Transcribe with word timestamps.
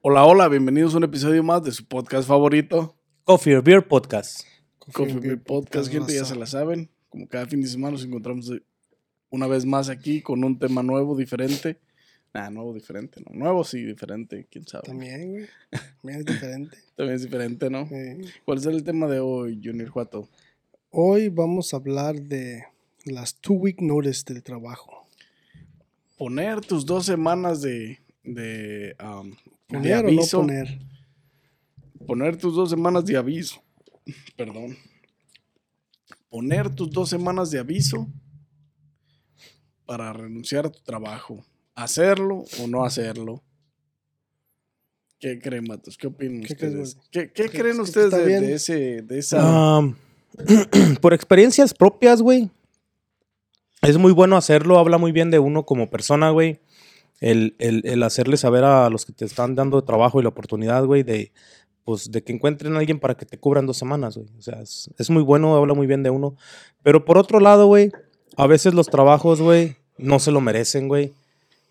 Hola, 0.00 0.24
hola, 0.24 0.48
bienvenidos 0.48 0.94
a 0.94 0.98
un 0.98 1.04
episodio 1.04 1.42
más 1.42 1.62
de 1.62 1.72
su 1.72 1.86
podcast 1.86 2.28
favorito, 2.28 2.96
Coffee 3.24 3.56
or 3.56 3.62
Beer 3.62 3.86
Podcast. 3.86 4.42
Coffee 4.92 5.18
Beer 5.18 5.42
Podcast. 5.42 5.90
Gente, 5.90 6.14
ya 6.14 6.24
se 6.24 6.34
la 6.34 6.46
saben. 6.46 6.90
Como 7.08 7.28
cada 7.28 7.46
fin 7.46 7.60
de 7.60 7.68
semana 7.68 7.92
nos 7.92 8.04
encontramos 8.04 8.52
una 9.30 9.46
vez 9.46 9.64
más 9.64 9.88
aquí 9.88 10.22
con 10.22 10.42
un 10.44 10.58
tema 10.58 10.82
nuevo, 10.82 11.16
diferente. 11.16 11.78
Ah, 12.32 12.50
nuevo, 12.50 12.74
diferente, 12.74 13.22
¿no? 13.26 13.36
Nuevo, 13.36 13.64
sí, 13.64 13.82
diferente, 13.82 14.46
quién 14.50 14.66
sabe. 14.66 14.84
También, 14.86 15.20
También, 15.20 15.32
güey. 15.32 15.46
También 16.02 16.20
es 16.20 16.26
diferente. 16.26 16.78
es 16.96 17.22
diferente, 17.22 17.70
¿no? 17.70 17.88
¿Cuál 18.44 18.58
es 18.58 18.66
el 18.66 18.84
tema 18.84 19.06
de 19.06 19.20
hoy, 19.20 19.60
Junior 19.62 19.88
Juato? 19.88 20.28
hoy 20.90 21.28
vamos 21.28 21.72
a 21.72 21.76
hablar 21.76 22.20
de 22.20 22.64
las 23.04 23.34
two 23.34 23.54
week 23.54 23.80
notice 23.80 24.24
del 24.26 24.42
trabajo. 24.42 25.06
Poner 26.16 26.60
tus 26.60 26.84
dos 26.84 27.06
semanas 27.06 27.60
de, 27.60 28.00
de, 28.34 28.96
um, 29.02 29.30
de 29.30 29.36
Poner 29.68 29.98
o 29.98 30.02
no 30.02 30.08
aviso. 30.08 30.38
poner. 30.40 30.78
Poner 32.06 32.36
tus 32.36 32.54
dos 32.54 32.70
semanas 32.70 33.04
de 33.04 33.16
aviso. 33.16 33.62
Perdón. 34.36 34.76
Poner 36.30 36.68
tus 36.74 36.90
dos 36.90 37.08
semanas 37.08 37.50
de 37.50 37.58
aviso 37.58 38.06
para 39.86 40.12
renunciar 40.12 40.66
a 40.66 40.70
tu 40.70 40.80
trabajo. 40.80 41.44
¿Hacerlo 41.74 42.44
o 42.62 42.66
no 42.66 42.84
hacerlo? 42.84 43.42
¿Qué 45.18 45.38
creen, 45.40 45.64
Matos? 45.66 45.96
¿Qué 45.96 46.06
opinan 46.06 46.42
¿Qué 46.42 46.54
crees, 46.56 46.74
ustedes? 46.74 47.08
¿Qué, 47.10 47.32
qué 47.32 47.48
¿Qué- 47.48 47.58
creen 47.58 47.80
ustedes 47.80 48.10
de, 48.12 48.52
ese, 48.54 49.02
de 49.02 49.18
esa... 49.18 49.80
Por 51.00 51.14
experiencias 51.14 51.74
propias, 51.74 52.22
güey. 52.22 52.50
Es 53.82 53.96
muy 53.96 54.12
bueno 54.12 54.36
hacerlo, 54.36 54.78
habla 54.78 54.98
muy 54.98 55.10
bien 55.12 55.30
de 55.30 55.38
uno 55.38 55.64
como 55.64 55.88
persona, 55.90 56.30
güey. 56.30 56.60
El, 57.20 57.56
el, 57.58 57.82
el 57.84 58.02
hacerle 58.02 58.36
saber 58.36 58.64
a 58.64 58.88
los 58.90 59.04
que 59.04 59.12
te 59.12 59.24
están 59.24 59.54
dando 59.54 59.82
trabajo 59.82 60.20
y 60.20 60.22
la 60.22 60.28
oportunidad, 60.28 60.84
güey, 60.84 61.02
de, 61.02 61.32
pues, 61.84 62.12
de 62.12 62.22
que 62.22 62.32
encuentren 62.32 62.76
a 62.76 62.78
alguien 62.78 63.00
para 63.00 63.16
que 63.16 63.26
te 63.26 63.38
cubran 63.38 63.66
dos 63.66 63.76
semanas, 63.76 64.16
güey. 64.16 64.28
O 64.38 64.42
sea, 64.42 64.60
es, 64.60 64.90
es 64.98 65.10
muy 65.10 65.22
bueno, 65.22 65.56
habla 65.56 65.74
muy 65.74 65.86
bien 65.86 66.02
de 66.02 66.10
uno. 66.10 66.36
Pero 66.82 67.04
por 67.04 67.18
otro 67.18 67.40
lado, 67.40 67.66
güey, 67.66 67.90
a 68.36 68.46
veces 68.46 68.74
los 68.74 68.88
trabajos, 68.88 69.40
güey, 69.40 69.76
no 69.96 70.18
se 70.18 70.30
lo 70.30 70.40
merecen, 70.40 70.86
güey. 70.86 71.12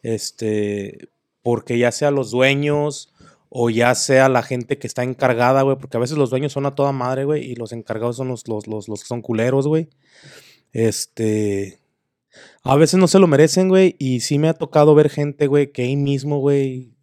Este, 0.03 1.09
porque 1.41 1.77
ya 1.77 1.91
sea 1.91 2.11
los 2.11 2.31
dueños 2.31 3.13
o 3.49 3.69
ya 3.69 3.95
sea 3.95 4.27
la 4.27 4.43
gente 4.43 4.77
que 4.77 4.87
está 4.87 5.03
encargada, 5.03 5.61
güey, 5.61 5.77
porque 5.77 5.97
a 5.97 5.99
veces 5.99 6.17
los 6.17 6.29
dueños 6.29 6.51
son 6.51 6.65
a 6.65 6.75
toda 6.75 6.91
madre, 6.91 7.23
güey, 7.23 7.43
y 7.43 7.55
los 7.55 7.71
encargados 7.71 8.17
son 8.17 8.27
los, 8.27 8.47
los, 8.47 8.67
los, 8.67 8.89
los 8.89 9.01
que 9.01 9.07
son 9.07 9.21
culeros, 9.21 9.67
güey. 9.67 9.87
Este, 10.73 11.79
a 12.63 12.75
veces 12.75 12.99
no 12.99 13.07
se 13.07 13.19
lo 13.19 13.27
merecen, 13.27 13.69
güey, 13.69 13.95
y 13.99 14.19
sí 14.19 14.39
me 14.39 14.49
ha 14.49 14.53
tocado 14.53 14.93
ver 14.95 15.09
gente, 15.09 15.47
güey, 15.47 15.71
que 15.71 15.83
ahí 15.83 15.95
mismo, 15.95 16.39
güey, 16.39 16.93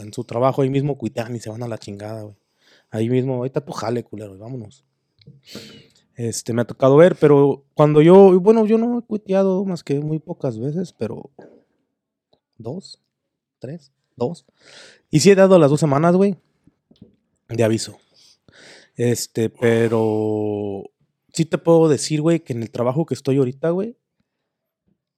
en 0.00 0.12
su 0.12 0.24
trabajo, 0.24 0.62
ahí 0.62 0.70
mismo 0.70 0.98
cuitean 0.98 1.34
y 1.36 1.40
se 1.40 1.50
van 1.50 1.62
a 1.62 1.68
la 1.68 1.78
chingada, 1.78 2.22
güey. 2.22 2.36
Ahí 2.90 3.08
mismo, 3.08 3.44
está 3.44 3.60
tu 3.60 3.72
jale, 3.72 4.04
culero, 4.04 4.38
vámonos. 4.38 4.84
Este, 6.16 6.52
me 6.52 6.62
ha 6.62 6.64
tocado 6.64 6.96
ver, 6.96 7.16
pero 7.16 7.64
cuando 7.74 8.00
yo, 8.02 8.38
bueno, 8.40 8.66
yo 8.66 8.78
no 8.78 8.98
he 8.98 9.02
cuiteado 9.02 9.64
más 9.64 9.82
que 9.82 9.98
muy 10.00 10.20
pocas 10.20 10.58
veces, 10.58 10.92
pero 10.92 11.30
dos, 12.56 13.00
tres, 13.58 13.92
dos. 14.16 14.44
Y 15.10 15.20
sí 15.20 15.30
he 15.30 15.34
dado 15.34 15.58
las 15.58 15.70
dos 15.70 15.80
semanas, 15.80 16.14
güey, 16.14 16.36
de 17.48 17.64
aviso. 17.64 17.98
Este, 18.96 19.50
pero 19.50 20.84
sí 21.32 21.44
te 21.44 21.58
puedo 21.58 21.88
decir, 21.88 22.20
güey, 22.20 22.40
que 22.40 22.52
en 22.52 22.62
el 22.62 22.70
trabajo 22.70 23.06
que 23.06 23.14
estoy 23.14 23.38
ahorita, 23.38 23.70
güey, 23.70 23.96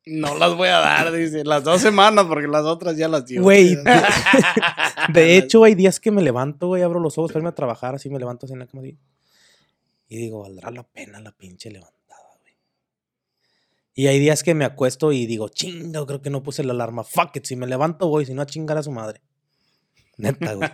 No 0.09 0.39
las 0.39 0.55
voy 0.55 0.69
a 0.69 0.79
dar, 0.79 1.13
dice. 1.13 1.45
Las 1.45 1.65
dos 1.65 1.81
semanas, 1.81 2.27
porque 2.27 2.47
las 2.47 2.65
otras 2.65 2.97
ya 2.97 3.09
las 3.09 3.27
dio. 3.27 3.43
güey, 3.43 3.75
de, 3.75 4.03
de 5.13 5.37
hecho 5.37 5.65
hay 5.65 5.75
días 5.75 5.99
que 5.99 6.13
me 6.13 6.23
levanto, 6.23 6.69
güey, 6.69 6.83
abro 6.83 7.01
los 7.01 7.19
ojos 7.19 7.33
para 7.33 7.41
irme 7.41 7.49
a 7.49 7.55
trabajar, 7.55 7.97
así 7.97 8.09
me 8.09 8.21
levanto 8.21 8.47
así 8.47 8.53
en 8.53 8.61
la 8.61 8.67
cama 8.67 8.83
así, 8.83 8.97
y 10.09 10.17
digo, 10.19 10.43
valdrá 10.43 10.71
la 10.71 10.85
pena 10.85 11.21
la 11.21 11.33
pinche 11.33 11.73
levantada, 11.73 12.39
güey. 12.41 12.55
Y 13.95 14.07
hay 14.07 14.21
días 14.21 14.45
que 14.45 14.55
me 14.55 14.65
acuesto 14.65 15.11
y 15.11 15.27
digo, 15.27 15.49
chinga, 15.49 16.07
creo 16.07 16.23
que 16.23 16.31
no 16.31 16.45
puse 16.45 16.63
la 16.63 16.73
alarma, 16.73 17.03
fuck 17.03 17.35
it, 17.35 17.45
si 17.45 17.57
me 17.57 17.67
levanto 17.67 18.09
voy, 18.09 18.27
si 18.27 18.33
no 18.33 18.43
a 18.43 18.47
chingar 18.47 18.79
a 18.79 18.85
su 18.85 18.93
madre. 18.93 19.21
Neta, 20.19 20.55
güey. 20.55 20.71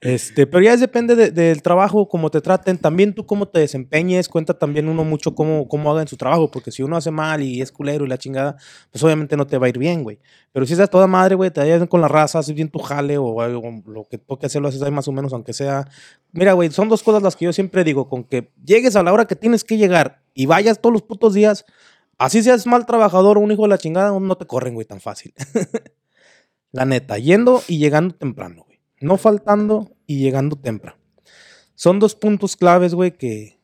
Este, 0.00 0.46
pero 0.46 0.62
ya 0.64 0.72
es 0.72 0.80
depende 0.80 1.14
de- 1.14 1.30
del 1.30 1.62
trabajo, 1.62 2.08
cómo 2.08 2.30
te 2.30 2.40
traten, 2.40 2.78
también 2.78 3.14
tú 3.14 3.26
cómo 3.26 3.46
te 3.48 3.60
desempeñes, 3.60 4.28
cuenta 4.28 4.54
también 4.58 4.88
uno 4.88 5.04
mucho 5.04 5.34
cómo, 5.34 5.68
cómo 5.68 5.90
haga 5.90 6.02
en 6.02 6.08
su 6.08 6.16
trabajo, 6.16 6.50
porque 6.50 6.70
si 6.70 6.82
uno 6.82 6.96
hace 6.96 7.10
mal 7.10 7.42
y 7.42 7.60
es 7.62 7.72
culero 7.72 8.04
y 8.04 8.08
la 8.08 8.18
chingada, 8.18 8.56
pues 8.90 9.02
obviamente 9.04 9.36
no 9.36 9.46
te 9.46 9.58
va 9.58 9.66
a 9.66 9.68
ir 9.68 9.78
bien, 9.78 10.02
güey. 10.02 10.18
Pero 10.52 10.66
si 10.66 10.72
es 10.74 10.80
a 10.80 10.86
toda 10.86 11.06
madre, 11.06 11.34
güey, 11.34 11.50
te 11.50 11.60
vayas 11.60 11.86
con 11.88 12.00
la 12.00 12.08
raza, 12.08 12.38
haces 12.38 12.54
bien 12.54 12.70
tu 12.70 12.78
jale 12.78 13.18
o 13.18 13.40
algo, 13.40 13.82
lo 13.86 14.04
que 14.04 14.18
toque 14.18 14.46
hacer 14.46 14.62
lo 14.62 14.68
haces 14.68 14.82
ahí 14.82 14.90
más 14.90 15.08
o 15.08 15.12
menos, 15.12 15.32
aunque 15.32 15.52
sea... 15.52 15.86
Mira, 16.32 16.52
güey, 16.54 16.70
son 16.70 16.88
dos 16.88 17.02
cosas 17.02 17.22
las 17.22 17.36
que 17.36 17.44
yo 17.44 17.52
siempre 17.52 17.84
digo, 17.84 18.08
con 18.08 18.24
que 18.24 18.50
llegues 18.64 18.96
a 18.96 19.02
la 19.02 19.12
hora 19.12 19.24
que 19.26 19.36
tienes 19.36 19.62
que 19.64 19.76
llegar 19.76 20.22
y 20.34 20.46
vayas 20.46 20.80
todos 20.80 20.92
los 20.92 21.02
putos 21.02 21.32
días, 21.34 21.64
así 22.18 22.42
seas 22.42 22.66
mal 22.66 22.86
trabajador 22.86 23.38
o 23.38 23.40
un 23.40 23.52
hijo 23.52 23.62
de 23.62 23.68
la 23.68 23.78
chingada, 23.78 24.18
no 24.18 24.36
te 24.36 24.46
corren, 24.46 24.74
güey, 24.74 24.86
tan 24.86 25.00
fácil. 25.00 25.32
La 26.74 26.84
neta, 26.84 27.18
yendo 27.18 27.62
y 27.68 27.78
llegando 27.78 28.16
temprano, 28.16 28.64
güey. 28.66 28.80
No 29.00 29.16
faltando 29.16 29.94
y 30.08 30.18
llegando 30.18 30.56
temprano. 30.56 30.98
Son 31.76 32.00
dos 32.00 32.16
puntos 32.16 32.56
claves, 32.56 32.94
güey, 32.94 33.16
que, 33.16 33.60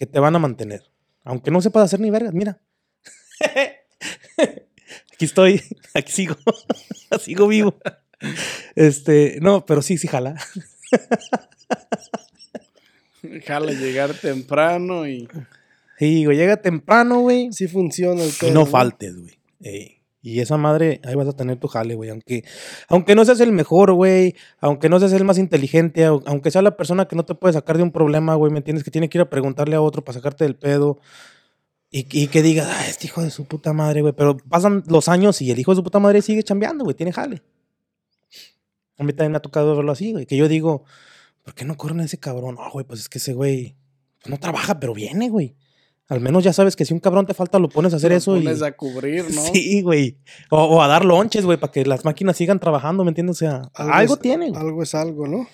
que 0.00 0.06
te 0.06 0.18
van 0.18 0.34
a 0.34 0.40
mantener. 0.40 0.90
Aunque 1.22 1.52
no 1.52 1.60
sepas 1.60 1.84
hacer 1.84 2.00
ni 2.00 2.10
vergas, 2.10 2.34
mira. 2.34 2.60
Aquí 5.14 5.26
estoy, 5.26 5.62
aquí 5.94 6.10
sigo, 6.10 6.34
sigo 7.20 7.46
vivo. 7.46 7.78
Este, 8.74 9.38
no, 9.40 9.64
pero 9.64 9.80
sí, 9.80 9.96
sí, 9.96 10.08
jala. 10.08 10.34
Jala 13.46 13.70
llegar 13.70 14.12
temprano 14.14 15.06
y... 15.06 15.28
Sí, 16.00 16.24
güey, 16.24 16.36
llega 16.36 16.56
temprano, 16.56 17.20
güey. 17.20 17.52
Sí 17.52 17.68
funciona 17.68 18.24
el 18.24 18.30
Y 18.30 18.32
pedo, 18.32 18.54
no 18.54 18.66
faltes, 18.66 19.16
güey. 19.16 19.38
Ey. 19.60 19.99
Y 20.22 20.40
esa 20.40 20.58
madre, 20.58 21.00
ahí 21.04 21.14
vas 21.14 21.28
a 21.28 21.32
tener 21.32 21.56
tu 21.58 21.66
jale, 21.68 21.94
güey. 21.94 22.10
Aunque, 22.10 22.44
aunque 22.88 23.14
no 23.14 23.24
seas 23.24 23.40
el 23.40 23.52
mejor, 23.52 23.92
güey. 23.94 24.34
Aunque 24.60 24.88
no 24.90 24.98
seas 25.00 25.12
el 25.14 25.24
más 25.24 25.38
inteligente. 25.38 26.06
au- 26.06 26.22
Aunque 26.26 26.50
sea 26.50 26.60
la 26.60 26.76
persona 26.76 27.06
que 27.08 27.16
no 27.16 27.24
te 27.24 27.34
puede 27.34 27.54
sacar 27.54 27.78
de 27.78 27.82
un 27.82 27.90
problema, 27.90 28.34
güey. 28.34 28.52
¿Me 28.52 28.58
entiendes? 28.58 28.84
Que 28.84 28.90
tiene 28.90 29.08
que 29.08 29.16
ir 29.18 29.22
a 29.22 29.30
preguntarle 29.30 29.76
a 29.76 29.80
otro 29.80 30.04
para 30.04 30.14
sacarte 30.18 30.44
del 30.44 30.56
pedo. 30.56 30.98
Y, 31.90 32.06
y 32.12 32.28
que 32.28 32.42
digas, 32.42 32.68
ah, 32.70 32.86
este 32.86 33.06
hijo 33.06 33.22
de 33.22 33.30
su 33.30 33.46
puta 33.46 33.72
madre, 33.72 34.02
güey. 34.02 34.12
Pero 34.12 34.36
pasan 34.36 34.84
los 34.88 35.08
años 35.08 35.40
y 35.40 35.50
el 35.50 35.58
hijo 35.58 35.72
de 35.72 35.76
su 35.76 35.82
puta 35.84 35.98
madre 35.98 36.20
sigue 36.20 36.42
chambeando, 36.42 36.84
güey. 36.84 36.94
Tiene 36.94 37.12
jale. 37.12 37.42
A 38.98 39.02
mí 39.04 39.12
también 39.14 39.32
me 39.32 39.38
ha 39.38 39.42
tocado 39.42 39.74
verlo 39.74 39.92
así, 39.92 40.12
güey. 40.12 40.26
Que 40.26 40.36
yo 40.36 40.48
digo, 40.48 40.84
¿por 41.42 41.54
qué 41.54 41.64
no 41.64 41.76
corren 41.78 42.00
a 42.00 42.04
ese 42.04 42.18
cabrón? 42.18 42.56
No, 42.56 42.70
güey, 42.70 42.84
pues 42.84 43.00
es 43.00 43.08
que 43.08 43.18
ese 43.18 43.32
güey 43.32 43.74
pues 44.22 44.30
no 44.30 44.38
trabaja, 44.38 44.78
pero 44.78 44.92
viene, 44.92 45.30
güey. 45.30 45.56
Al 46.10 46.20
menos 46.20 46.44
ya 46.44 46.52
sabes 46.52 46.76
que 46.76 46.84
si 46.84 46.92
un 46.92 47.00
cabrón 47.00 47.24
te 47.24 47.32
falta, 47.32 47.58
lo 47.58 47.68
pones 47.70 47.94
a 47.94 47.96
hacer 47.96 48.10
lo 48.10 48.16
eso 48.18 48.36
y. 48.36 48.42
pones 48.42 48.60
a 48.62 48.72
cubrir, 48.72 49.24
¿no? 49.32 49.40
Sí, 49.40 49.80
güey. 49.80 50.18
O, 50.50 50.62
o 50.64 50.82
a 50.82 50.88
dar 50.88 51.04
lonches, 51.06 51.46
güey, 51.46 51.56
para 51.56 51.72
que 51.72 51.86
las 51.86 52.04
máquinas 52.04 52.36
sigan 52.36 52.58
trabajando, 52.60 53.02
¿me 53.04 53.10
entiendes? 53.12 53.36
O 53.36 53.38
sea, 53.38 53.62
algo, 53.74 54.14
es- 54.14 54.20
tiene. 54.20 54.50
güey. 54.50 54.60
Algo 54.60 54.82
es 54.82 54.94
algo, 54.94 55.26
¿no? 55.26 55.46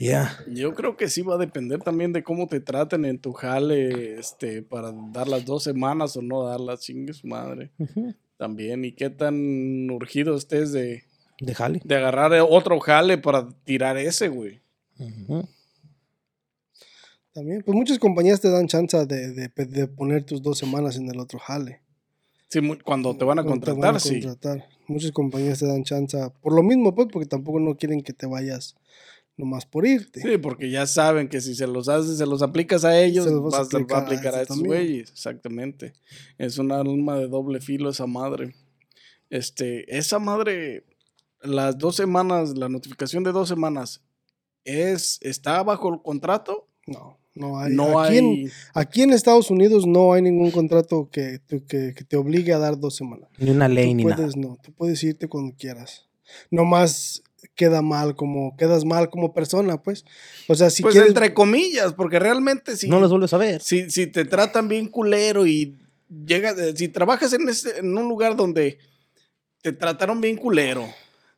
Ya. 0.00 0.36
Yo 0.48 0.74
creo 0.74 0.96
que 0.96 1.08
sí 1.08 1.22
va 1.22 1.34
a 1.34 1.38
depender 1.38 1.80
también 1.82 2.12
de 2.12 2.22
cómo 2.22 2.48
te 2.48 2.60
traten 2.60 3.04
en 3.04 3.18
tu 3.18 3.32
jale, 3.32 4.18
este, 4.18 4.62
para 4.62 4.92
dar 5.12 5.26
las 5.28 5.44
dos 5.44 5.62
semanas 5.62 6.16
o 6.16 6.22
no 6.22 6.44
darlas, 6.44 6.80
chingue 6.80 7.12
su 7.12 7.26
madre. 7.26 7.70
También, 8.36 8.84
y 8.84 8.92
qué 8.92 9.08
tan 9.10 9.88
urgido 9.90 10.36
estés 10.36 10.72
de, 10.72 11.04
De 11.40 11.54
jale. 11.54 11.80
de 11.84 11.96
agarrar 11.96 12.32
otro 12.48 12.78
jale 12.80 13.16
para 13.16 13.48
tirar 13.64 13.96
ese, 13.96 14.28
güey. 14.28 14.60
Ujú. 14.98 15.48
También, 17.36 17.60
pues 17.62 17.76
muchas 17.76 17.98
compañías 17.98 18.40
te 18.40 18.48
dan 18.48 18.66
chance 18.66 18.96
de, 19.04 19.30
de, 19.30 19.48
de 19.66 19.86
poner 19.88 20.24
tus 20.24 20.40
dos 20.40 20.56
semanas 20.56 20.96
en 20.96 21.10
el 21.10 21.20
otro 21.20 21.38
jale. 21.38 21.82
Sí, 22.48 22.60
cuando 22.82 23.14
te 23.14 23.26
van 23.26 23.38
a 23.38 23.44
contratar, 23.44 23.78
van 23.78 23.96
a 23.96 24.00
sí. 24.00 24.22
Muchas 24.86 25.12
compañías 25.12 25.58
te 25.58 25.66
dan 25.66 25.84
chance 25.84 26.16
por 26.40 26.54
lo 26.54 26.62
mismo, 26.62 26.94
pues, 26.94 27.08
porque 27.12 27.28
tampoco 27.28 27.60
no 27.60 27.76
quieren 27.76 28.00
que 28.00 28.14
te 28.14 28.24
vayas 28.24 28.74
nomás 29.36 29.66
por 29.66 29.86
irte. 29.86 30.22
Sí, 30.22 30.38
porque 30.38 30.70
ya 30.70 30.86
saben 30.86 31.28
que 31.28 31.42
si 31.42 31.54
se 31.54 31.66
los 31.66 31.90
haces, 31.90 32.16
se 32.16 32.24
los 32.24 32.40
aplicas 32.40 32.86
a 32.86 32.98
ellos, 32.98 33.26
Se 33.26 33.32
los 33.32 33.42
vas 33.42 33.54
a 33.54 33.98
aplicar 33.98 34.34
a 34.34 34.38
a 34.38 34.40
estos 34.40 34.62
güeyes. 34.62 35.10
Exactamente. 35.10 35.92
Es 36.38 36.56
un 36.56 36.72
alma 36.72 37.18
de 37.18 37.28
doble 37.28 37.60
filo 37.60 37.90
esa 37.90 38.06
madre. 38.06 38.54
Este, 39.28 39.94
esa 39.94 40.18
madre, 40.18 40.86
las 41.42 41.76
dos 41.76 41.96
semanas, 41.96 42.56
la 42.56 42.70
notificación 42.70 43.24
de 43.24 43.32
dos 43.32 43.46
semanas, 43.46 44.00
es, 44.64 45.18
¿está 45.20 45.62
bajo 45.62 45.92
el 45.92 46.00
contrato? 46.00 46.66
No, 46.86 47.18
no 47.36 47.58
hay. 47.60 47.72
No 47.74 48.00
aquí, 48.00 48.12
hay. 48.12 48.18
En, 48.18 48.50
aquí 48.74 49.02
en 49.02 49.12
Estados 49.12 49.50
Unidos 49.50 49.86
no 49.86 50.12
hay 50.12 50.22
ningún 50.22 50.50
contrato 50.50 51.08
que, 51.10 51.38
te- 51.46 51.62
que, 51.64 51.94
que 51.94 52.04
te 52.04 52.16
obligue 52.16 52.52
a 52.52 52.58
dar 52.58 52.78
dos 52.78 52.96
semanas. 52.96 53.28
Ni 53.38 53.50
una 53.50 53.68
ley 53.68 53.90
Tú 53.90 53.94
ni 53.94 54.04
nada. 54.04 54.16
puedes, 54.16 54.36
no, 54.36 54.58
tú 54.62 54.72
puedes 54.72 55.02
irte 55.04 55.28
cuando 55.28 55.54
quieras. 55.56 56.06
Nomás 56.50 57.22
queda 57.54 57.80
mal 57.82 58.16
como, 58.16 58.56
quedas 58.56 58.84
mal 58.84 59.08
como 59.10 59.32
persona, 59.32 59.80
pues. 59.82 60.04
O 60.48 60.54
sea, 60.54 60.70
si 60.70 60.82
pues 60.82 60.92
quieres. 60.94 61.10
entre 61.10 61.32
comillas, 61.32 61.92
porque 61.94 62.18
realmente 62.18 62.76
si, 62.76 62.88
No 62.88 62.98
los 62.98 63.10
vuelves 63.10 63.32
a 63.32 63.38
ver. 63.38 63.62
si, 63.62 63.88
si 63.90 64.06
te 64.08 64.24
tratan 64.24 64.66
bien 64.68 64.88
culero 64.88 65.46
y 65.46 65.76
llegas, 66.26 66.58
eh, 66.58 66.72
si 66.76 66.88
trabajas 66.88 67.32
en, 67.34 67.48
ese- 67.48 67.78
en 67.78 67.96
un 67.96 68.08
lugar 68.08 68.36
donde 68.36 68.78
te 69.62 69.72
trataron 69.72 70.20
bien 70.20 70.36
culero, 70.36 70.86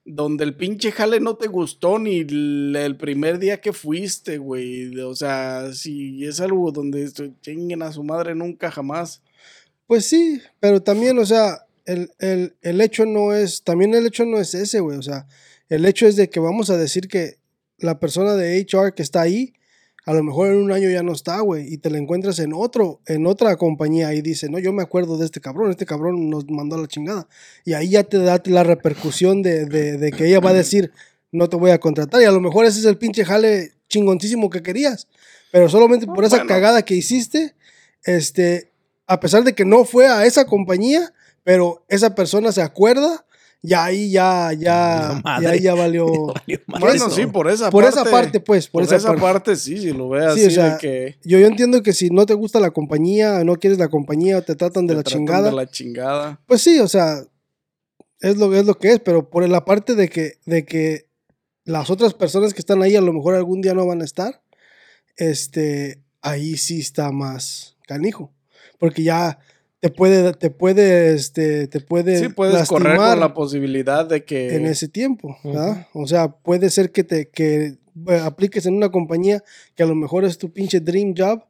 donde 0.08 0.44
el 0.44 0.56
pinche 0.56 0.90
jale 0.90 1.20
no 1.20 1.36
te 1.36 1.48
gustó 1.48 1.98
ni 1.98 2.20
el, 2.20 2.96
primer 2.98 3.38
día 3.38 3.60
que 3.60 3.72
fuiste, 3.72 4.38
güey. 4.38 4.98
O 5.00 5.14
sea, 5.14 5.72
si 5.74 6.24
es 6.24 6.40
algo 6.40 6.72
donde 6.72 7.10
chinguen 7.42 7.82
a 7.82 7.92
su 7.92 8.02
madre 8.02 8.34
nunca 8.34 8.70
jamás. 8.70 9.22
Pues 9.86 10.06
sí, 10.06 10.40
pero 10.60 10.82
también, 10.82 11.18
o 11.18 11.26
sea, 11.26 11.66
el, 11.84 12.10
el- 12.18 12.54
el 12.62 12.80
hecho 12.80 13.04
no 13.06 13.34
es, 13.34 13.62
también 13.62 13.94
el 13.94 14.06
hecho 14.06 14.24
no 14.24 14.38
es 14.38 14.54
ese, 14.54 14.80
güey. 14.80 14.96
O 14.98 15.02
sea, 15.02 15.26
el 15.68 15.84
hecho 15.84 16.06
es 16.06 16.16
de 16.16 16.30
que 16.30 16.40
vamos 16.40 16.70
a 16.70 16.76
decir 16.78 17.06
que 17.08 17.36
la 17.78 18.00
persona 18.00 18.34
de 18.34 18.58
HR 18.58 18.94
que 18.94 19.02
está 19.02 19.20
ahí, 19.20 19.52
a 20.08 20.14
lo 20.14 20.22
mejor 20.22 20.48
en 20.48 20.56
un 20.56 20.72
año 20.72 20.88
ya 20.88 21.02
no 21.02 21.12
está, 21.12 21.38
güey, 21.40 21.70
y 21.70 21.76
te 21.76 21.90
la 21.90 21.98
encuentras 21.98 22.38
en 22.38 22.52
otro, 22.54 23.00
en 23.06 23.26
otra 23.26 23.56
compañía 23.56 24.14
y 24.14 24.22
dice, 24.22 24.48
no, 24.48 24.58
yo 24.58 24.72
me 24.72 24.82
acuerdo 24.82 25.18
de 25.18 25.26
este 25.26 25.40
cabrón, 25.40 25.70
este 25.70 25.84
cabrón 25.84 26.30
nos 26.30 26.48
mandó 26.48 26.76
a 26.76 26.80
la 26.80 26.86
chingada. 26.88 27.28
Y 27.66 27.74
ahí 27.74 27.90
ya 27.90 28.04
te 28.04 28.16
da 28.16 28.40
la 28.46 28.64
repercusión 28.64 29.42
de, 29.42 29.66
de- 29.66 29.98
de 29.98 30.10
que 30.12 30.26
ella 30.26 30.40
va 30.40 30.50
a 30.50 30.54
decir, 30.54 30.92
no 31.30 31.50
te 31.50 31.56
voy 31.56 31.72
a 31.72 31.78
contratar. 31.78 32.22
Y 32.22 32.24
a 32.24 32.32
lo 32.32 32.40
mejor 32.40 32.64
ese 32.64 32.78
es 32.80 32.86
el 32.86 32.96
pinche 32.96 33.22
jale 33.24 33.72
chingoncísimo 33.90 34.48
que 34.48 34.62
querías. 34.62 35.08
Pero 35.52 35.68
solamente 35.68 36.06
por 36.06 36.24
esa 36.24 36.36
bueno. 36.36 36.48
cagada 36.48 36.82
que 36.82 36.94
hiciste, 36.94 37.54
este, 38.04 38.72
a 39.06 39.20
pesar 39.20 39.44
de 39.44 39.54
que 39.54 39.64
no 39.66 39.84
fue 39.84 40.06
a 40.06 40.24
esa 40.24 40.46
compañía, 40.46 41.12
pero 41.44 41.84
esa 41.88 42.14
persona 42.14 42.50
se 42.52 42.62
acuerda, 42.62 43.26
ya 43.62 43.84
ahí 43.84 44.10
ya, 44.10 44.52
ya, 44.52 45.20
ya, 45.42 45.50
ahí 45.50 45.60
ya 45.60 45.74
valió. 45.74 46.06
Valió. 46.26 46.60
Bueno, 46.66 46.92
eso. 46.92 47.10
sí, 47.10 47.26
por 47.26 47.50
esa 47.50 47.70
por 47.70 47.84
parte. 47.84 48.00
esa 48.00 48.10
parte, 48.10 48.40
pues, 48.40 48.68
por, 48.68 48.86
Por, 48.86 48.94
esa, 48.94 49.14
parte. 49.14 49.56
sí, 49.56 49.78
si 49.78 49.92
lo 49.92 50.08
veas 50.08 50.34
Sí, 50.34 50.40
así 50.40 50.48
o 50.48 50.50
sea, 50.50 50.74
de 50.74 50.78
que 50.78 51.18
Yo, 51.24 51.38
yo 51.38 51.46
entiendo 51.46 51.82
que 51.82 51.92
si 51.92 52.10
no 52.10 52.26
te 52.26 52.34
gusta 52.34 52.60
la 52.60 52.70
compañía, 52.70 53.42
no 53.44 53.56
quieres 53.56 53.78
la 53.78 53.88
compañía 53.88 54.38
o 54.38 54.42
te 54.42 54.54
tratan 54.54 54.86
de 54.86 54.94
te 54.94 54.96
la 54.98 55.02
tratan 55.02 55.20
chingada, 55.20 55.50
de 55.50 55.56
la 55.56 55.66
chingada. 55.68 56.40
pues 56.46 56.62
sí, 56.62 56.78
o 56.78 56.88
sea, 56.88 57.22
es 58.20 58.36
lo, 58.36 58.54
es 58.54 58.64
lo 58.64 58.74
que 58.78 58.92
es, 58.92 59.00
pero 59.00 59.28
por 59.28 59.48
la 59.48 59.64
parte 59.64 59.94
de 59.94 60.08
que, 60.08 60.34
de 60.44 60.64
que 60.64 61.08
las 61.64 61.90
otras 61.90 62.14
personas 62.14 62.54
que 62.54 62.60
están 62.60 62.82
ahí 62.82 62.96
a 62.96 63.00
lo 63.00 63.12
mejor 63.12 63.34
algún 63.34 63.60
día 63.60 63.74
no 63.74 63.86
van 63.86 64.00
a 64.02 64.04
estar, 64.04 64.42
este, 65.16 66.02
ahí 66.22 66.56
sí 66.56 66.80
está 66.80 67.12
más 67.12 67.76
canijo, 67.86 68.32
porque 68.78 69.02
ya 69.02 69.38
te 69.80 69.90
puede, 69.90 70.32
te 70.32 70.50
puede, 70.50 71.14
este, 71.14 71.68
te 71.68 71.80
puede 71.80 72.18
Sí, 72.18 72.28
puedes 72.28 72.68
correr 72.68 72.88
lastimar 72.88 73.10
con 73.10 73.20
la 73.20 73.34
posibilidad 73.34 74.06
de 74.06 74.24
que. 74.24 74.56
en 74.56 74.66
ese 74.66 74.88
tiempo, 74.88 75.36
¿verdad? 75.44 75.86
O 75.92 76.06
sea, 76.06 76.28
puede 76.28 76.70
ser 76.70 76.90
que 76.90 77.04
te 77.04 77.28
que 77.28 77.78
apliques 78.24 78.66
en 78.66 78.74
una 78.74 78.90
compañía 78.90 79.42
que 79.74 79.82
a 79.82 79.86
lo 79.86 79.94
mejor 79.94 80.24
es 80.24 80.38
tu 80.38 80.52
pinche 80.52 80.80
dream 80.80 81.14
job 81.16 81.42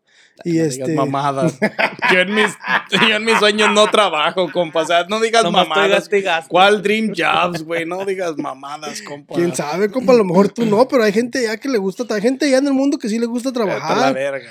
y 0.45 0.59
no 0.59 0.65
este 0.65 0.85
digas 0.85 1.07
mamadas. 1.07 1.59
yo, 2.13 2.21
en 2.21 2.35
mis, 2.35 2.57
yo 2.91 3.17
en 3.17 3.25
mis 3.25 3.39
sueños 3.39 3.71
no 3.73 3.87
trabajo, 3.91 4.51
compa. 4.53 4.83
O 4.83 4.87
sea, 4.87 5.05
no 5.05 5.21
digas 5.21 5.45
estoy 5.45 5.53
mamadas. 5.53 6.09
¿Cuál 6.49 6.83
Dream 6.83 7.13
Jobs, 7.17 7.65
güey? 7.65 7.87
No 7.87 8.05
digas 8.05 8.37
mamadas, 8.37 9.03
compa. 9.03 9.35
quién 9.35 9.55
sabe, 9.55 9.91
compa, 9.91 10.13
a 10.13 10.17
lo 10.17 10.25
mejor 10.25 10.49
tú 10.49 10.65
no, 10.65 10.87
pero 10.87 11.03
hay 11.03 11.13
gente 11.13 11.43
ya 11.43 11.57
que 11.57 11.69
le 11.69 11.79
gusta, 11.79 12.05
hay 12.15 12.23
gente 12.23 12.49
ya 12.51 12.59
en 12.59 12.67
el 12.67 12.75
mundo 12.75 12.99
que 12.99 13.09
sí 13.09 13.19
le 13.19 13.27
gusta 13.27 13.51
Vete 13.51 13.63
a 13.63 13.65
la 13.65 13.79
trabajar, 13.79 14.15
verga. 14.15 14.51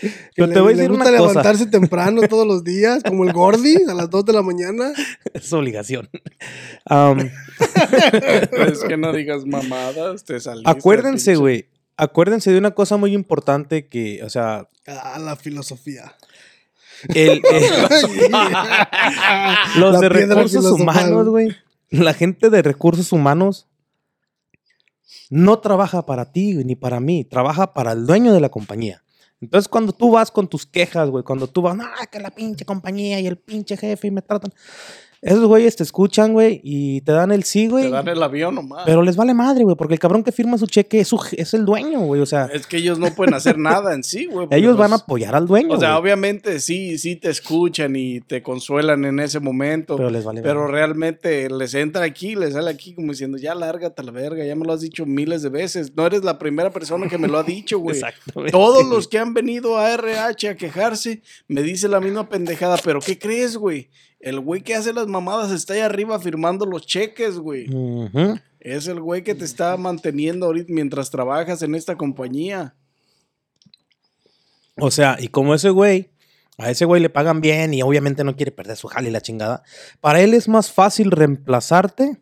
Que 0.00 0.10
Yo 0.36 0.46
le, 0.46 0.54
te 0.54 0.60
voy 0.60 0.72
a 0.72 0.76
le 0.76 0.82
decir 0.82 0.90
gusta 0.96 1.08
una 1.10 1.18
cosa. 1.18 1.28
levantarse 1.30 1.66
temprano 1.66 2.22
todos 2.28 2.46
los 2.46 2.62
días, 2.64 3.02
como 3.02 3.24
el 3.24 3.32
Gordy 3.32 3.76
a 3.88 3.94
las 3.94 4.08
2 4.10 4.24
de 4.24 4.32
la 4.32 4.42
mañana. 4.42 4.92
Es 5.34 5.52
obligación. 5.52 6.08
Am, 6.84 7.18
es 8.68 8.80
que 8.86 8.96
no 8.96 9.12
digas 9.12 9.44
mamadas, 9.44 10.24
te 10.24 10.38
saliste. 10.40 10.70
acuérdense, 10.70 11.36
güey. 11.36 11.66
Acuérdense 11.96 12.52
de 12.52 12.58
una 12.58 12.70
cosa 12.72 12.96
muy 12.96 13.12
importante 13.12 13.88
que, 13.88 14.22
o 14.22 14.30
sea, 14.30 14.68
Ah, 14.86 15.18
la 15.18 15.34
filosofía. 15.36 16.14
el, 17.14 17.42
el- 17.50 17.64
los 19.76 19.92
La 19.94 20.00
de 20.00 20.08
recursos 20.08 20.64
humanos, 20.72 21.28
güey. 21.28 21.54
La 21.90 22.14
gente 22.14 22.50
de 22.50 22.62
recursos 22.62 23.12
humanos 23.12 23.66
no 25.30 25.58
trabaja 25.58 26.04
para 26.06 26.32
ti 26.32 26.54
ni 26.64 26.74
para 26.76 27.00
mí, 27.00 27.24
trabaja 27.24 27.72
para 27.74 27.92
el 27.92 28.06
dueño 28.06 28.32
de 28.32 28.40
la 28.40 28.48
compañía. 28.48 29.02
Entonces, 29.40 29.68
cuando 29.68 29.92
tú 29.92 30.10
vas 30.10 30.30
con 30.30 30.48
tus 30.48 30.66
quejas, 30.66 31.08
güey, 31.10 31.22
cuando 31.22 31.46
tú 31.46 31.62
vas, 31.62 31.76
no, 31.76 31.84
que 32.10 32.18
la 32.18 32.30
pinche 32.30 32.64
compañía 32.64 33.20
y 33.20 33.26
el 33.26 33.38
pinche 33.38 33.76
jefe 33.76 34.08
y 34.08 34.10
me 34.10 34.22
tratan. 34.22 34.52
Esos 35.20 35.44
güeyes 35.46 35.74
te 35.74 35.82
escuchan, 35.82 36.32
güey, 36.32 36.60
y 36.62 37.00
te 37.00 37.10
dan 37.12 37.32
el 37.32 37.42
sí, 37.42 37.66
güey. 37.66 37.84
Te 37.84 37.90
dan 37.90 38.06
el 38.06 38.22
avión 38.22 38.54
nomás. 38.54 38.84
Pero 38.86 39.02
les 39.02 39.16
vale 39.16 39.34
madre, 39.34 39.64
güey, 39.64 39.74
porque 39.76 39.94
el 39.94 40.00
cabrón 40.00 40.22
que 40.22 40.30
firma 40.30 40.56
su 40.58 40.66
cheque 40.66 41.00
es, 41.00 41.08
su, 41.08 41.20
es 41.32 41.54
el 41.54 41.64
dueño, 41.64 42.00
güey. 42.00 42.20
O 42.20 42.26
sea, 42.26 42.44
Es 42.52 42.66
que 42.66 42.76
ellos 42.76 42.98
no 43.00 43.12
pueden 43.14 43.34
hacer 43.34 43.58
nada 43.58 43.94
en 43.94 44.04
sí, 44.04 44.26
güey. 44.26 44.46
ellos 44.52 44.76
van 44.76 44.92
a 44.92 44.96
apoyar 44.96 45.34
al 45.34 45.46
dueño. 45.46 45.74
O 45.74 45.78
sea, 45.80 45.90
güey, 45.92 46.02
obviamente 46.02 46.60
sí, 46.60 46.98
sí 46.98 47.16
te 47.16 47.30
escuchan 47.30 47.96
y 47.96 48.20
te 48.20 48.42
consuelan 48.42 49.04
en 49.04 49.18
ese 49.20 49.40
momento. 49.40 49.96
pero 49.96 50.08
Pero, 50.08 50.10
les 50.10 50.24
vale 50.24 50.40
madre. 50.40 50.66
realmente 50.72 51.50
les 51.50 51.74
entra 51.74 52.04
aquí, 52.04 52.36
les 52.36 52.54
sale 52.54 52.70
aquí 52.70 52.94
como 52.94 53.12
diciendo, 53.12 53.38
ya 53.38 53.54
lárgate 53.54 54.00
a 54.02 54.04
la 54.04 54.12
verga, 54.12 54.44
ya 54.44 54.54
me 54.54 54.64
lo 54.64 54.72
has 54.72 54.80
dicho 54.82 55.04
miles 55.04 55.42
de 55.42 55.48
veces. 55.48 55.92
No 55.96 56.06
eres 56.06 56.22
la 56.24 56.38
primera 56.38 56.70
persona 56.70 57.08
que 57.08 57.18
me 57.18 57.28
lo 57.28 57.38
ha 57.38 57.42
dicho, 57.42 57.78
güey. 57.80 57.96
Exactamente. 57.96 58.52
Todos 58.52 58.86
los 58.86 59.08
que 59.08 59.18
han 59.18 59.34
venido 59.34 59.78
a 59.78 59.92
RH 59.94 60.48
a 60.50 60.54
quejarse 60.56 61.22
me 61.48 61.62
dicen 61.62 61.90
la 61.90 62.00
misma 62.00 62.28
pendejada, 62.28 62.76
pero 62.84 63.00
¿qué 63.00 63.18
crees, 63.18 63.56
güey? 63.56 63.88
El 64.20 64.40
güey 64.40 64.62
que 64.62 64.74
hace 64.74 64.92
las 64.92 65.06
mamadas 65.06 65.50
está 65.52 65.74
ahí 65.74 65.80
arriba 65.80 66.18
firmando 66.18 66.66
los 66.66 66.86
cheques, 66.86 67.38
güey. 67.38 67.66
Es 68.60 68.88
el 68.88 69.00
güey 69.00 69.22
que 69.22 69.34
te 69.36 69.44
está 69.44 69.76
manteniendo 69.76 70.46
ahorita 70.46 70.72
mientras 70.72 71.10
trabajas 71.10 71.62
en 71.62 71.74
esta 71.76 71.96
compañía. 71.96 72.74
O 74.76 74.90
sea, 74.90 75.16
y 75.20 75.28
como 75.28 75.54
ese 75.54 75.70
güey, 75.70 76.10
a 76.56 76.70
ese 76.70 76.84
güey 76.84 77.00
le 77.00 77.10
pagan 77.10 77.40
bien 77.40 77.74
y 77.74 77.82
obviamente 77.82 78.24
no 78.24 78.36
quiere 78.36 78.52
perder 78.52 78.76
su 78.76 78.88
jale 78.88 79.08
y 79.08 79.12
la 79.12 79.20
chingada, 79.20 79.62
para 80.00 80.20
él 80.20 80.34
es 80.34 80.48
más 80.48 80.70
fácil 80.72 81.10
reemplazarte 81.10 82.20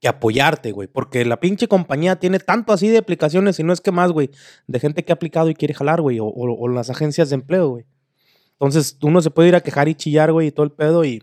que 0.00 0.08
apoyarte, 0.08 0.72
güey. 0.72 0.86
Porque 0.88 1.24
la 1.24 1.40
pinche 1.40 1.66
compañía 1.68 2.16
tiene 2.16 2.38
tanto 2.38 2.72
así 2.72 2.88
de 2.88 2.98
aplicaciones 2.98 3.58
y 3.58 3.64
no 3.64 3.72
es 3.72 3.80
que 3.80 3.90
más, 3.90 4.12
güey, 4.12 4.30
de 4.66 4.80
gente 4.80 5.04
que 5.04 5.12
ha 5.12 5.16
aplicado 5.16 5.50
y 5.50 5.54
quiere 5.54 5.74
jalar, 5.74 6.00
güey, 6.00 6.20
o, 6.20 6.26
o- 6.26 6.58
o 6.58 6.68
las 6.68 6.88
agencias 6.90 7.30
de 7.30 7.34
empleo, 7.36 7.68
güey. 7.70 7.84
Entonces 8.60 8.96
uno 9.02 9.20
se 9.22 9.30
puede 9.30 9.48
ir 9.48 9.54
a 9.54 9.60
quejar 9.62 9.88
y 9.88 9.94
chillar, 9.94 10.32
güey, 10.32 10.48
y 10.48 10.52
todo 10.52 10.64
el 10.64 10.72
pedo 10.72 11.04
y... 11.04 11.22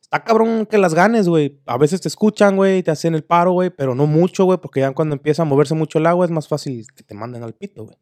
Está 0.00 0.24
cabrón 0.24 0.66
que 0.66 0.76
las 0.76 0.92
ganes, 0.92 1.28
güey. 1.28 1.60
A 1.66 1.78
veces 1.78 2.00
te 2.00 2.08
escuchan, 2.08 2.56
güey, 2.56 2.82
te 2.82 2.90
hacen 2.90 3.14
el 3.14 3.22
paro, 3.22 3.52
güey, 3.52 3.70
pero 3.70 3.94
no 3.94 4.06
mucho, 4.06 4.44
güey, 4.44 4.58
porque 4.58 4.80
ya 4.80 4.92
cuando 4.92 5.14
empieza 5.14 5.42
a 5.42 5.44
moverse 5.44 5.74
mucho 5.74 5.98
el 5.98 6.06
agua 6.06 6.24
es 6.24 6.30
más 6.32 6.48
fácil 6.48 6.84
que 6.94 7.04
te 7.04 7.14
manden 7.14 7.44
al 7.44 7.54
pito, 7.54 7.84
güey. 7.84 7.96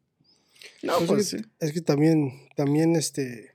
No, 0.81 0.93
Pues 0.97 1.07
pues 1.07 1.19
es, 1.21 1.29
sí. 1.29 1.37
que, 1.37 1.65
es 1.67 1.71
que 1.73 1.81
también, 1.81 2.31
también, 2.55 2.95
este, 2.95 3.51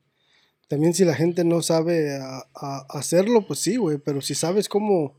también 0.69 0.95
si 0.95 1.05
la 1.05 1.15
gente 1.15 1.43
no 1.45 1.63
sabe 1.63 2.17
a- 2.17 2.47
a- 2.55 2.87
hacerlo, 2.91 3.45
pues 3.47 3.59
sí, 3.59 3.77
güey, 3.77 3.99
pero 3.99 4.21
si 4.21 4.35
sabes 4.37 4.69
cómo 4.69 5.17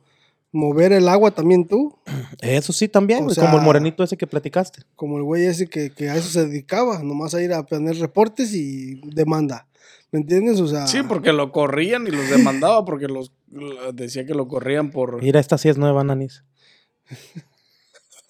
mover 0.56 0.94
el 0.94 1.08
agua 1.10 1.32
también 1.32 1.68
tú, 1.68 1.98
Eso 2.42 2.72
sí 2.74 2.88
también, 2.88 3.26
O 3.30 3.36
como 3.36 3.58
el 3.58 3.64
morenito 3.64 4.04
ese 4.04 4.18
que 4.18 4.26
platicaste. 4.26 4.82
como 4.96 5.18
el 5.18 5.24
güey 5.24 5.46
ese 5.46 5.68
que, 5.68 5.92
que 5.92 6.10
a 6.10 6.16
eso 6.16 6.30
se 6.30 6.46
dedicaba, 6.48 7.04
nomás 7.04 7.34
a 7.36 7.42
ir 7.42 7.54
a 7.54 7.66
poner 7.66 7.98
reportes 8.00 8.54
y 8.54 8.96
demanda, 9.04 9.68
¿me 10.12 10.20
entiendes? 10.20 10.60
O 10.62 10.68
sea, 10.68 10.88
Sí, 10.88 11.00
porque 11.08 11.34
lo 11.34 11.52
corrían 11.52 12.08
y 12.08 12.12
los 12.12 12.30
demandaba 12.30 12.86
porque 12.86 13.08
los 13.08 13.32
lo- 13.52 13.92
decía 13.94 14.26
que 14.26 14.34
lo 14.34 14.48
corrían 14.48 14.92
por 14.92 15.22
Mira, 15.22 15.40
esta 15.40 15.58
sí 15.58 15.70
es 15.70 15.78
nueva, 15.78 16.04
Nanis. 16.04 16.44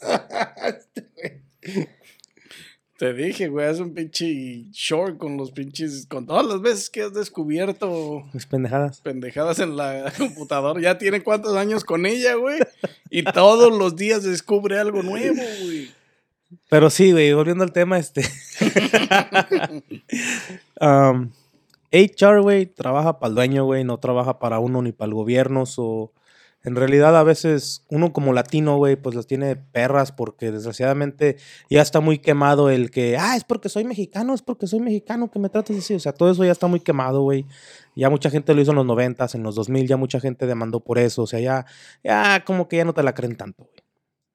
te 2.98 3.14
dije, 3.14 3.50
güey, 3.50 3.70
es 3.70 3.80
un 3.80 3.94
pinche 3.94 4.66
short 4.72 5.18
con 5.18 5.36
los 5.36 5.52
pinches 5.52 6.06
con 6.08 6.26
todas 6.26 6.46
las 6.46 6.62
veces 6.62 6.90
que 6.90 7.02
has 7.02 7.14
descubierto 7.14 8.24
Mis 8.34 8.46
pendejadas. 8.46 9.02
pendejadas 9.02 9.60
en 9.60 9.76
la 9.76 10.14
computadora. 10.18 10.80
Ya 10.80 10.98
tiene 10.98 11.22
cuántos 11.22 11.56
años 11.56 11.84
con 11.84 12.06
ella, 12.06 12.36
güey, 12.36 12.60
y 13.10 13.24
todos 13.24 13.78
los 13.78 13.96
días 13.96 14.24
descubre 14.24 14.80
algo 14.80 15.04
nuevo, 15.04 15.42
güey. 15.64 15.90
Pero 16.70 16.90
sí, 16.90 17.12
güey, 17.12 17.34
volviendo 17.34 17.64
al 17.64 17.74
tema, 17.74 17.98
este. 18.00 18.24
um, 20.80 21.30
HR, 21.92 22.42
güey, 22.42 22.66
trabaja 22.66 23.20
para 23.20 23.30
el 23.30 23.36
dueño, 23.36 23.66
güey, 23.66 23.84
no 23.84 23.98
trabaja 24.00 24.40
para 24.40 24.60
uno 24.60 24.82
ni 24.82 24.92
para 24.92 25.08
el 25.08 25.14
gobierno. 25.16 25.66
So, 25.66 26.12
en 26.66 26.76
realidad, 26.76 27.16
a 27.18 27.24
veces 27.24 27.86
uno 27.90 28.12
como 28.12 28.34
latino, 28.34 28.78
güey, 28.78 28.96
pues 28.96 29.16
las 29.16 29.28
tiene 29.28 29.56
perras 29.56 30.12
porque 30.12 30.52
desgraciadamente 30.52 31.38
ya 31.70 31.82
está 31.82 32.00
muy 32.00 32.18
quemado 32.20 32.70
el 32.70 32.92
que, 32.92 33.18
ah, 33.18 33.36
es 33.38 33.44
porque 33.44 33.70
soy 33.70 33.84
mexicano, 33.84 34.34
es 34.34 34.42
porque 34.42 34.68
soy 34.68 34.80
mexicano 34.80 35.30
que 35.32 35.40
me 35.40 35.50
tratas 35.50 35.78
así. 35.78 35.94
O 35.94 36.00
sea, 36.00 36.12
todo 36.14 36.32
eso 36.32 36.44
ya 36.44 36.52
está 36.52 36.68
muy 36.68 36.80
quemado, 36.80 37.22
güey. 37.22 37.46
Ya 37.96 38.10
mucha 38.10 38.30
gente 38.30 38.54
lo 38.54 38.62
hizo 38.62 38.72
en 38.72 38.78
los 38.78 38.86
noventas, 38.86 39.36
en 39.36 39.44
los 39.44 39.56
2000, 39.56 39.88
ya 39.88 39.98
mucha 39.98 40.20
gente 40.20 40.46
demandó 40.48 40.80
por 40.82 40.98
eso. 40.98 41.22
O 41.24 41.28
sea, 41.28 41.40
ya, 41.40 41.66
ya 42.04 42.44
como 42.46 42.68
que 42.68 42.78
ya 42.78 42.86
no 42.86 42.94
te 42.94 43.04
la 43.04 43.14
creen 43.14 43.36
tanto, 43.36 43.64
güey. 43.64 43.84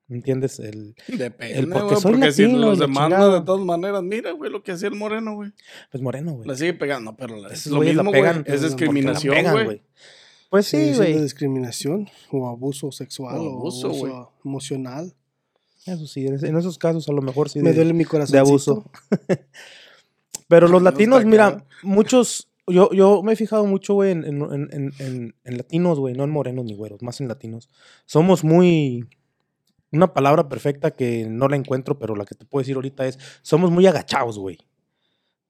¿Entiendes? 0.09 0.59
El, 0.59 0.97
Depende, 1.07 1.57
El 1.59 1.69
porque 1.69 1.85
güey, 1.87 2.01
soy 2.01 2.13
porque 2.15 2.33
si 2.33 2.43
latino 2.43 2.59
los 2.67 2.79
la 2.81 2.87
demanda 2.87 3.17
chingada. 3.17 3.39
de 3.41 3.47
todas 3.47 3.65
maneras, 3.65 4.03
mira, 4.03 4.33
güey, 4.33 4.51
lo 4.51 4.63
que 4.65 4.73
hacía 4.73 4.89
el 4.89 4.97
moreno, 4.97 5.35
güey. 5.35 5.53
pues 5.91 6.03
moreno, 6.03 6.33
güey. 6.33 6.49
La 6.49 6.57
sigue 6.57 6.75
pegando, 6.75 7.15
pero 7.17 7.37
la- 7.37 7.49
es 7.51 7.67
lo 7.69 7.79
la 7.81 7.85
mismo, 7.85 8.11
güey. 8.11 8.21
pegan, 8.21 8.37
Es 8.39 8.43
¿por 8.43 8.45
qué 8.47 8.57
la 8.57 8.67
discriminación, 8.69 9.37
güey. 9.53 9.83
Pues 10.51 10.67
sí, 10.67 10.93
güey. 10.95 11.19
discriminación 11.23 12.09
o 12.31 12.49
abuso 12.49 12.91
sexual 12.93 13.39
O 13.39 13.43
o 13.45 13.57
abuso, 13.59 14.33
emocional. 14.45 15.15
Eso 15.87 16.07
sí, 16.07 16.27
en 16.27 16.57
esos 16.57 16.77
casos 16.77 17.09
a 17.09 17.13
lo 17.13 17.23
mejor 17.23 17.49
sí. 17.49 17.61
Me 17.61 17.71
de- 17.71 17.77
duele 17.77 17.95
mi 17.95 18.05
corazón. 18.05 18.33
de 18.35 18.39
abuso. 18.41 18.85
Pero 20.49 20.69
los 20.69 20.83
No 20.83 20.91
latinos, 20.91 21.25
mira, 21.25 21.65
muchos 21.83 22.49
yo, 22.67 22.91
yo 22.93 23.23
me 23.23 23.33
he 23.33 23.37
fijado 23.37 23.65
mucho, 23.67 23.95
güey, 23.95 24.13
en, 24.13 24.25
en, 24.25 24.43
en, 24.73 24.93
en, 24.99 25.35
en 25.45 25.57
latinos, 25.57 25.99
güey, 25.99 26.15
no 26.15 26.25
en 26.25 26.31
morenos 26.31 26.65
ni 26.65 26.75
güeros, 26.75 27.03
más 27.03 27.21
en 27.21 27.29
latinos. 27.29 27.69
Somos 28.07 28.45
muy. 28.45 29.09
Una 29.93 30.13
palabra 30.15 30.49
perfecta 30.49 30.93
que 30.93 31.27
no 31.29 31.49
la 31.49 31.57
encuentro, 31.57 31.99
pero 31.99 32.15
la 32.15 32.25
que 32.25 32.37
te 32.37 32.45
puedo 32.45 32.63
decir 32.63 32.77
ahorita 32.77 33.07
es: 33.07 33.19
somos 33.43 33.71
muy 33.73 33.87
agachados, 33.87 34.39
güey. 34.39 34.59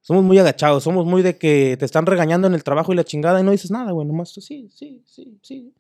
Somos 0.03 0.25
muy 0.25 0.39
agachados, 0.39 0.83
somos 0.85 1.05
muy 1.07 1.23
de 1.23 1.37
que 1.37 1.77
te 1.79 1.85
están 1.85 2.07
regañando 2.07 2.47
en 2.49 2.55
el 2.55 2.65
trabajo 2.65 2.93
y 2.93 2.97
la 2.97 3.05
chingada 3.05 3.41
y 3.41 3.45
no 3.45 3.51
dices 3.51 3.71
nada, 3.71 3.93
güey, 3.93 4.07
nomás 4.07 4.33
tú 4.33 4.41
sí, 4.41 4.69
sí, 4.75 5.03
sí, 5.07 5.39
sí. 5.43 5.75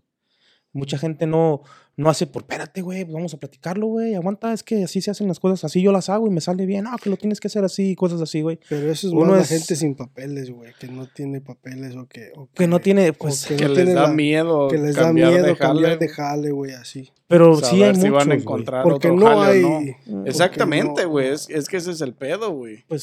Mucha 0.72 0.98
gente 0.98 1.26
no, 1.26 1.62
no 1.96 2.08
hace 2.10 2.28
por, 2.28 2.42
espérate, 2.42 2.80
güey, 2.80 3.02
pues 3.04 3.12
vamos 3.14 3.34
a 3.34 3.38
platicarlo, 3.38 3.88
güey, 3.88 4.14
aguanta, 4.14 4.52
es 4.52 4.62
que 4.62 4.84
así 4.84 5.00
se 5.00 5.10
hacen 5.10 5.26
las 5.26 5.40
cosas, 5.40 5.64
así 5.64 5.82
yo 5.82 5.90
las 5.90 6.08
hago 6.08 6.28
y 6.28 6.30
me 6.30 6.40
sale 6.40 6.64
bien, 6.64 6.84
no, 6.84 6.96
que 6.96 7.10
lo 7.10 7.16
tienes 7.16 7.40
que 7.40 7.48
hacer 7.48 7.64
así, 7.64 7.96
cosas 7.96 8.20
así, 8.20 8.40
güey. 8.42 8.60
Pero 8.68 8.88
eso 8.88 9.08
es 9.08 9.12
Uno 9.12 9.24
más 9.32 9.36
la 9.38 9.42
es- 9.42 9.48
gente 9.48 9.74
sin 9.74 9.96
papeles, 9.96 10.48
güey, 10.52 10.72
que 10.78 10.86
no 10.86 11.08
tiene 11.08 11.40
papeles 11.40 11.96
o 11.96 12.06
que... 12.06 12.30
o 12.36 12.48
Que 12.54 12.68
no 12.68 12.78
tiene, 12.78 13.12
pues, 13.14 13.46
que 13.46 13.56
Que 13.56 13.64
no 13.64 13.68
les 13.70 13.78
tiene 13.78 13.94
da 13.94 14.02
la- 14.02 14.14
miedo. 14.14 14.68
Que 14.68 14.78
les 14.78 14.94
da 14.94 15.02
cambiar 15.06 15.32
miedo 15.32 15.46
de 15.46 15.56
cambiar 15.56 15.92
jale, 15.94 15.96
de 16.06 16.08
jale, 16.08 16.50
güey, 16.52 16.72
así. 16.74 17.10
pero 17.26 17.56
sí 17.56 17.62
saber 17.64 17.82
hay 17.88 17.94
si 17.96 18.00
muchos, 18.02 18.12
van 18.12 18.30
a 18.30 18.34
encontrar 18.36 18.82
Porque 18.84 19.08
otro 19.10 19.18
no 19.20 19.26
jale 19.26 19.64
o 19.64 19.78
hay... 19.78 19.96
no. 20.06 20.24
Exactamente, 20.26 21.02
no- 21.02 21.08
güey. 21.10 21.28
Es, 21.30 21.50
es 21.50 21.66
que 21.68 21.78
ese 21.78 21.90
es 21.90 22.00
el 22.00 22.14
pedo, 22.14 22.52
güey. 22.52 22.84
Pues 22.86 23.00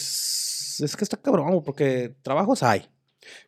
es 0.82 0.96
que 0.96 1.04
está 1.04 1.18
cabrón, 1.18 1.62
porque 1.64 2.14
trabajos 2.22 2.64
hay. 2.64 2.86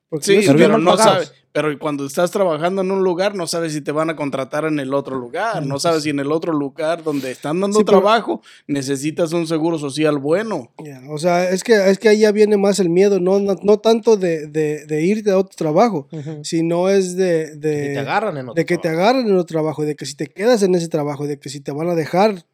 porque 0.09 0.25
Sí, 0.41 0.47
pero 0.57 0.77
no 0.77 0.97
sabes. 0.97 1.33
Pero 1.51 1.77
cuando 1.79 2.05
estás 2.05 2.29
trabajando 2.29 2.83
en 2.83 2.91
un 2.91 3.03
lugar, 3.03 3.33
no 3.33 3.47
sabes 3.47 3.73
si 3.73 3.81
te 3.81 3.91
van 3.91 4.11
a 4.11 4.15
contratar 4.15 4.65
en 4.65 4.79
el 4.79 4.93
otro 4.93 5.17
lugar. 5.17 5.65
No 5.65 5.79
sabes 5.79 6.03
si 6.03 6.11
en 6.11 6.19
el 6.19 6.31
otro 6.31 6.53
lugar 6.53 7.03
donde 7.03 7.31
están 7.31 7.59
dando 7.59 7.79
Sí, 7.79 7.83
pero- 7.83 7.97
trabajo 7.99 8.41
necesitas 8.67 9.33
un 9.33 9.47
seguro 9.47 9.79
social 9.79 10.19
bueno. 10.19 10.71
Ya, 10.77 11.01
O 11.09 11.17
sea, 11.17 11.49
es 11.49 11.63
que, 11.63 11.73
es 11.89 11.97
que 11.97 12.09
ahí 12.09 12.19
ya 12.19 12.31
viene 12.31 12.55
más 12.55 12.79
el 12.79 12.89
miedo, 12.91 13.19
no, 13.19 13.39
no, 13.39 13.55
no 13.63 13.79
tanto 13.79 14.15
de, 14.15 14.45
de, 14.45 14.85
de 14.85 15.01
irte 15.01 15.31
a 15.31 15.39
otro 15.39 15.55
trabajo, 15.57 16.07
sino 16.43 16.87
es 16.87 17.15
de, 17.15 17.55
de, 17.57 17.87
Que 17.87 17.93
te 17.93 17.99
agarran 17.99 18.37
en 18.37 18.43
otro 18.49 18.53
de 18.53 18.65
que 18.67 18.75
te 18.77 18.81
trabajo. 18.83 19.01
agarren 19.01 19.27
en 19.27 19.33
otro 19.33 19.45
trabajo, 19.55 19.83
de 19.85 19.95
que 19.95 20.05
si 20.05 20.15
te 20.15 20.27
quedas 20.27 20.61
en 20.61 20.75
ese 20.75 20.87
trabajo, 20.87 21.25
de 21.25 21.39
que 21.39 21.49
si 21.49 21.61
te 21.61 21.71
van 21.71 21.89
a 21.89 21.95
dejar 21.95 22.45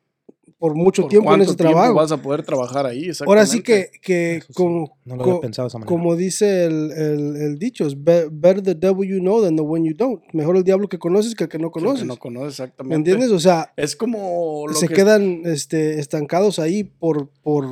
por 0.66 0.74
mucho 0.76 1.04
¿Por 1.04 1.12
tiempo 1.12 1.32
en 1.36 1.42
ese 1.42 1.54
tiempo 1.56 1.74
trabajo. 1.74 1.94
vas 1.94 2.12
a 2.12 2.18
poder 2.18 2.42
trabajar 2.44 2.88
ahí? 2.88 3.12
Ahora 3.28 3.46
sí 3.46 3.62
que, 3.62 3.92
que 4.02 4.42
sí, 4.48 4.54
como, 4.54 4.98
No 5.06 5.16
lo 5.16 5.22
había 5.24 5.34
co- 5.36 5.42
pensado 5.42 5.68
esa 5.68 5.80
como 5.82 6.16
dice 6.16 6.66
el, 6.66 6.92
el, 6.92 7.36
el 7.36 7.60
dicho, 7.60 7.86
es 7.86 8.04
be- 8.04 8.28
better 8.32 8.64
the 8.64 8.74
devil 8.74 9.08
you 9.08 9.20
know 9.20 9.44
than 9.44 9.56
the 9.56 9.62
one 9.62 9.88
you 9.88 9.94
don't. 9.96 10.24
Mejor 10.34 10.58
el 10.58 10.64
diablo 10.64 10.88
que 10.88 10.98
conoces 10.98 11.36
que 11.36 11.44
el 11.44 11.50
que 11.52 11.60
no 11.60 11.72
Que- 11.72 11.80
que 11.80 11.86
conoces. 11.86 12.08
no 12.08 12.18
conoces 12.18 12.54
exactamente. 12.60 12.90
¿Me 12.90 12.96
entiendes? 12.96 13.30
O 13.32 13.40
sea, 13.40 13.72
Es 13.78 13.96
como 13.96 14.66
lo 14.68 14.74
se 14.74 14.88
que 14.88 14.96
quedan 14.96 15.42
este, 15.46 16.00
estancados 16.00 16.58
ahí 16.58 16.84
por, 16.84 17.30
por, 17.44 17.68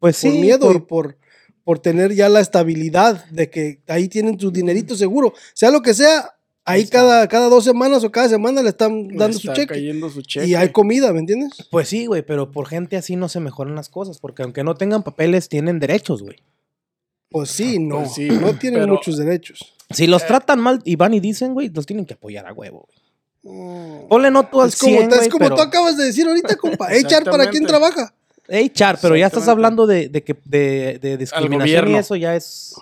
pues 0.00 0.16
sí, 0.18 0.28
por 0.28 0.38
miedo 0.40 0.66
por- 0.66 0.76
y 0.76 0.80
por, 0.80 1.18
por 1.64 1.78
tener 1.78 2.12
ya 2.14 2.28
la 2.28 2.40
estabilidad 2.40 3.24
de 3.30 3.48
que 3.48 3.80
ahí 3.88 4.08
tienen 4.08 4.38
su 4.38 4.50
dinerito 4.50 4.94
seguro. 4.96 5.32
Sea 5.54 5.70
lo 5.70 5.80
que 5.80 5.94
sea, 5.94 6.34
ahí 6.64 6.86
cada, 6.86 7.26
cada 7.28 7.48
dos 7.48 7.64
semanas 7.64 8.04
o 8.04 8.10
cada 8.10 8.28
semana 8.28 8.62
le 8.62 8.70
están 8.70 9.08
le 9.08 9.16
dando 9.16 9.38
su 9.38 9.48
cheque. 9.52 9.66
cayendo 9.74 10.10
su 10.10 10.22
cheque. 10.22 10.46
Y 10.46 10.54
hay 10.54 10.70
comida, 10.70 11.12
¿me 11.12 11.20
entiendes? 11.20 11.52
Pues 11.70 11.88
sí, 11.88 12.06
güey, 12.06 12.22
pero 12.22 12.50
por 12.50 12.66
gente 12.66 12.96
así 12.96 13.16
no 13.16 13.28
se 13.28 13.40
mejoran 13.40 13.74
las 13.74 13.88
cosas, 13.88 14.18
porque 14.18 14.42
aunque 14.42 14.64
no 14.64 14.74
tengan 14.74 15.02
papeles, 15.02 15.48
tienen 15.48 15.78
derechos, 15.80 16.22
güey. 16.22 16.36
Pues 17.30 17.50
sí, 17.50 17.78
no. 17.78 17.98
Pues 18.00 18.14
sí, 18.14 18.28
no 18.28 18.54
tienen 18.58 18.80
pero- 18.82 18.94
muchos 18.94 19.16
derechos. 19.16 19.74
Si 19.90 20.06
los 20.06 20.26
tratan 20.26 20.60
mal 20.60 20.80
y 20.84 20.96
van 20.96 21.14
y 21.14 21.20
dicen, 21.20 21.52
güey, 21.52 21.68
los 21.68 21.84
tienen 21.86 22.06
que 22.06 22.14
apoyar 22.14 22.46
a 22.46 22.52
huevo, 22.52 22.88
güey. 22.88 24.06
Ponle 24.08 24.30
no 24.30 24.46
tú 24.48 24.62
al 24.62 24.70
Es 24.70 24.78
como, 24.78 24.96
100, 24.96 25.12
es 25.12 25.28
como 25.28 25.38
pero... 25.44 25.56
tú 25.56 25.60
acabas 25.62 25.98
de 25.98 26.04
decir 26.04 26.26
ahorita, 26.26 26.56
compa. 26.56 26.86
Echar 26.94 27.24
para 27.24 27.44
Exactamente. 27.44 27.66
trabaja. 27.68 28.14
Ey, 28.48 28.68
Char, 28.70 28.98
pero 29.00 29.16
ya 29.16 29.26
estás 29.26 29.48
hablando 29.48 29.86
de, 29.86 30.08
de, 30.08 30.22
que, 30.22 30.36
de, 30.44 30.98
de 31.00 31.16
discriminación 31.16 31.88
y 31.90 31.94
eso 31.96 32.14
ya 32.16 32.36
es... 32.36 32.74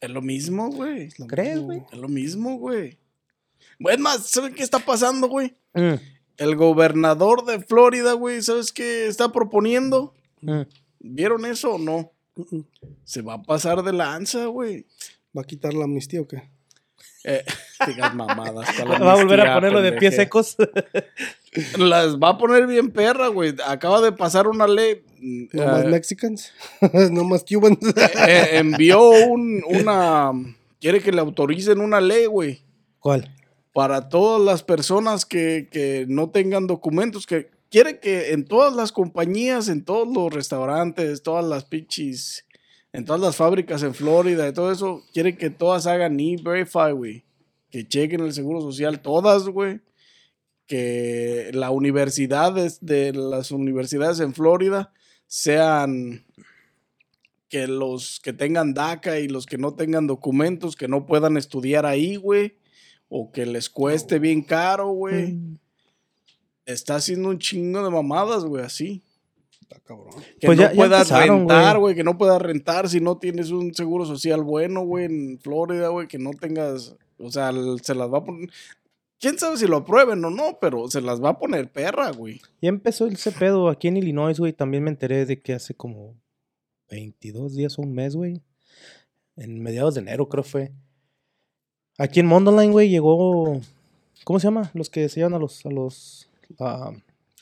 Es 0.00 0.10
lo 0.10 0.20
mismo, 0.22 0.70
güey. 0.70 1.08
¿Crees, 1.26 1.60
güey? 1.60 1.82
Es 1.92 1.98
lo 1.98 2.08
mismo, 2.08 2.58
güey. 2.58 2.96
Es 3.78 3.98
más, 3.98 4.26
¿saben 4.28 4.54
qué 4.54 4.62
está 4.62 4.78
pasando, 4.78 5.28
güey? 5.28 5.56
Mm, 5.74 5.94
El 6.38 6.56
gobernador 6.56 7.44
de 7.44 7.60
Florida, 7.60 8.12
güey, 8.14 8.42
¿sabes 8.42 8.72
qué 8.72 9.06
está 9.06 9.32
proponiendo? 9.32 10.14
mm. 10.42 10.62
¿Vieron 10.98 11.44
eso 11.46 11.74
o 11.74 11.78
no? 11.78 12.10
Se 13.04 13.22
va 13.22 13.34
a 13.34 13.42
pasar 13.42 13.82
de 13.84 13.92
lanza, 13.92 14.46
güey. 14.46 14.86
¿Va 15.36 15.42
a 15.42 15.44
quitar 15.44 15.72
la 15.72 15.84
amnistía 15.84 16.20
o 16.20 16.26
qué? 16.26 16.42
Eh, 17.24 17.44
digas 17.86 18.14
mamadas. 18.14 18.68
¿cuál 18.76 19.02
Va 19.02 19.12
a 19.12 19.16
volver 19.16 19.40
a 19.40 19.54
ponerlo 19.54 19.82
de 19.82 19.92
pies 19.92 20.16
secos. 20.16 20.56
Las 21.78 22.16
va 22.18 22.30
a 22.30 22.38
poner 22.38 22.66
bien 22.66 22.90
perra, 22.90 23.28
güey. 23.28 23.54
Acaba 23.66 24.00
de 24.00 24.12
pasar 24.12 24.48
una 24.48 24.66
ley. 24.66 25.02
No 25.52 25.64
más 25.64 25.84
eh, 25.84 25.88
Mexicans. 25.88 26.52
no 27.10 27.24
más 27.24 27.44
Cubans. 27.44 27.78
eh, 28.28 28.48
envió 28.52 29.08
un, 29.10 29.62
una. 29.66 30.32
Quiere 30.80 31.00
que 31.00 31.12
le 31.12 31.20
autoricen 31.20 31.80
una 31.80 32.00
ley, 32.00 32.26
güey. 32.26 32.62
¿Cuál? 33.00 33.32
Para 33.76 34.08
todas 34.08 34.40
las 34.40 34.62
personas 34.62 35.26
que, 35.26 35.68
que 35.70 36.06
no 36.08 36.30
tengan 36.30 36.66
documentos. 36.66 37.26
Que 37.26 37.50
quiere 37.70 38.00
que 38.00 38.32
en 38.32 38.46
todas 38.46 38.74
las 38.74 38.90
compañías, 38.90 39.68
en 39.68 39.84
todos 39.84 40.08
los 40.08 40.32
restaurantes, 40.32 41.22
todas 41.22 41.44
las 41.44 41.66
pinches. 41.66 42.46
En 42.94 43.04
todas 43.04 43.20
las 43.20 43.36
fábricas 43.36 43.82
en 43.82 43.92
Florida 43.92 44.48
y 44.48 44.54
todo 44.54 44.72
eso, 44.72 45.02
quiere 45.12 45.36
que 45.36 45.50
todas 45.50 45.86
hagan 45.86 46.18
e-verify, 46.18 46.92
güey. 46.92 47.24
Que 47.70 47.86
chequen 47.86 48.22
el 48.22 48.32
seguro 48.32 48.62
social, 48.62 49.02
todas, 49.02 49.46
güey. 49.46 49.80
Que 50.66 51.50
la 51.52 51.68
universidad 51.70 52.56
es- 52.56 52.78
de 52.80 53.12
las 53.12 53.50
universidades 53.50 54.20
en 54.20 54.32
Florida 54.32 54.94
sean 55.26 56.24
que 57.50 57.66
los 57.66 58.20
que 58.20 58.32
tengan 58.32 58.72
DACA 58.72 59.20
y 59.20 59.28
los 59.28 59.44
que 59.44 59.58
no 59.58 59.74
tengan 59.74 60.06
documentos, 60.06 60.76
que 60.76 60.88
no 60.88 61.04
puedan 61.04 61.36
estudiar 61.36 61.84
ahí, 61.84 62.16
güey. 62.16 62.54
O 63.08 63.30
que 63.30 63.46
les 63.46 63.68
cueste 63.70 64.18
bien 64.18 64.42
caro, 64.42 64.88
güey. 64.90 65.32
Mm. 65.32 65.58
Está 66.64 66.96
haciendo 66.96 67.28
un 67.28 67.38
chingo 67.38 67.82
de 67.84 67.90
mamadas, 67.90 68.44
güey, 68.44 68.64
así. 68.64 69.02
Está 69.62 69.78
cabrón. 69.80 70.14
Que 70.40 70.46
Pues 70.46 70.58
no 70.58 70.64
ya- 70.64 70.70
ya 70.70 70.76
puedas 70.76 71.02
empezaron, 71.10 71.38
rentar, 71.40 71.78
güey. 71.78 71.94
Que 71.94 72.04
no 72.04 72.18
puedas 72.18 72.42
rentar 72.42 72.88
si 72.88 73.00
no 73.00 73.18
tienes 73.18 73.50
un 73.50 73.72
seguro 73.74 74.04
social 74.04 74.42
bueno, 74.42 74.82
güey, 74.82 75.04
en 75.06 75.38
Florida, 75.38 75.88
güey. 75.88 76.08
Que 76.08 76.18
no 76.18 76.30
tengas. 76.32 76.96
O 77.18 77.30
sea, 77.30 77.52
se 77.82 77.94
las 77.94 78.12
va 78.12 78.18
a 78.18 78.24
poner. 78.24 78.50
Quién 79.18 79.38
sabe 79.38 79.56
si 79.56 79.66
lo 79.66 79.78
aprueben 79.78 80.22
o 80.24 80.30
no, 80.30 80.58
pero 80.60 80.88
se 80.90 81.00
las 81.00 81.22
va 81.22 81.30
a 81.30 81.38
poner 81.38 81.70
perra, 81.72 82.10
güey. 82.10 82.40
Ya 82.60 82.68
empezó 82.68 83.06
ese 83.06 83.32
pedo 83.32 83.68
aquí 83.68 83.88
en 83.88 83.96
Illinois, 83.96 84.38
güey. 84.38 84.52
También 84.52 84.82
me 84.84 84.90
enteré 84.90 85.24
de 85.24 85.40
que 85.40 85.54
hace 85.54 85.74
como 85.74 86.14
22 86.90 87.54
días 87.54 87.78
o 87.78 87.82
un 87.82 87.94
mes, 87.94 88.14
güey. 88.14 88.42
En 89.36 89.62
mediados 89.62 89.94
de 89.94 90.02
enero, 90.02 90.28
creo 90.28 90.44
fue. 90.44 90.72
Aquí 91.98 92.20
en 92.20 92.26
Mondoline, 92.26 92.72
güey, 92.72 92.88
llegó. 92.88 93.60
¿Cómo 94.24 94.40
se 94.40 94.46
llama? 94.46 94.70
Los 94.74 94.90
que 94.90 95.08
se 95.08 95.20
llevan 95.20 95.34
a 95.34 95.38
los. 95.38 95.64
A 95.66 95.70
los, 95.70 96.28
a- 96.58 96.92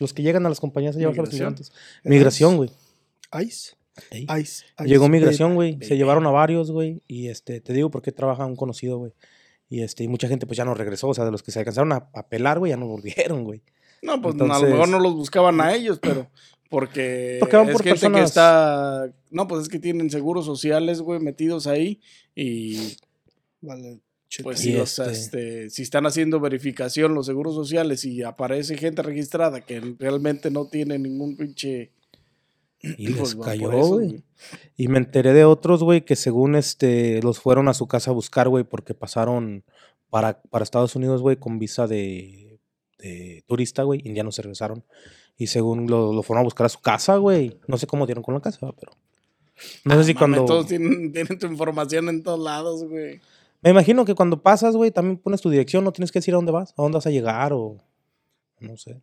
los 0.01 0.13
que 0.13 0.23
llegan 0.23 0.45
a 0.45 0.49
las 0.49 0.59
compañías 0.61 0.97
a 0.97 0.99
llevarse 0.99 1.21
a 1.21 1.25
los 1.25 1.33
migrantes. 1.33 1.73
Migración, 2.03 2.57
güey. 2.57 2.71
Ice. 3.43 3.75
Ice. 4.11 4.27
Ice. 4.41 4.65
Llegó 4.85 5.09
migración, 5.09 5.55
güey. 5.55 5.79
Se 5.83 5.97
llevaron 5.97 6.27
a 6.27 6.31
varios, 6.31 6.71
güey. 6.73 7.01
Y 7.07 7.29
este, 7.29 7.61
te 7.61 7.73
digo 7.73 7.91
porque 7.91 8.11
trabaja 8.13 8.45
un 8.45 8.57
conocido, 8.57 8.99
güey. 8.99 9.13
Y 9.69 9.83
este, 9.83 10.03
y 10.05 10.09
mucha 10.09 10.27
gente 10.29 10.47
pues 10.47 10.57
ya 10.57 10.65
no 10.65 10.75
regresó. 10.75 11.09
O 11.09 11.15
sea, 11.15 11.25
de 11.25 11.31
los 11.31 11.43
que 11.45 11.53
se 11.53 11.61
alcanzaron 11.61 11.93
a, 11.93 12.09
a 12.13 12.27
pelar, 12.27 12.59
güey, 12.59 12.71
ya 12.71 12.77
no 12.77 12.87
volvieron, 12.89 13.45
güey. 13.45 13.63
No, 14.03 14.21
pues 14.21 14.35
a 14.35 14.39
Entonces- 14.45 14.63
lo 14.69 14.69
mejor 14.75 14.89
no 14.89 14.99
los 14.99 15.15
buscaban 15.15 15.61
a 15.61 15.75
ellos, 15.75 15.99
pero. 16.01 16.29
Porque, 16.71 17.37
Porque 17.39 17.57
van 17.57 17.69
es 17.69 17.73
por 17.73 17.83
gente 17.85 18.01
que 18.01 18.01
personas- 18.09 18.29
está. 18.31 19.13
No, 19.31 19.47
pues 19.47 19.63
es 19.63 19.69
que 19.69 19.79
tienen 19.79 20.11
seguros 20.11 20.45
sociales, 20.45 21.01
güey, 21.03 21.21
metidos 21.21 21.69
ahí. 21.69 22.01
Y 22.35 22.97
Vale. 23.61 24.01
Pues 24.43 24.67
o 24.67 24.87
sea, 24.87 25.11
este- 25.11 25.65
este, 25.67 25.71
si 25.71 25.83
están 25.83 26.07
haciendo 26.07 26.41
verificación 26.41 27.15
los 27.15 27.27
seguros 27.27 27.55
sociales 27.55 28.05
y 28.05 28.23
aparece 28.23 28.77
gente 28.77 29.03
registrada 29.03 29.61
que 29.61 29.81
realmente 29.99 30.51
no 30.51 30.67
tiene 30.67 30.99
ningún 30.99 31.37
pinche... 31.37 31.93
Y 32.81 33.07
les 33.09 33.17
pues, 33.17 33.37
cayó, 33.37 33.71
güey. 33.71 34.23
Y 34.77 34.89
me 34.89 34.99
enteré 34.99 35.33
de 35.33 35.45
otros, 35.45 35.83
güey, 35.83 36.05
que 36.05 36.17
según 36.17 36.55
este 36.57 37.23
los 37.23 37.39
fueron 37.41 37.69
a 37.69 37.75
su 37.75 37.87
casa 37.87 38.11
a 38.11 38.15
buscar, 38.15 38.49
güey, 38.49 38.65
porque 38.65 38.93
pasaron 38.95 39.65
para, 40.11 40.43
para 40.43 40.63
Estados 40.63 40.95
Unidos, 40.97 41.23
güey, 41.23 41.37
con 41.37 41.59
visa 41.59 41.87
de, 41.87 42.59
de 42.99 43.43
turista, 43.47 43.85
güey, 43.85 44.01
y 44.05 44.13
ya 44.15 44.23
no 44.23 44.33
se 44.33 44.43
regresaron. 44.43 44.85
Y 45.37 45.49
según 45.49 45.89
lo, 45.89 46.13
lo 46.13 46.23
fueron 46.23 46.43
a 46.43 46.45
buscar 46.45 46.67
a 46.67 46.69
su 46.69 46.81
casa, 46.81 47.17
güey. 47.17 47.59
No 47.67 47.79
sé 47.79 47.87
cómo 47.87 48.07
dieron 48.07 48.23
con 48.23 48.35
la 48.35 48.41
casa, 48.41 48.73
pero. 48.79 48.93
No 49.85 49.95
sé 49.97 50.05
si 50.05 50.15
Mames, 50.15 50.19
cuando. 50.19 50.45
Todos 50.45 50.67
tienen, 50.67 51.13
tienen 51.13 51.39
tu 51.39 51.47
información 51.47 52.09
en 52.09 52.23
todos 52.23 52.41
lados, 52.41 52.85
güey. 52.85 53.21
Me 53.65 53.71
imagino 53.71 54.05
que 54.05 54.15
cuando 54.15 54.43
pasas, 54.43 54.77
güey, 54.77 54.91
también 54.93 55.17
pones 55.19 55.41
tu 55.41 55.51
dirección, 55.51 55.83
no 55.85 55.93
tienes 55.93 56.13
que 56.13 56.19
decir 56.21 56.35
a 56.35 56.37
dónde 56.37 56.53
vas, 56.53 56.73
a 56.77 56.83
dónde 56.83 56.97
vas 56.97 57.07
a 57.07 57.11
llegar 57.11 57.53
o. 57.53 57.79
No 58.61 58.77
sé. 58.77 59.01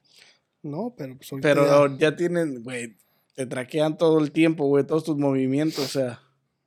No, 0.63 0.94
pero 0.98 1.18
pues 1.18 1.32
ahorita 1.32 1.48
Pero 1.50 1.88
ya- 1.88 1.98
ya 2.12 2.15
tienen, 2.15 2.63
güey, 2.63 2.96
te 3.36 3.46
traquean 3.48 3.98
todo 3.98 4.20
el 4.20 4.32
tiempo, 4.32 4.68
güey, 4.68 4.86
todos 4.86 5.03
tus 5.03 5.18
movimientos, 5.18 5.80
o 5.84 5.88
sea... 5.88 6.22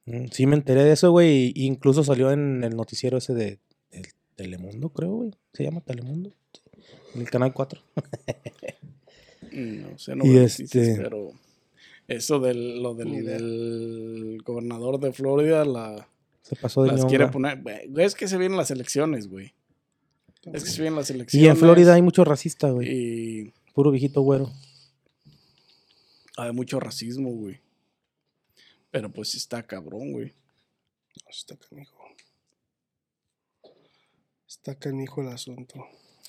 Mm, 0.07 0.27
Sí, 0.33 0.47
me 0.47 0.57
enteré 0.57 0.83
de 0.85 0.93
eso, 0.93 1.11
güey. 1.13 1.53
y 1.55 1.67
Incluso 1.67 2.03
salió 2.05 2.31
en 2.33 2.63
el 2.65 2.77
noticiero 2.77 3.17
ese 3.19 3.33
de, 3.35 3.59
del 3.93 4.07
Telemundo, 4.37 4.89
creo, 4.91 5.13
güey. 5.15 5.31
Se 5.53 5.63
llama 5.63 5.81
Telemundo. 5.81 6.33
En 7.15 7.21
el 7.23 7.31
canal 7.31 7.53
4. 7.55 7.81
No 9.53 9.99
sé, 9.99 10.17
no 10.17 10.25
Y 10.25 10.31
noticias, 10.31 10.61
este- 10.61 10.97
pero 11.01 11.31
eso 12.09 12.41
del, 12.41 12.83
lo 12.83 12.95
del 12.95 14.43
gobernador 14.45 14.99
de 14.99 15.13
Florida, 15.13 15.65
la, 15.65 16.09
Se 16.45 16.57
pasó 16.57 16.83
de 16.83 16.93
Las 16.93 17.07
quiere 17.07 17.27
poner. 17.29 17.63
güey, 17.63 18.05
Es 18.05 18.15
que 18.15 18.29
se 18.29 18.37
vienen 18.37 18.59
las 18.59 18.71
elecciones, 18.71 19.29
güey. 19.29 19.55
Es 20.53 20.63
que 20.63 20.71
se 20.71 20.83
vienen 20.83 20.99
las 20.99 21.09
elecciones. 21.09 21.43
Y 21.43 21.49
en 21.49 21.57
Florida 21.57 21.95
hay 21.95 22.03
mucho 22.03 22.23
racista, 22.23 22.71
güey. 22.71 22.89
Y 22.91 23.53
Puro 23.73 23.91
viejito 23.91 24.21
güero. 24.21 24.53
hay 26.37 26.53
mucho 26.53 26.79
racismo, 26.81 27.31
güey. 27.31 27.61
Pero 28.91 29.11
pues 29.11 29.35
está 29.35 29.63
cabrón, 29.63 30.13
güey. 30.13 30.35
Está 31.31 31.57
canijo. 31.57 32.05
Está 34.47 34.75
canijo 34.75 35.23
el 35.23 35.29
asunto. 35.29 35.87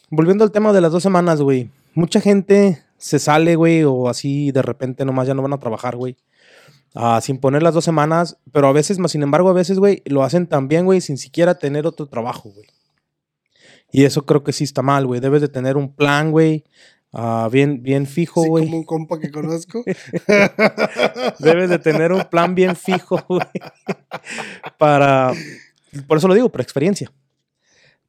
Volviendo 0.09 0.43
al 0.43 0.51
tema 0.51 0.71
de 0.71 0.81
las 0.81 0.91
dos 0.91 1.03
semanas, 1.03 1.41
güey. 1.41 1.69
Mucha 1.93 2.21
gente 2.21 2.83
se 2.97 3.19
sale, 3.19 3.55
güey, 3.55 3.83
o 3.83 4.07
así 4.07 4.51
de 4.51 4.61
repente 4.61 5.03
nomás 5.05 5.27
ya 5.27 5.33
no 5.33 5.41
van 5.41 5.53
a 5.53 5.59
trabajar, 5.59 5.97
güey. 5.97 6.15
Ah, 6.97 7.19
sin 7.21 7.37
poner 7.39 7.61
las 7.61 7.73
dos 7.73 7.83
semanas, 7.83 8.37
pero 8.53 8.67
a 8.69 8.71
veces, 8.71 8.99
más 8.99 9.11
sin 9.11 9.21
embargo, 9.21 9.49
a 9.49 9.53
veces, 9.53 9.79
güey, 9.79 10.01
lo 10.05 10.23
hacen 10.23 10.47
también, 10.47 10.85
güey, 10.85 11.01
sin 11.01 11.17
siquiera 11.17 11.55
tener 11.59 11.85
otro 11.85 12.07
trabajo, 12.07 12.49
güey. 12.49 12.65
Y 13.91 14.05
eso 14.05 14.25
creo 14.25 14.43
que 14.45 14.53
sí 14.53 14.63
está 14.63 14.81
mal, 14.81 15.05
güey. 15.05 15.19
Debes 15.19 15.41
de 15.41 15.49
tener 15.49 15.75
un 15.75 15.93
plan, 15.93 16.31
güey, 16.31 16.63
ah, 17.11 17.49
bien, 17.51 17.83
bien 17.83 18.07
fijo, 18.07 18.43
Sí, 18.43 18.49
güey. 18.49 18.65
como 18.65 18.77
un 18.77 18.83
compa 18.85 19.19
que 19.19 19.29
conozco. 19.29 19.83
Debes 21.39 21.69
de 21.69 21.79
tener 21.79 22.13
un 22.13 22.23
plan 22.29 22.55
bien 22.55 22.75
fijo, 22.77 23.21
güey. 23.27 23.41
Para. 24.77 25.33
Por 26.07 26.17
eso 26.17 26.27
lo 26.27 26.33
digo, 26.33 26.49
por 26.49 26.61
experiencia. 26.61 27.11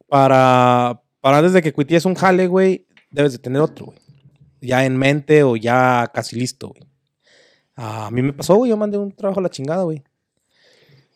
Para. 0.07 1.01
Para 1.19 1.39
antes 1.39 1.51
de 1.53 1.61
que 1.61 1.73
cuities 1.73 2.05
un 2.05 2.15
jale, 2.15 2.47
güey, 2.47 2.87
debes 3.11 3.33
de 3.33 3.39
tener 3.39 3.61
otro, 3.61 3.87
güey. 3.87 3.97
Ya 4.61 4.85
en 4.85 4.95
mente 4.95 5.43
o 5.43 5.55
ya 5.57 6.09
casi 6.13 6.37
listo, 6.37 6.69
güey. 6.69 6.83
A 7.77 8.09
mí 8.09 8.23
me 8.23 8.33
pasó, 8.33 8.55
güey. 8.55 8.69
Yo 8.69 8.75
mandé 8.75 8.97
un 8.97 9.11
trabajo 9.11 9.39
a 9.39 9.43
la 9.43 9.49
chingada, 9.49 9.83
güey. 9.83 10.03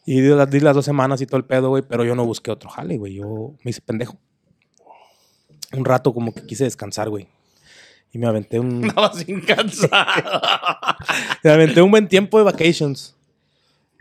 Y 0.05 0.21
di 0.21 0.29
las, 0.29 0.49
di 0.49 0.59
las 0.59 0.75
dos 0.75 0.85
semanas 0.85 1.19
y 1.21 1.25
todo 1.25 1.37
el 1.37 1.45
pedo, 1.45 1.69
güey. 1.69 1.83
Pero 1.87 2.05
yo 2.05 2.15
no 2.15 2.23
busqué 2.23 2.51
otro 2.51 2.69
jale, 2.69 2.97
güey. 2.97 3.15
Yo 3.15 3.55
me 3.63 3.71
hice 3.71 3.81
pendejo. 3.81 4.15
Un 5.73 5.83
rato 5.83 6.13
como 6.13 6.33
que 6.33 6.45
quise 6.45 6.65
descansar, 6.65 7.09
güey. 7.09 7.27
Y 8.11 8.19
me 8.19 8.27
aventé 8.27 8.59
un. 8.59 8.83
Andaba 8.89 9.11
sin 9.13 9.41
cansado. 9.41 9.89
Me 11.43 11.49
aventé 11.49 11.81
un 11.81 11.89
buen 11.89 12.07
tiempo 12.07 12.37
de 12.37 12.43
vacations. 12.43 13.15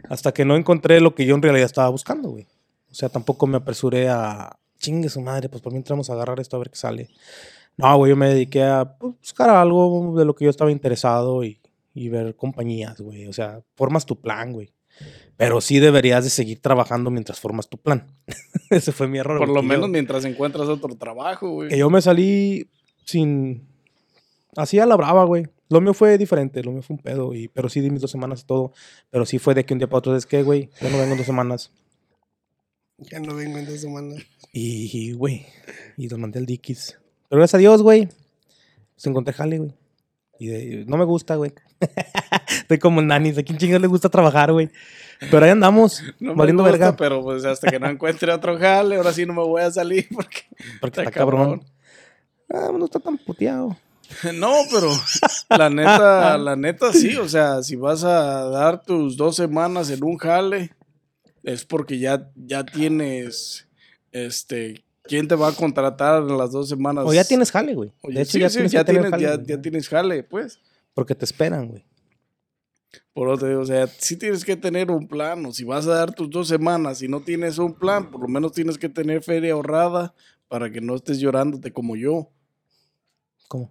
Hasta 0.08 0.32
que 0.32 0.44
no 0.44 0.56
encontré 0.56 1.00
lo 1.00 1.14
que 1.14 1.24
yo 1.24 1.34
en 1.36 1.42
realidad 1.42 1.66
estaba 1.66 1.88
buscando, 1.88 2.30
güey. 2.30 2.46
O 2.90 2.94
sea, 2.94 3.08
tampoco 3.08 3.46
me 3.46 3.56
apresuré 3.56 4.08
a. 4.08 4.56
Chingue 4.78 5.08
su 5.08 5.20
madre, 5.20 5.48
pues 5.48 5.62
por 5.62 5.72
mí 5.72 5.78
entramos 5.78 6.10
a 6.10 6.14
agarrar 6.14 6.40
esto 6.40 6.56
a 6.56 6.58
ver 6.58 6.70
qué 6.70 6.76
sale. 6.76 7.10
No, 7.76 7.96
güey, 7.98 8.10
yo 8.10 8.16
me 8.16 8.28
dediqué 8.30 8.64
a 8.64 8.96
pues, 8.98 9.14
buscar 9.20 9.50
algo 9.50 10.14
de 10.18 10.24
lo 10.24 10.34
que 10.34 10.44
yo 10.44 10.50
estaba 10.50 10.72
interesado 10.72 11.44
y, 11.44 11.59
y 11.94 12.09
ver 12.09 12.37
compañías, 12.37 13.00
güey. 13.00 13.26
O 13.26 13.32
sea, 13.32 13.62
formas 13.76 14.06
tu 14.06 14.20
plan, 14.20 14.52
güey. 14.52 14.73
Pero 15.37 15.61
sí 15.61 15.78
deberías 15.78 16.25
de 16.25 16.30
seguir 16.30 16.61
trabajando 16.61 17.11
mientras 17.11 17.40
formas 17.40 17.68
tu 17.68 17.78
plan. 17.78 18.06
Ese 18.70 18.92
fue 18.92 19.09
mi 19.09 19.18
error. 19.18 19.38
Por 19.38 19.49
lo 19.49 19.62
menos 19.62 19.87
yo- 19.87 19.92
mientras 19.92 20.25
encuentras 20.25 20.68
otro 20.68 20.94
trabajo, 20.97 21.49
güey. 21.50 21.68
que 21.70 21.78
yo 21.78 21.88
me 21.90 22.02
salí 22.02 22.68
sin. 23.04 23.66
Así 24.56 24.78
a 24.78 24.87
la 24.87 24.97
brava, 24.97 25.25
güey. 25.25 25.47
Lo 25.68 25.80
mío 25.80 25.94
fue 25.94 26.18
diferente, 26.18 26.62
lo 26.64 26.73
mío 26.73 26.82
fue 26.82 26.97
un 26.97 27.02
pedo. 27.02 27.32
Y, 27.35 27.47
pero 27.49 27.68
sí 27.68 27.80
di 27.80 27.90
mis 27.90 28.00
dos 28.02 28.11
semanas 28.11 28.42
y 28.42 28.47
todo. 28.47 28.73
Pero 29.11 29.25
sí 29.25 29.38
fue 29.38 29.54
de 29.54 29.64
que 29.64 29.73
un 29.73 29.78
día 29.78 29.88
para 29.88 29.99
otro 29.99 30.16
es 30.16 30.26
que, 30.26 30.42
güey, 30.42 30.68
ya 30.80 30.90
no 30.90 30.99
vengo 30.99 31.12
en 31.12 31.18
dos 31.18 31.26
semanas. 31.26 31.70
Ya 32.99 33.20
no 33.20 33.35
vengo 33.37 33.56
en 33.59 33.66
dos 33.66 33.80
semanas. 33.80 34.18
Y, 34.52 35.12
güey, 35.12 35.47
y 35.97 36.09
los 36.09 36.18
mandé 36.18 36.40
al 36.40 36.47
Dickies. 36.47 36.99
Pero 37.28 37.38
gracias 37.38 37.54
a 37.54 37.59
Dios, 37.59 37.82
güey, 37.82 38.06
pues 38.94 39.06
encontré 39.06 39.32
jale, 39.32 39.59
güey. 39.59 39.73
Y 40.40 40.47
de- 40.49 40.85
no 40.87 40.97
me 40.97 41.04
gusta, 41.04 41.37
güey. 41.37 41.52
Estoy 42.49 42.78
como 42.78 43.00
el 43.00 43.06
Nani, 43.06 43.30
¿a 43.30 43.42
quién 43.42 43.58
chingados 43.58 43.82
le 43.82 43.88
gusta 43.88 44.08
trabajar, 44.08 44.52
güey? 44.52 44.70
Pero 45.30 45.44
ahí 45.44 45.50
andamos, 45.50 46.02
No 46.20 46.32
me 46.32 46.38
valiendo 46.38 46.62
gusta, 46.62 46.78
verga. 46.78 46.96
pero 46.96 47.22
pues 47.22 47.44
hasta 47.44 47.70
que 47.70 47.78
no 47.78 47.88
encuentre 47.90 48.32
otro 48.32 48.58
jale, 48.58 48.96
ahora 48.96 49.12
sí 49.12 49.26
no 49.26 49.34
me 49.34 49.42
voy 49.42 49.62
a 49.62 49.70
salir 49.70 50.08
porque 50.12 50.42
Porque 50.80 51.00
está 51.00 51.02
está 51.02 51.10
cabrón. 51.12 51.64
Ah, 52.52 52.70
no 52.76 52.84
está 52.84 52.99
tan 52.99 53.16
puteado. 53.18 53.76
No, 54.34 54.52
pero 54.72 54.90
la 55.56 55.70
neta, 55.70 56.37
la 56.37 56.56
neta 56.56 56.93
sí, 56.93 57.16
o 57.16 57.28
sea, 57.28 57.62
si 57.62 57.76
vas 57.76 58.02
a 58.02 58.45
dar 58.50 58.82
tus 58.82 59.16
dos 59.16 59.36
semanas 59.36 59.88
en 59.90 60.02
un 60.02 60.19
jale, 60.19 60.73
es 61.45 61.64
porque 61.64 62.00
ya, 62.00 62.28
ya 62.34 62.64
tienes, 62.66 63.69
este, 64.10 64.82
¿quién 65.04 65.28
te 65.28 65.36
va 65.36 65.49
a 65.49 65.52
contratar 65.52 66.23
en 66.23 66.36
las 66.36 66.50
dos 66.50 66.69
semanas? 66.69 67.04
O 67.06 67.14
ya 67.14 67.23
tienes 67.23 67.52
jale, 67.52 67.75
güey. 67.75 67.93
De 68.02 68.23
hecho, 68.23 68.32
sí, 68.32 68.40
ya 68.40 68.49
sí, 68.49 68.54
tienes 68.54 68.73
ya 68.73 68.80
que 68.80 68.84
tener 68.86 69.02
tienes, 69.02 69.10
jale, 69.12 69.23
ya, 69.23 69.36
güey. 69.36 69.47
ya 69.47 69.62
tienes 69.62 69.88
jale, 69.88 70.23
pues. 70.25 70.58
Porque 70.94 71.14
te 71.14 71.24
esperan, 71.24 71.68
güey. 71.68 71.84
Por 73.12 73.28
otro, 73.28 73.48
digo, 73.48 73.60
o 73.60 73.66
sea, 73.66 73.86
sí 73.86 74.16
tienes 74.16 74.44
que 74.44 74.56
tener 74.56 74.90
un 74.90 75.06
plan, 75.06 75.44
o 75.46 75.52
si 75.52 75.64
vas 75.64 75.86
a 75.86 75.94
dar 75.94 76.12
tus 76.14 76.28
dos 76.30 76.48
semanas 76.48 77.02
y 77.02 77.08
no 77.08 77.20
tienes 77.20 77.58
un 77.58 77.74
plan, 77.74 78.10
por 78.10 78.20
lo 78.22 78.28
menos 78.28 78.52
tienes 78.52 78.78
que 78.78 78.88
tener 78.88 79.22
feria 79.22 79.52
ahorrada 79.52 80.14
para 80.48 80.70
que 80.70 80.80
no 80.80 80.96
estés 80.96 81.18
llorándote 81.20 81.72
como 81.72 81.94
yo. 81.96 82.30
¿Cómo? 83.48 83.70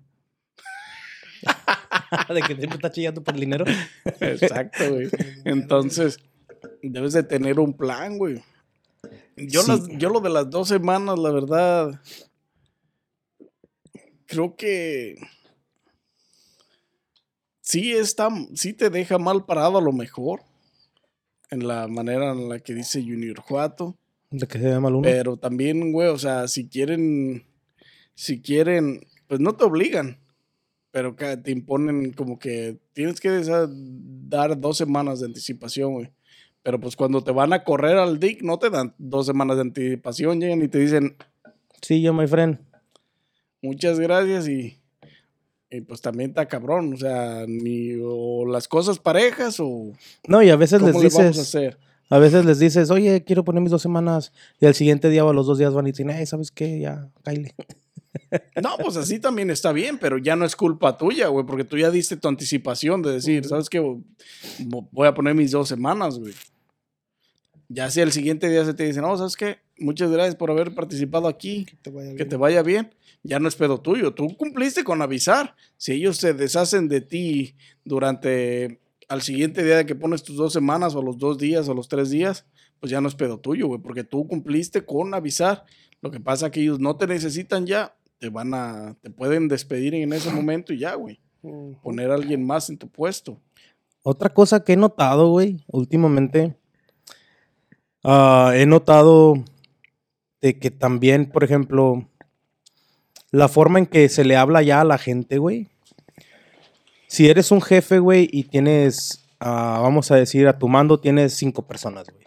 de 2.33 2.41
que 2.41 2.55
siempre 2.55 2.75
está 2.75 2.91
chillando 2.91 3.23
por 3.23 3.33
el 3.33 3.39
dinero. 3.41 3.65
Exacto, 4.21 4.93
güey. 4.93 5.09
Entonces, 5.45 6.19
debes 6.81 7.13
de 7.13 7.23
tener 7.23 7.59
un 7.59 7.73
plan, 7.75 8.17
güey. 8.17 8.41
Yo, 9.35 9.61
Sí. 9.63 9.67
las- 9.71 9.87
yo 9.97 10.09
lo 10.09 10.19
de 10.21 10.29
las 10.29 10.49
dos 10.49 10.67
semanas, 10.69 11.17
la 11.19 11.31
verdad, 11.31 12.01
creo 14.25 14.55
que 14.55 15.15
sí 17.69 17.93
está, 17.93 18.29
sí 18.55 18.73
te 18.73 18.89
deja 18.89 19.19
mal 19.19 19.45
parado 19.45 19.77
a 19.77 19.81
lo 19.81 19.91
mejor. 19.91 20.41
En 21.51 21.67
la 21.67 21.87
manera 21.87 22.31
en 22.31 22.49
la 22.49 22.59
que 22.59 22.73
dice 22.73 23.01
Junior 23.01 23.39
Juato. 23.39 23.95
De 24.31 24.47
que 24.47 24.59
se 24.59 24.65
ve 24.65 24.79
mal 24.79 24.95
uno. 24.95 25.03
Pero 25.03 25.37
también, 25.37 25.91
güey, 25.91 26.07
o 26.09 26.17
sea, 26.17 26.47
si 26.47 26.67
quieren, 26.67 27.45
si 28.15 28.41
quieren, 28.41 29.01
pues 29.27 29.39
no 29.39 29.55
te 29.55 29.65
obligan, 29.65 30.19
pero 30.91 31.15
te 31.15 31.51
imponen 31.51 32.13
como 32.13 32.39
que 32.39 32.79
tienes 32.93 33.19
que 33.19 33.29
dar 34.27 34.59
dos 34.59 34.77
semanas 34.77 35.19
de 35.19 35.27
anticipación, 35.27 35.93
güey. 35.93 36.11
Pero 36.63 36.79
pues 36.79 36.95
cuando 36.95 37.23
te 37.23 37.31
van 37.31 37.53
a 37.53 37.63
correr 37.63 37.97
al 37.97 38.19
DIC, 38.19 38.41
no 38.41 38.57
te 38.57 38.69
dan 38.69 38.95
dos 38.97 39.27
semanas 39.27 39.57
de 39.57 39.61
anticipación, 39.61 40.41
llegan 40.41 40.61
y 40.63 40.67
te 40.67 40.79
dicen 40.79 41.15
Sí, 41.81 42.01
yo, 42.01 42.13
my 42.13 42.27
friend. 42.27 42.59
muchas 43.61 43.99
gracias 43.99 44.47
y, 44.47 44.78
y 45.71 45.81
pues 45.81 46.01
también 46.01 46.31
está 46.31 46.47
cabrón, 46.47 46.93
o 46.93 46.97
sea, 46.97 47.45
ni 47.47 47.93
o 48.01 48.45
las 48.45 48.67
cosas 48.67 48.99
parejas 48.99 49.59
o 49.59 49.91
No, 50.27 50.41
y 50.41 50.49
a 50.49 50.55
veces 50.55 50.81
les 50.81 50.95
le 50.95 51.09
vamos 51.09 51.15
a 51.19 51.23
dices, 51.27 51.39
hacer. 51.39 51.77
a 52.09 52.17
veces 52.17 52.45
les 52.45 52.59
dices, 52.59 52.89
oye, 52.91 53.23
quiero 53.23 53.43
poner 53.43 53.61
mis 53.61 53.71
dos 53.71 53.81
semanas. 53.81 54.31
Y 54.59 54.65
al 54.65 54.73
siguiente 54.73 55.09
día 55.09 55.23
o 55.25 55.29
a 55.29 55.33
los 55.33 55.45
dos 55.45 55.57
días 55.59 55.73
van 55.73 55.87
y 55.87 55.91
dicen, 55.91 56.09
ay, 56.09 56.25
¿sabes 56.25 56.51
qué? 56.51 56.79
Ya, 56.79 57.09
cáile. 57.23 57.53
No, 58.61 58.75
pues 58.83 58.97
así 58.97 59.19
también 59.19 59.51
está 59.51 59.71
bien, 59.71 59.99
pero 59.99 60.17
ya 60.17 60.35
no 60.35 60.43
es 60.43 60.55
culpa 60.55 60.97
tuya, 60.97 61.27
güey, 61.27 61.45
porque 61.45 61.63
tú 61.63 61.77
ya 61.77 61.91
diste 61.91 62.17
tu 62.17 62.27
anticipación 62.27 63.03
de 63.03 63.11
decir, 63.11 63.45
¿sabes 63.45 63.69
qué? 63.69 63.79
Voy 64.59 65.07
a 65.07 65.13
poner 65.13 65.35
mis 65.35 65.51
dos 65.51 65.69
semanas, 65.69 66.17
güey. 66.17 66.33
Ya 67.67 67.89
si 67.91 68.01
el 68.01 68.11
siguiente 68.11 68.49
día 68.49 68.65
se 68.65 68.73
te 68.73 68.83
dice, 68.83 68.99
no, 69.01 69.15
¿sabes 69.15 69.35
qué? 69.35 69.59
Muchas 69.79 70.11
gracias 70.11 70.35
por 70.35 70.51
haber 70.51 70.73
participado 70.75 71.27
aquí, 71.27 71.65
Que 71.65 71.77
te 71.77 71.89
vaya 71.89 72.09
que 72.09 72.15
bien. 72.15 72.29
te 72.29 72.35
vaya 72.37 72.63
bien. 72.63 72.95
Ya 73.23 73.39
no 73.39 73.47
es 73.47 73.55
pedo 73.55 73.81
tuyo, 73.81 74.13
tú 74.13 74.35
cumpliste 74.37 74.83
con 74.83 75.01
avisar. 75.01 75.55
Si 75.77 75.91
ellos 75.91 76.17
se 76.17 76.33
deshacen 76.33 76.87
de 76.87 77.01
ti 77.01 77.55
durante 77.83 78.79
al 79.09 79.21
siguiente 79.21 79.63
día 79.63 79.77
de 79.77 79.85
que 79.85 79.95
pones 79.95 80.23
tus 80.23 80.37
dos 80.37 80.53
semanas 80.53 80.95
o 80.95 81.01
los 81.01 81.17
dos 81.17 81.37
días 81.37 81.67
o 81.67 81.73
los 81.73 81.89
tres 81.89 82.09
días, 82.11 82.45
pues 82.79 82.91
ya 82.91 83.01
no 83.01 83.07
es 83.09 83.15
pedo 83.15 83.39
tuyo, 83.39 83.67
güey, 83.67 83.81
porque 83.81 84.03
tú 84.03 84.27
cumpliste 84.27 84.85
con 84.85 85.13
avisar. 85.13 85.65
Lo 86.01 86.11
que 86.11 86.19
pasa 86.19 86.45
es 86.45 86.51
que 86.53 86.61
ellos 86.61 86.79
no 86.79 86.95
te 86.95 87.07
necesitan 87.07 87.65
ya, 87.65 87.95
te 88.19 88.29
van 88.29 88.53
a, 88.53 88.95
te 89.01 89.09
pueden 89.09 89.47
despedir 89.49 89.95
en 89.95 90.13
ese 90.13 90.31
momento 90.31 90.71
y 90.73 90.79
ya, 90.79 90.95
güey. 90.95 91.19
Poner 91.81 92.11
a 92.11 92.15
alguien 92.15 92.45
más 92.45 92.69
en 92.69 92.77
tu 92.77 92.87
puesto. 92.89 93.41
Otra 94.01 94.29
cosa 94.29 94.63
que 94.63 94.73
he 94.73 94.77
notado, 94.77 95.29
güey, 95.29 95.63
últimamente, 95.67 96.55
ah, 98.03 98.53
he 98.55 98.65
notado 98.65 99.43
de 100.41 100.57
que 100.59 100.71
también, 100.71 101.29
por 101.29 101.43
ejemplo, 101.43 102.07
la 103.31 103.47
forma 103.47 103.79
en 103.79 103.85
que 103.85 104.09
se 104.09 104.23
le 104.23 104.35
habla 104.35 104.61
ya 104.61 104.81
a 104.81 104.85
la 104.85 104.97
gente, 104.97 105.37
güey. 105.37 105.67
Si 107.07 107.29
eres 107.29 107.51
un 107.51 107.61
jefe, 107.61 107.99
güey, 107.99 108.29
y 108.31 108.43
tienes, 108.43 109.25
ah, 109.39 109.79
vamos 109.81 110.11
a 110.11 110.15
decir, 110.15 110.47
a 110.47 110.57
tu 110.57 110.67
mando 110.67 110.99
tienes 110.99 111.33
cinco 111.33 111.67
personas, 111.67 112.07
güey. 112.09 112.25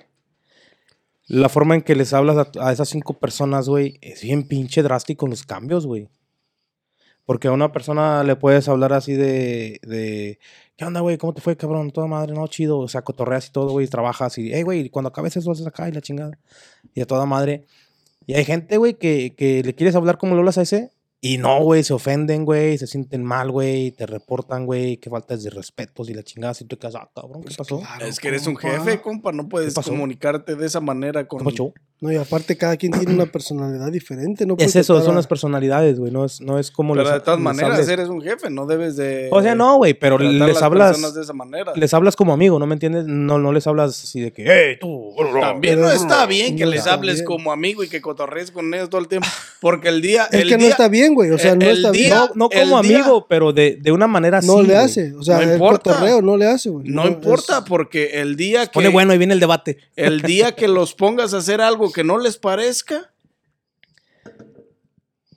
La 1.27 1.49
forma 1.49 1.75
en 1.75 1.83
que 1.83 1.95
les 1.95 2.13
hablas 2.13 2.37
a, 2.37 2.67
a 2.67 2.73
esas 2.73 2.89
cinco 2.89 3.19
personas, 3.19 3.69
güey, 3.69 3.99
es 4.03 4.23
bien 4.23 4.43
pinche 4.47 4.83
drástico 4.83 5.27
en 5.27 5.31
los 5.31 5.45
cambios, 5.45 5.87
güey. 5.87 6.09
Porque 7.25 7.49
a 7.49 7.53
una 7.53 7.73
persona 7.73 8.25
le 8.25 8.37
puedes 8.37 8.69
hablar 8.69 8.93
así 8.93 9.13
de, 9.13 9.81
de 9.83 10.39
¿qué 10.77 10.85
onda, 10.85 11.01
güey? 11.01 11.19
¿Cómo 11.19 11.33
te 11.33 11.41
fue, 11.41 11.57
cabrón? 11.57 11.93
Toda 11.93 12.09
madre, 12.09 12.35
no, 12.35 12.47
chido. 12.49 12.79
O 12.79 12.89
sea, 12.89 13.03
cotorreas 13.03 13.47
y 13.49 13.53
todo, 13.53 13.71
güey, 13.71 13.87
trabajas 13.87 14.37
y, 14.39 14.53
hey, 14.53 14.63
güey, 14.63 14.91
cuando 14.91 15.09
acabes 15.09 15.37
eso, 15.37 15.53
haces 15.53 15.67
acá 15.67 15.89
y 15.89 15.93
la 15.93 16.01
chingada. 16.01 16.39
Y 16.95 17.01
a 17.01 17.07
toda 17.07 17.25
madre. 17.25 17.67
Y 18.27 18.35
hay 18.35 18.45
gente, 18.45 18.77
güey, 18.77 18.95
que, 18.95 19.35
que 19.37 19.63
le 19.63 19.75
quieres 19.75 19.95
hablar 19.95 20.19
como 20.19 20.35
le 20.35 20.41
hablas 20.41 20.59
a 20.59 20.63
ese 20.63 20.91
Y 21.21 21.39
no, 21.39 21.61
güey, 21.63 21.83
se 21.83 21.93
ofenden, 21.95 22.45
güey, 22.45 22.79
se 22.79 22.87
sienten 22.87 23.23
mal, 23.23 23.51
güey, 23.51 23.93
te 23.93 24.07
reportan, 24.07 24.67
güey, 24.67 24.97
que 24.97 25.11
faltas 25.11 25.43
de 25.43 25.51
respetos 25.51 26.09
y 26.11 26.15
la 26.15 26.23
chingada. 26.23 26.55
Si 26.55 26.65
tú 26.65 26.77
te 26.77 26.81
quedas, 26.81 26.97
ah, 26.97 27.11
cabrón, 27.15 27.45
¿qué 27.45 27.55
pasó? 27.57 27.79
Claro, 27.81 28.07
Es 28.07 28.19
que 28.19 28.29
eres 28.29 28.47
un 28.47 28.57
jefe, 28.57 29.01
compa, 29.01 29.33
no 29.33 29.49
puedes 29.49 29.75
comunicarte 29.75 30.57
de 30.57 30.67
esa 30.67 30.81
manera 30.81 31.27
con... 31.29 31.45
No, 32.03 32.13
y 32.13 32.17
aparte 32.17 32.57
cada 32.59 32.77
quien 32.77 32.93
tiene 32.93 33.15
una 33.15 33.27
personalidad 33.27 33.91
diferente. 33.91 34.45
No 34.45 34.57
Es 34.59 34.77
eso, 34.77 35.01
son 35.01 35.13
a- 35.13 35.17
las 35.17 35.27
personalidades, 35.29 35.99
güey, 35.99 36.11
no 36.13 36.25
es, 36.25 36.41
no 36.41 36.59
es 36.59 36.71
como 36.71 36.95
Pero 36.95 37.05
les- 37.05 37.13
de 37.15 37.21
todas 37.21 37.39
les 37.39 37.45
maneras 37.45 37.71
hables. 37.73 37.89
eres 37.89 38.09
un 38.09 38.21
jefe, 38.21 38.51
no 38.51 38.67
debes 38.67 38.97
de... 38.97 39.29
O 39.31 39.41
sea, 39.41 39.55
no, 39.55 39.77
güey, 39.77 39.95
pero 39.95 40.19
les 40.19 40.33
las 40.35 40.61
hablas, 40.63 41.15
de 41.15 41.23
esa 41.23 41.33
manera. 41.33 41.73
les 41.77 41.95
hablas 41.95 42.17
como 42.17 42.33
amigo, 42.33 42.59
¿no 42.59 42.67
me 42.67 42.75
entiendes? 42.75 43.05
No, 43.07 43.39
no 43.39 43.53
les 43.53 43.67
hablas 43.69 44.03
así 44.03 44.21
de 44.21 44.33
que, 44.33 44.45
hey, 44.47 44.77
tú, 44.81 45.15
También 45.41 45.77
Pero 45.77 45.87
no 45.87 45.93
está 45.93 46.27
bien 46.27 46.57
que 46.57 46.65
no 46.65 46.71
les 46.73 46.87
hables 46.89 47.15
bien. 47.17 47.25
como 47.25 47.53
amigo 47.53 47.85
y 47.85 47.89
que 47.89 48.01
cotorrees 48.01 48.51
con 48.51 48.75
ellos 48.75 48.91
todo 48.91 49.01
el 49.01 49.07
tiempo. 49.07 49.29
Porque 49.61 49.89
el 49.89 50.03
día. 50.03 50.25
Es 50.33 50.41
el 50.41 50.49
que 50.49 50.59
no 50.59 50.65
está 50.67 50.89
bien, 50.89 51.15
güey. 51.15 51.31
O 51.31 51.39
sea, 51.39 51.53
el- 51.53 51.61
no 51.61 51.67
está 51.67 51.91
bien. 51.93 52.13
No, 52.35 52.49
como 52.51 52.83
día- 52.83 52.99
amigo, 52.99 53.27
pero 53.29 53.53
de, 53.53 53.79
de 53.81 53.93
una 53.93 54.09
manera 54.09 54.39
así. 54.39 54.49
No 54.49 54.61
le 54.61 54.77
hace. 54.77 55.15
O 55.15 55.23
sea, 55.23 55.37
No 55.37 55.43
el 55.43 55.53
importa. 55.53 55.93
cotorreo 55.93 56.21
no 56.21 56.37
le 56.37 56.47
hace, 56.47 56.69
güey. 56.69 56.89
No 56.89 57.07
importa, 57.07 57.65
porque 57.65 58.21
el 58.21 58.35
día 58.35 58.67
que. 58.67 58.73
Pone 58.73 58.89
bueno, 58.89 59.13
ahí 59.13 59.19
viene 59.19 59.35
el 59.35 59.41
debate. 59.41 59.79
El 59.95 60.23
día 60.23 60.53
que 60.57 60.67
los 60.67 60.95
pongas 60.95 61.33
a 61.35 61.39
hacer 61.39 61.61
algo 61.61 61.92
que 61.93 62.05
no 62.05 62.19
les 62.19 62.37
parezca. 62.37 63.13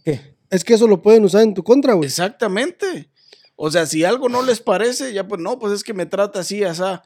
¿Qué? 0.04 0.36
Es 0.50 0.64
que 0.64 0.74
eso 0.74 0.88
lo 0.88 1.02
pueden 1.02 1.24
usar 1.26 1.44
en 1.44 1.54
tu 1.54 1.64
contra, 1.64 1.94
güey. 1.94 2.08
Exactamente. 2.08 3.10
O 3.56 3.72
sea, 3.72 3.86
si 3.86 4.04
algo 4.04 4.30
no 4.30 4.42
les 4.44 4.60
parece, 4.60 5.14
ya 5.14 5.28
pues 5.28 5.42
no, 5.42 5.60
pues 5.60 5.74
es 5.74 5.84
que 5.84 5.94
me 5.94 6.06
trata 6.06 6.40
así, 6.40 6.64
asá. 6.64 7.04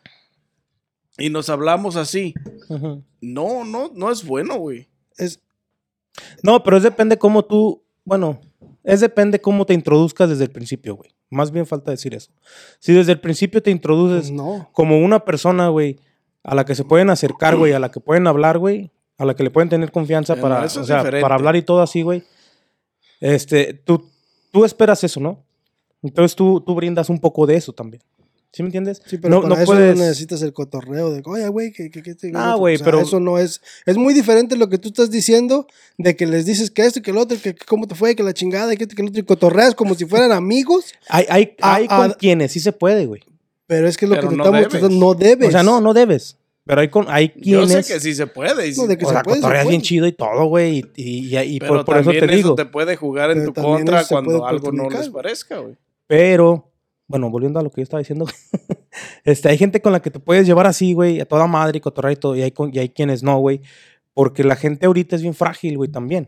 Y 1.18 1.30
nos 1.30 1.50
hablamos 1.50 1.96
así. 1.96 2.34
No, 3.22 3.66
no, 3.66 3.92
no 3.94 4.12
es 4.12 4.26
bueno, 4.26 4.58
güey. 4.58 4.88
Es, 5.18 5.42
No, 6.44 6.64
pero 6.64 6.78
es 6.78 6.84
depende 6.84 7.18
cómo 7.18 7.44
tú, 7.46 7.84
bueno, 8.06 8.40
es 8.84 9.02
depende 9.02 9.42
cómo 9.42 9.66
te 9.66 9.74
introduzcas 9.74 10.30
desde 10.30 10.46
el 10.46 10.52
principio, 10.52 10.96
güey. 10.96 11.14
Más 11.30 11.52
bien 11.52 11.68
falta 11.68 11.92
decir 11.92 12.16
eso. 12.16 12.32
Si 12.80 12.94
desde 12.94 13.12
el 13.12 13.20
principio 13.20 13.62
te 13.62 13.70
introduces 13.70 14.32
no. 14.32 14.70
como 14.72 14.98
una 15.00 15.26
persona, 15.26 15.70
güey, 15.70 16.00
a 16.44 16.56
la 16.56 16.66
que 16.66 16.74
se 16.74 16.86
pueden 16.86 17.10
acercar, 17.10 17.56
güey, 17.56 17.74
a 17.74 17.80
la 17.80 17.92
que 17.92 18.00
pueden 18.00 18.26
hablar, 18.26 18.58
güey, 18.58 18.92
a 19.20 19.26
la 19.26 19.36
que 19.36 19.44
le 19.44 19.52
pueden 19.52 19.70
tener 19.70 19.92
confianza 19.92 20.34
Eh, 20.34 20.38
no, 20.38 20.42
para, 20.42 20.64
o 20.66 20.70
sea, 20.70 21.04
para 21.04 21.36
hablar 21.36 21.56
y 21.56 21.62
todo 21.62 21.82
así, 21.84 22.02
güey. 22.02 22.24
Este, 23.20 23.74
tú, 23.74 24.04
tú 24.52 24.66
esperas 24.66 25.04
eso, 25.04 25.20
¿no? 25.20 25.44
Entonces 26.02 26.36
tú, 26.36 26.62
tú 26.62 26.74
brindas 26.74 27.10
un 27.10 27.20
poco 27.20 27.46
de 27.46 27.56
eso 27.56 27.74
también. 27.74 28.02
¿Sí 28.52 28.64
me 28.64 28.68
entiendes? 28.70 29.00
Sí, 29.06 29.20
pero 29.20 29.36
no, 29.36 29.42
para 29.44 29.56
no 29.56 29.62
eso 29.62 29.66
puedes. 29.74 29.96
no 29.96 30.04
necesitas 30.06 30.42
el 30.42 30.54
cotorreo 30.54 31.12
de, 31.12 31.22
oye, 31.26 31.48
güey, 31.50 31.72
que, 31.72 31.92
que, 31.92 32.02
que 32.02 32.16
te- 32.16 32.32
Ah, 32.34 32.56
güey, 32.56 32.76
o 32.76 32.78
sea, 32.80 32.86
pero- 32.86 33.02
Eso 33.02 33.20
no 33.20 33.38
es. 33.38 33.62
Es 33.86 33.96
muy 33.98 34.12
diferente 34.16 34.56
lo 34.56 34.70
que 34.70 34.80
tú 34.80 34.88
estás 34.88 35.12
diciendo 35.12 35.68
de 36.00 36.16
que 36.16 36.26
les 36.26 36.48
dices 36.48 36.72
que 36.72 36.84
esto, 36.84 37.02
que 37.04 37.14
lo 37.14 37.22
otro, 37.22 37.38
que, 37.40 37.54
que 37.54 37.66
cómo 37.66 37.86
te 37.88 37.94
fue, 37.94 38.16
que 38.16 38.24
la 38.24 38.34
chingada, 38.34 38.76
que 38.76 38.86
esto, 38.86 38.96
que 38.96 39.04
lo 39.04 39.10
otro, 39.10 39.20
y 39.22 39.24
cotorreas 39.26 39.76
como 39.76 39.94
si 39.94 40.06
fueran 40.06 40.32
amigos, 40.32 40.86
Hay, 41.10 41.26
hay, 41.30 41.56
hay 41.62 41.86
ah, 41.90 41.98
con 42.08 42.14
quienes 42.14 42.54
sí 42.54 42.60
se 42.60 42.72
puede, 42.72 43.06
güey. 43.06 43.22
pero 43.68 43.88
es 43.88 43.98
que 43.98 44.08
lo 44.08 44.16
Pero 44.16 44.30
que 44.30 44.34
te 44.34 44.38
no 44.38 44.44
estamos 44.46 44.60
debes. 44.62 44.72
tratando, 44.80 45.00
no 45.06 45.14
debes. 45.14 45.48
O 45.50 45.52
sea, 45.52 45.62
no, 45.64 45.80
no 45.82 45.94
debes. 45.94 46.38
Pero 46.70 46.82
hay, 46.82 46.88
con, 46.90 47.08
hay 47.10 47.30
Yo 47.38 47.62
quienes. 47.66 47.88
sé 47.88 47.94
que 47.96 48.00
sí 48.00 48.14
se 48.14 48.28
puede. 48.28 48.68
y 48.68 48.76
sí- 48.76 48.80
No, 48.82 48.86
de 48.86 48.96
que 48.96 49.06
o 49.06 49.08
se 49.08 49.16
sea, 49.16 49.24
puede, 49.24 49.42
se 49.42 49.68
bien 49.68 49.82
chido 49.82 50.06
y 50.06 50.12
todo, 50.12 50.46
güey. 50.46 50.78
Y, 50.78 50.86
y, 50.98 51.36
y- 51.36 51.56
y 51.56 51.60
pero 51.60 51.78
por, 51.78 51.86
por 51.86 51.98
eso 51.98 52.12
te 52.12 52.28
digo. 52.28 52.54
te 52.54 52.68
puede 52.68 52.96
jugar 52.96 53.32
en 53.32 53.40
Pero 53.40 53.54
tu 53.54 53.62
contra 53.64 54.04
cuando 54.06 54.46
algo 54.46 54.72
no 54.72 54.88
les 54.88 55.10
parezca, 55.10 55.58
güey. 55.58 55.76
Pero, 56.06 56.72
bueno, 57.08 57.32
volviendo 57.32 57.60
a 57.60 57.64
lo 57.64 57.72
que 57.72 57.82
yo 57.82 57.84
estaba 57.86 58.02
diciendo, 58.02 58.28
este, 59.24 59.50
hay 59.50 59.58
gente 59.58 59.82
con 59.82 59.92
la 59.94 60.00
que 60.00 60.12
te 60.12 60.20
puedes 60.20 60.46
llevar 60.46 60.68
así, 60.68 60.94
güey, 60.94 61.20
a 61.20 61.26
toda 61.26 61.48
madre 61.48 61.80
y 61.80 61.82
cotorrear 61.82 62.14
y 62.14 62.18
todo. 62.18 62.36
Y 62.36 62.44
hay, 62.44 62.52
con- 62.52 62.70
y 62.72 62.78
hay 62.78 62.90
quienes 62.90 63.24
no, 63.24 63.40
güey. 63.40 63.62
Porque 64.14 64.44
la 64.44 64.56
gente 64.56 64.86
ahorita 64.86 65.16
es 65.16 65.24
bien 65.24 65.34
frágil, 65.34 65.76
güey, 65.76 65.90
también. 65.90 66.28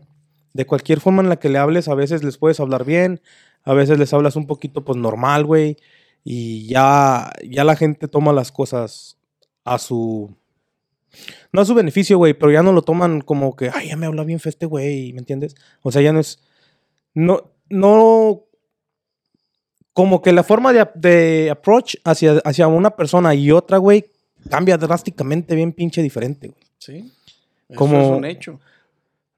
De 0.54 0.66
cualquier 0.66 0.98
forma 0.98 1.22
en 1.22 1.28
la 1.28 1.36
que 1.36 1.50
le 1.50 1.58
hables, 1.58 1.86
a 1.86 1.94
veces 1.94 2.24
les 2.24 2.36
puedes 2.36 2.58
hablar 2.58 2.84
bien, 2.84 3.20
a 3.62 3.74
veces 3.74 3.96
les 3.96 4.12
hablas 4.12 4.34
un 4.34 4.48
poquito, 4.48 4.84
pues, 4.84 4.98
normal, 4.98 5.44
güey. 5.44 5.76
Y 6.24 6.66
ya, 6.66 7.30
ya 7.48 7.62
la 7.62 7.76
gente 7.76 8.08
toma 8.08 8.32
las 8.32 8.50
cosas 8.50 9.18
a 9.64 9.78
su... 9.78 10.34
No 11.52 11.60
a 11.60 11.64
su 11.64 11.74
beneficio, 11.74 12.16
güey, 12.16 12.32
pero 12.32 12.50
ya 12.52 12.62
no 12.62 12.72
lo 12.72 12.82
toman 12.82 13.20
como 13.20 13.54
que, 13.54 13.70
ay, 13.74 13.88
ya 13.88 13.96
me 13.96 14.06
habla 14.06 14.24
bien 14.24 14.40
fe 14.40 14.48
este 14.48 14.64
güey, 14.66 15.12
¿me 15.12 15.18
entiendes? 15.18 15.54
O 15.82 15.92
sea, 15.92 16.00
ya 16.02 16.12
no 16.12 16.20
es... 16.20 16.38
No, 17.14 17.50
no... 17.68 18.44
Como 19.92 20.22
que 20.22 20.32
la 20.32 20.42
forma 20.42 20.72
de, 20.72 20.88
de 20.94 21.50
approach 21.50 21.96
hacia, 22.04 22.38
hacia 22.44 22.66
una 22.66 22.96
persona 22.96 23.34
y 23.34 23.50
otra, 23.50 23.76
güey, 23.76 24.06
cambia 24.48 24.78
drásticamente 24.78 25.54
bien 25.54 25.72
pinche 25.72 26.02
diferente, 26.02 26.48
güey. 26.48 26.60
Sí. 26.78 27.12
Eso 27.68 27.78
Como- 27.78 28.00
es 28.00 28.08
un 28.18 28.24
hecho. 28.24 28.60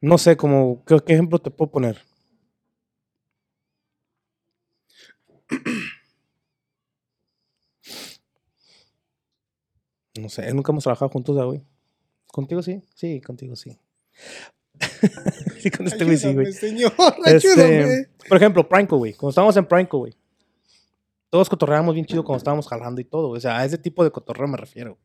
No 0.00 0.18
sé, 0.18 0.36
como, 0.36 0.84
¿qué, 0.84 0.98
qué 1.04 1.14
ejemplo 1.14 1.38
te 1.40 1.50
puedo 1.50 1.70
poner? 1.72 1.98
No 10.18 10.28
sé, 10.28 10.52
nunca 10.54 10.72
hemos 10.72 10.84
trabajado 10.84 11.08
juntos, 11.10 11.34
¿verdad, 11.34 11.48
güey. 11.48 11.62
¿Contigo 12.28 12.62
sí? 12.62 12.82
Sí, 12.94 13.20
contigo 13.20 13.56
sí. 13.56 13.78
sí, 15.60 15.70
con 15.70 15.86
este 15.86 16.04
güey 16.04 16.16
sí, 16.16 16.32
güey. 16.34 16.46
Ayúdame, 16.46 16.52
señor, 16.52 16.92
Este, 17.26 17.50
ayúdame. 17.52 18.08
por 18.28 18.36
ejemplo, 18.36 18.68
Pranko, 18.68 18.96
güey. 18.98 19.12
Cuando 19.12 19.30
estábamos 19.30 19.56
en 19.56 19.66
Pranko, 19.66 19.98
güey. 19.98 20.14
Todos 21.30 21.48
cotorreábamos 21.48 21.94
bien 21.94 22.06
chido 22.06 22.22
cuando 22.24 22.38
estábamos 22.38 22.68
jalando 22.68 23.00
y 23.00 23.04
todo. 23.04 23.30
O 23.30 23.40
sea, 23.40 23.58
a 23.58 23.64
ese 23.64 23.78
tipo 23.78 24.04
de 24.04 24.10
cotorreo 24.10 24.46
me 24.46 24.56
refiero. 24.56 24.98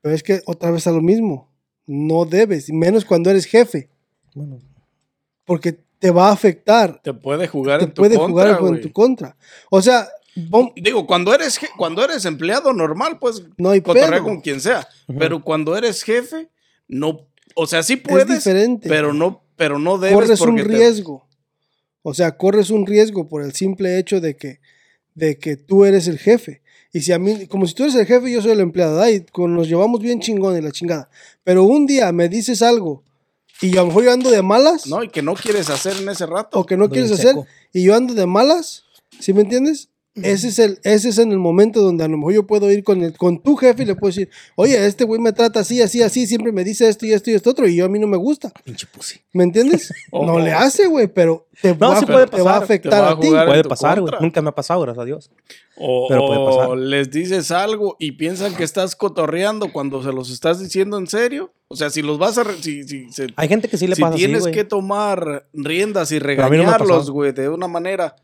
Pero 0.00 0.14
es 0.14 0.22
que 0.22 0.40
otra 0.46 0.70
vez 0.70 0.86
a 0.86 0.92
lo 0.92 1.00
mismo. 1.00 1.50
No 1.86 2.24
debes, 2.26 2.70
menos 2.70 3.04
cuando 3.04 3.30
eres 3.30 3.46
jefe, 3.46 3.88
Bueno, 4.34 4.58
porque 5.46 5.72
te 5.98 6.10
va 6.10 6.28
a 6.28 6.32
afectar. 6.32 7.00
Te 7.02 7.14
puede 7.14 7.48
jugar 7.48 7.78
Te 7.78 7.86
en 7.86 7.94
tu 7.94 8.02
puede 8.02 8.16
contra, 8.16 8.56
jugar 8.56 8.74
en 8.74 8.82
tu 8.82 8.92
contra. 8.92 9.36
O 9.70 9.80
sea, 9.80 10.06
bom- 10.48 10.72
Digo, 10.76 11.06
cuando 11.06 11.34
eres, 11.34 11.58
cuando 11.76 12.04
eres 12.04 12.24
empleado 12.24 12.72
normal, 12.72 13.18
pues 13.18 13.42
no 13.56 13.70
hay 13.70 13.80
cotorrea 13.80 14.10
pedo. 14.10 14.24
con 14.24 14.40
quien 14.40 14.60
sea. 14.60 14.86
Pero 15.18 15.42
cuando 15.42 15.76
eres 15.76 16.02
jefe, 16.02 16.48
no, 16.86 17.26
o 17.54 17.66
sea, 17.66 17.82
sí 17.82 17.94
Es 17.94 18.00
puedes, 18.00 18.28
diferente. 18.28 18.88
pero 18.88 19.12
no, 19.12 19.42
pero 19.56 19.78
no 19.78 19.98
debes 19.98 20.14
corres 20.14 20.40
un 20.40 20.56
te- 20.56 20.64
riesgo. 20.64 21.26
O 22.02 22.14
sea, 22.14 22.36
corres 22.36 22.70
un 22.70 22.86
riesgo 22.86 23.28
por 23.28 23.42
el 23.42 23.52
simple 23.52 23.98
hecho 23.98 24.20
de 24.20 24.36
que, 24.36 24.60
de 25.14 25.38
que 25.38 25.56
tú 25.56 25.84
eres 25.84 26.06
el 26.08 26.18
jefe. 26.18 26.62
Y 26.92 27.00
si 27.00 27.12
a 27.12 27.18
mí, 27.18 27.46
como 27.48 27.66
si 27.66 27.74
tú 27.74 27.82
eres 27.82 27.94
el 27.96 28.06
jefe 28.06 28.30
y 28.30 28.32
yo 28.34 28.40
soy 28.40 28.52
el 28.52 28.60
empleado, 28.60 29.00
ay, 29.02 29.26
con, 29.30 29.54
nos 29.54 29.68
llevamos 29.68 30.00
bien 30.00 30.20
chingón 30.20 30.56
y 30.56 30.62
la 30.62 30.70
chingada. 30.70 31.10
Pero 31.44 31.64
un 31.64 31.86
día 31.86 32.10
me 32.12 32.28
dices 32.30 32.62
algo 32.62 33.02
y 33.60 33.72
a 33.76 33.80
lo 33.80 33.88
mejor 33.88 34.04
yo 34.04 34.12
ando 34.12 34.30
de 34.30 34.40
malas, 34.40 34.86
no 34.86 35.02
y 35.02 35.08
que 35.08 35.20
no 35.20 35.34
quieres 35.34 35.68
hacer 35.68 35.96
en 36.00 36.08
ese 36.08 36.24
rato. 36.24 36.58
o 36.60 36.64
que 36.64 36.76
no 36.76 36.88
quieres 36.88 37.10
hacer, 37.10 37.34
y 37.72 37.82
yo 37.82 37.94
ando 37.94 38.14
de 38.14 38.24
malas, 38.26 38.84
¿sí 39.18 39.32
me 39.34 39.42
entiendes? 39.42 39.90
Ese 40.14 40.48
es, 40.48 40.58
el, 40.58 40.80
ese 40.82 41.10
es 41.10 41.18
en 41.18 41.30
el 41.30 41.38
momento 41.38 41.80
donde 41.80 42.02
a 42.02 42.08
lo 42.08 42.16
mejor 42.16 42.32
yo 42.32 42.46
puedo 42.46 42.68
ir 42.72 42.82
con, 42.82 43.02
el, 43.02 43.16
con 43.16 43.40
tu 43.40 43.54
jefe 43.54 43.84
y 43.84 43.86
le 43.86 43.94
puedo 43.94 44.08
decir, 44.10 44.28
oye, 44.56 44.84
este 44.84 45.04
güey 45.04 45.20
me 45.20 45.32
trata 45.32 45.60
así, 45.60 45.80
así, 45.80 46.02
así, 46.02 46.26
siempre 46.26 46.50
me 46.50 46.64
dice 46.64 46.88
esto 46.88 47.06
y 47.06 47.12
esto 47.12 47.30
y 47.30 47.34
esto 47.34 47.50
otro, 47.50 47.68
y 47.68 47.76
yo 47.76 47.84
a 47.84 47.88
mí 47.88 48.00
no 48.00 48.08
me 48.08 48.16
gusta. 48.16 48.52
pinche 48.64 48.86
pussy. 48.92 49.20
¿Me 49.32 49.44
entiendes? 49.44 49.92
No 50.12 50.40
le 50.40 50.52
hace, 50.52 50.86
güey, 50.88 51.06
pero 51.06 51.46
te, 51.62 51.72
No, 51.74 51.90
va, 51.90 52.00
sí 52.00 52.06
te 52.06 52.42
va 52.42 52.54
a 52.54 52.58
afectar 52.58 53.00
va 53.02 53.08
a 53.10 53.12
a, 53.12 53.20
ti. 53.20 53.28
Puede 53.28 53.62
pasar, 53.64 54.00
güey. 54.00 54.12
Nunca 54.20 54.42
me 54.42 54.48
ha 54.48 54.54
pasado, 54.54 54.80
gracias 54.80 55.02
a 55.02 55.06
Dios. 55.06 55.30
O, 55.76 56.06
Pero 56.08 56.26
puede 56.26 56.40
o 56.40 56.46
pasar. 56.46 56.76
les 56.78 57.10
dices 57.10 57.52
algo 57.52 57.94
y 58.00 58.12
piensan 58.12 58.56
que 58.56 58.64
estás 58.64 58.96
cotorreando 58.96 59.72
cuando 59.72 60.02
se 60.02 60.12
los 60.12 60.30
estás 60.30 60.58
diciendo 60.58 60.98
en 60.98 61.06
serio. 61.06 61.52
O 61.68 61.76
sea, 61.76 61.90
si 61.90 62.02
los 62.02 62.18
vas 62.18 62.38
a... 62.38 62.44
si, 62.60 62.82
si, 62.88 63.12
se- 63.12 63.28
Hay 63.36 63.46
gente 63.46 63.68
que 63.68 63.76
sí 63.78 63.86
le 63.86 63.94
si 63.94 64.02
pasa 64.02 64.14
así, 64.16 64.24
tienes 64.24 64.48
que 64.48 64.64
tomar 64.64 65.46
riendas 65.52 66.10
y 66.10 66.18
no 66.18 66.24
regañarlos, 66.24 67.10
güey, 67.10 67.30
de 67.32 67.48
una 67.48 67.68
manera... 67.68 68.16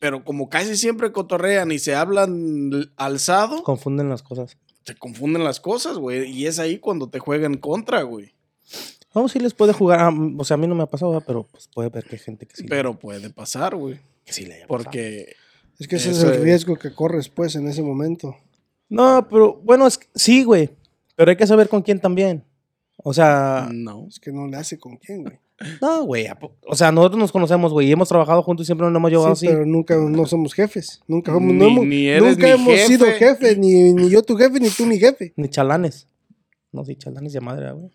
Pero 0.00 0.24
como 0.24 0.48
casi 0.48 0.76
siempre 0.76 1.12
cotorrean 1.12 1.70
y 1.70 1.78
se 1.78 1.94
hablan 1.94 2.90
alzado, 2.96 3.62
Confunden 3.62 4.08
las 4.08 4.22
cosas. 4.22 4.56
se 4.84 4.96
confunden 4.96 5.44
las 5.44 5.60
cosas, 5.60 5.98
güey. 5.98 6.28
Y 6.32 6.46
es 6.46 6.58
ahí 6.58 6.78
cuando 6.78 7.08
te 7.08 7.20
juegan 7.20 7.56
contra, 7.58 8.02
güey. 8.02 8.32
No, 9.14 9.28
sí 9.28 9.38
les 9.38 9.54
puede 9.54 9.72
jugar. 9.72 10.00
ah, 10.00 10.10
o 10.38 10.44
sea, 10.44 10.54
a 10.54 10.58
mí 10.58 10.66
no 10.66 10.74
me 10.74 10.82
ha 10.82 10.86
pasado, 10.86 11.12
¿verdad? 11.12 11.24
pero 11.26 11.42
pues 11.44 11.68
puede 11.72 11.88
ver 11.90 12.04
que 12.04 12.16
hay 12.16 12.20
gente 12.20 12.46
que 12.46 12.56
sí, 12.56 12.64
Pero 12.68 12.98
puede 12.98 13.30
pasar, 13.30 13.76
güey. 13.76 14.00
que 14.24 14.32
sí 14.32 14.46
le 14.46 14.54
haya 14.54 14.66
pasado. 14.66 14.84
Porque... 14.84 15.34
Es 15.78 15.86
que 15.88 15.96
ese 15.96 16.10
es 16.10 16.22
el 16.22 16.32
es. 16.32 16.40
riesgo 16.42 16.76
que 16.76 16.92
corres, 16.94 17.28
pues, 17.30 17.54
en 17.56 17.66
ese 17.66 17.82
momento. 17.82 18.36
No, 18.90 19.26
pero 19.30 19.54
bueno, 19.64 19.86
es 19.86 19.96
que- 19.98 20.08
sí, 20.14 20.44
güey. 20.44 20.70
Pero 21.16 21.30
hay 21.30 21.36
que 21.36 21.46
saber 21.46 21.68
con 21.70 21.80
quién 21.82 22.00
también. 22.00 22.44
O 22.98 23.12
sea, 23.14 23.68
No. 23.72 24.06
Es 24.08 24.20
que 24.20 24.30
no 24.32 24.46
le 24.46 24.56
hace 24.58 24.78
con 24.78 24.96
quién, 24.96 25.22
güey. 25.24 25.38
No, 25.80 26.04
güey. 26.04 26.26
O 26.66 26.74
sea, 26.74 26.90
nosotros 26.92 27.18
nos 27.18 27.32
conocemos, 27.32 27.72
güey, 27.72 27.88
y 27.88 27.92
hemos 27.92 28.08
trabajado 28.08 28.42
juntos 28.42 28.64
y 28.64 28.66
siempre 28.66 28.86
nos 28.86 28.96
hemos 28.96 29.10
llevado 29.10 29.34
Sí, 29.36 29.46
así. 29.46 29.54
pero 29.54 29.66
nunca 29.66 29.96
no 29.96 30.26
somos 30.26 30.54
jefes. 30.54 31.00
Nunca, 31.06 31.32
somos- 31.32 31.52
Ni- 31.52 31.58
no 31.58 31.66
hemos, 31.66 31.86
ni 31.86 32.06
eres 32.08 32.22
nunca 32.36 32.46
mi 32.46 32.52
hemos 32.52 32.74
jefe. 32.74 32.86
sido 32.86 33.06
jefes, 33.06 33.58
ni, 33.58 33.92
ni 33.92 34.08
yo 34.10 34.22
tu 34.22 34.36
jefe, 34.36 34.58
ni 34.60 34.70
tú 34.70 34.86
mi 34.86 34.98
jefe. 34.98 35.32
Ni 35.36 35.48
chalanes. 35.48 36.06
No, 36.72 36.84
sí, 36.84 36.96
chalanes 36.96 37.32
de 37.32 37.40
madre, 37.40 37.72
güey. 37.72 37.90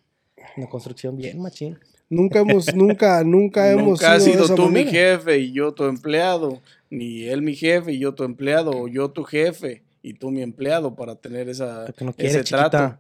Una 0.58 0.68
construcción 0.68 1.18
bien 1.18 1.42
machín. 1.42 1.78
Nunca 2.08 2.40
hemos, 2.40 2.74
nunca, 2.76 3.24
nunca 3.24 3.72
hemos 3.72 3.86
Nunca 4.00 4.14
has 4.14 4.24
sido 4.24 4.42
de 4.42 4.44
sido 4.44 4.56
tú 4.56 4.70
mi 4.70 4.86
jefe 4.86 5.40
y 5.40 5.52
yo 5.54 5.74
tu 5.74 5.86
empleado, 5.86 6.62
ni 6.92 7.24
él 7.24 7.42
mi 7.42 7.56
jefe 7.56 7.94
y 7.94 8.00
yo 8.00 8.14
tu 8.14 8.24
empleado, 8.24 8.72
o 8.72 8.88
yo 8.88 9.10
tu 9.10 9.24
jefe 9.24 9.84
y 10.04 10.14
tú 10.14 10.30
mi 10.30 10.44
empleado 10.44 10.96
para 10.96 11.16
tener 11.16 11.50
esa, 11.50 11.86
no 12.00 12.14
quiere, 12.14 12.30
ese 12.30 12.44
chiquita. 12.44 12.70
trato. 12.70 13.00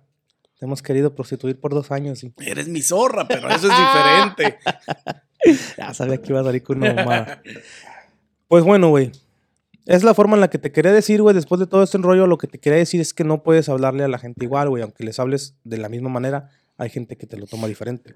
Te 0.65 0.67
hemos 0.67 0.81
querido 0.81 1.13
prostituir 1.13 1.59
por 1.59 1.75
dos 1.75 1.91
años 1.91 2.23
y... 2.23 2.33
Eres 2.39 2.67
mi 2.67 2.81
zorra, 2.81 3.27
pero 3.27 3.47
eso 3.49 3.71
es 3.71 3.77
diferente. 3.77 4.57
Ya 5.77 5.93
sabía 5.93 6.19
que 6.19 6.31
iba 6.31 6.39
a 6.39 6.43
salir 6.43 6.63
con 6.63 6.79
una 6.79 6.91
mamada. 6.91 7.43
Pues 8.47 8.63
bueno, 8.63 8.89
güey. 8.89 9.11
Es 9.85 10.03
la 10.03 10.15
forma 10.15 10.33
en 10.33 10.41
la 10.41 10.49
que 10.49 10.57
te 10.57 10.71
quería 10.71 10.91
decir, 10.91 11.21
güey. 11.21 11.35
Después 11.35 11.59
de 11.59 11.67
todo 11.67 11.83
este 11.83 11.99
rollo, 11.99 12.25
lo 12.25 12.39
que 12.39 12.47
te 12.47 12.57
quería 12.57 12.79
decir 12.79 12.99
es 12.99 13.13
que 13.13 13.23
no 13.23 13.43
puedes 13.43 13.69
hablarle 13.69 14.03
a 14.03 14.07
la 14.07 14.17
gente 14.17 14.43
igual, 14.43 14.69
güey. 14.69 14.81
Aunque 14.81 15.03
les 15.03 15.19
hables 15.19 15.55
de 15.63 15.77
la 15.77 15.87
misma 15.87 16.09
manera, 16.09 16.49
hay 16.77 16.89
gente 16.89 17.15
que 17.15 17.27
te 17.27 17.37
lo 17.37 17.45
toma 17.45 17.67
diferente. 17.67 18.15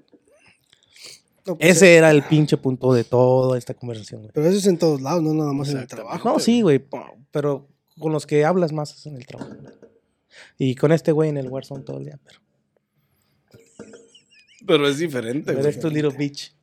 No, 1.46 1.56
pues, 1.56 1.76
Ese 1.76 1.94
era 1.94 2.10
el 2.10 2.24
pinche 2.24 2.56
punto 2.56 2.92
de 2.92 3.04
toda 3.04 3.56
esta 3.56 3.74
conversación, 3.74 4.22
güey. 4.22 4.32
Pero 4.34 4.48
eso 4.48 4.58
es 4.58 4.66
en 4.66 4.78
todos 4.78 5.00
lados, 5.00 5.22
no 5.22 5.32
nada 5.32 5.52
más 5.52 5.68
en 5.68 5.78
el 5.78 5.86
trabajo. 5.86 6.28
No, 6.28 6.40
sí, 6.40 6.62
güey. 6.62 6.84
Pero 7.30 7.68
con 7.96 8.10
los 8.10 8.26
que 8.26 8.44
hablas 8.44 8.72
más 8.72 8.92
es 8.92 9.06
en 9.06 9.14
el 9.14 9.24
trabajo. 9.24 9.52
Y 10.58 10.74
con 10.74 10.92
este 10.92 11.12
güey 11.12 11.28
en 11.30 11.36
el 11.36 11.48
Warzone 11.48 11.82
todo 11.82 11.98
el 11.98 12.04
día. 12.04 12.18
Pero, 12.24 12.40
Pero 14.66 14.88
es 14.88 14.98
diferente, 14.98 15.46
pero 15.46 15.60
güey. 15.60 15.70
es 15.70 15.80
tu 15.80 15.88
little 15.88 16.16
bitch. 16.16 16.54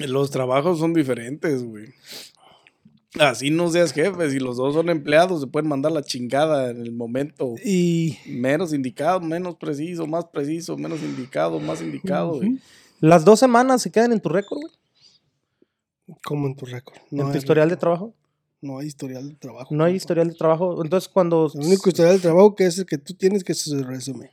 Los 0.00 0.30
trabajos 0.30 0.78
son 0.78 0.92
diferentes, 0.92 1.62
güey. 1.62 1.86
Así 3.18 3.50
no 3.50 3.70
seas 3.70 3.92
jefe. 3.92 4.30
Si 4.30 4.38
los 4.38 4.56
dos 4.58 4.74
son 4.74 4.90
empleados, 4.90 5.40
se 5.40 5.46
pueden 5.46 5.68
mandar 5.68 5.92
la 5.92 6.02
chingada 6.02 6.70
en 6.70 6.82
el 6.82 6.92
momento 6.92 7.54
Y 7.64 8.18
menos 8.26 8.74
indicado, 8.74 9.20
menos 9.20 9.56
preciso, 9.56 10.06
más 10.06 10.26
preciso, 10.26 10.76
menos 10.76 11.00
indicado, 11.02 11.58
más 11.60 11.80
indicado, 11.80 12.34
güey. 12.36 12.58
Las 13.00 13.24
dos 13.24 13.38
semanas 13.40 13.82
se 13.82 13.90
quedan 13.90 14.12
en 14.12 14.20
tu 14.20 14.28
récord, 14.28 14.58
güey. 14.60 14.72
como 16.24 16.46
en 16.46 16.56
tu 16.56 16.66
récord. 16.66 16.96
en 17.10 17.32
tu 17.32 17.38
historial 17.38 17.68
de 17.70 17.76
trabajo. 17.76 18.14
No 18.62 18.78
hay 18.78 18.86
historial 18.88 19.28
de 19.28 19.34
trabajo. 19.36 19.74
No 19.74 19.84
hay 19.84 19.92
compa. 19.92 19.96
historial 19.96 20.28
de 20.28 20.34
trabajo. 20.34 20.82
Entonces, 20.82 21.08
cuando. 21.08 21.50
El 21.54 21.66
único 21.66 21.88
historial 21.88 22.16
de 22.16 22.22
trabajo 22.22 22.54
que 22.54 22.66
es 22.66 22.78
el 22.78 22.86
que 22.86 22.98
tú 22.98 23.14
tienes 23.14 23.44
que 23.44 23.52
es 23.52 23.66
el 23.68 23.84
resumen. 23.84 24.30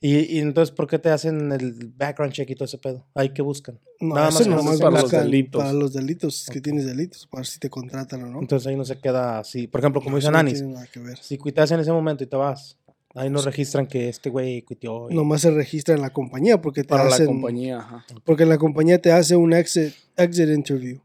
Y, 0.00 0.36
y 0.36 0.38
entonces, 0.38 0.72
¿por 0.72 0.86
qué 0.86 0.98
te 1.00 1.10
hacen 1.10 1.50
el 1.50 1.92
background 1.96 2.32
check 2.32 2.48
y 2.50 2.54
todo 2.54 2.66
ese 2.66 2.78
pedo? 2.78 3.04
Ahí 3.14 3.30
que 3.30 3.42
buscan. 3.42 3.80
No, 3.98 4.14
Nada 4.14 4.28
eso 4.28 4.38
más 4.40 4.48
nomás 4.48 4.74
es 4.74 4.80
para 4.80 4.90
los 4.92 5.02
buscan 5.02 5.24
delitos. 5.24 5.60
Para 5.60 5.72
los 5.72 5.92
delitos, 5.92 6.46
que 6.52 6.60
tienes 6.60 6.86
delitos, 6.86 7.26
para 7.26 7.40
ver 7.40 7.46
si 7.48 7.58
te 7.58 7.68
contratan 7.68 8.22
o 8.22 8.26
no. 8.28 8.40
Entonces 8.40 8.66
ahí 8.68 8.76
no 8.76 8.84
se 8.84 8.96
queda 9.00 9.40
así. 9.40 9.66
Por 9.66 9.80
ejemplo, 9.80 10.00
como 10.00 10.16
no 10.20 10.30
Nanis, 10.30 10.62
nada 10.62 10.86
que 10.86 11.00
ver. 11.00 11.18
si 11.18 11.36
cuitas 11.36 11.70
en 11.72 11.80
ese 11.80 11.90
momento 11.90 12.22
y 12.22 12.28
te 12.28 12.36
vas, 12.36 12.78
ahí 13.16 13.28
no 13.28 13.42
registran 13.42 13.88
que 13.88 14.08
este 14.08 14.30
güey 14.30 14.62
cuiteó. 14.62 15.10
y- 15.10 15.14
Nomás 15.16 15.40
se 15.40 15.50
registra 15.50 15.96
en 15.96 16.00
la 16.00 16.10
compañía 16.10 16.62
porque 16.62 16.82
te 16.82 16.90
Para 16.90 17.02
la 17.06 17.16
hacen, 17.16 17.26
compañía, 17.26 17.78
ajá. 17.80 18.04
porque 18.24 18.46
la 18.46 18.56
compañía 18.56 19.02
te 19.02 19.10
hace 19.10 19.34
un 19.34 19.52
exit, 19.52 19.92
exit 20.16 20.48
interview. 20.48 21.00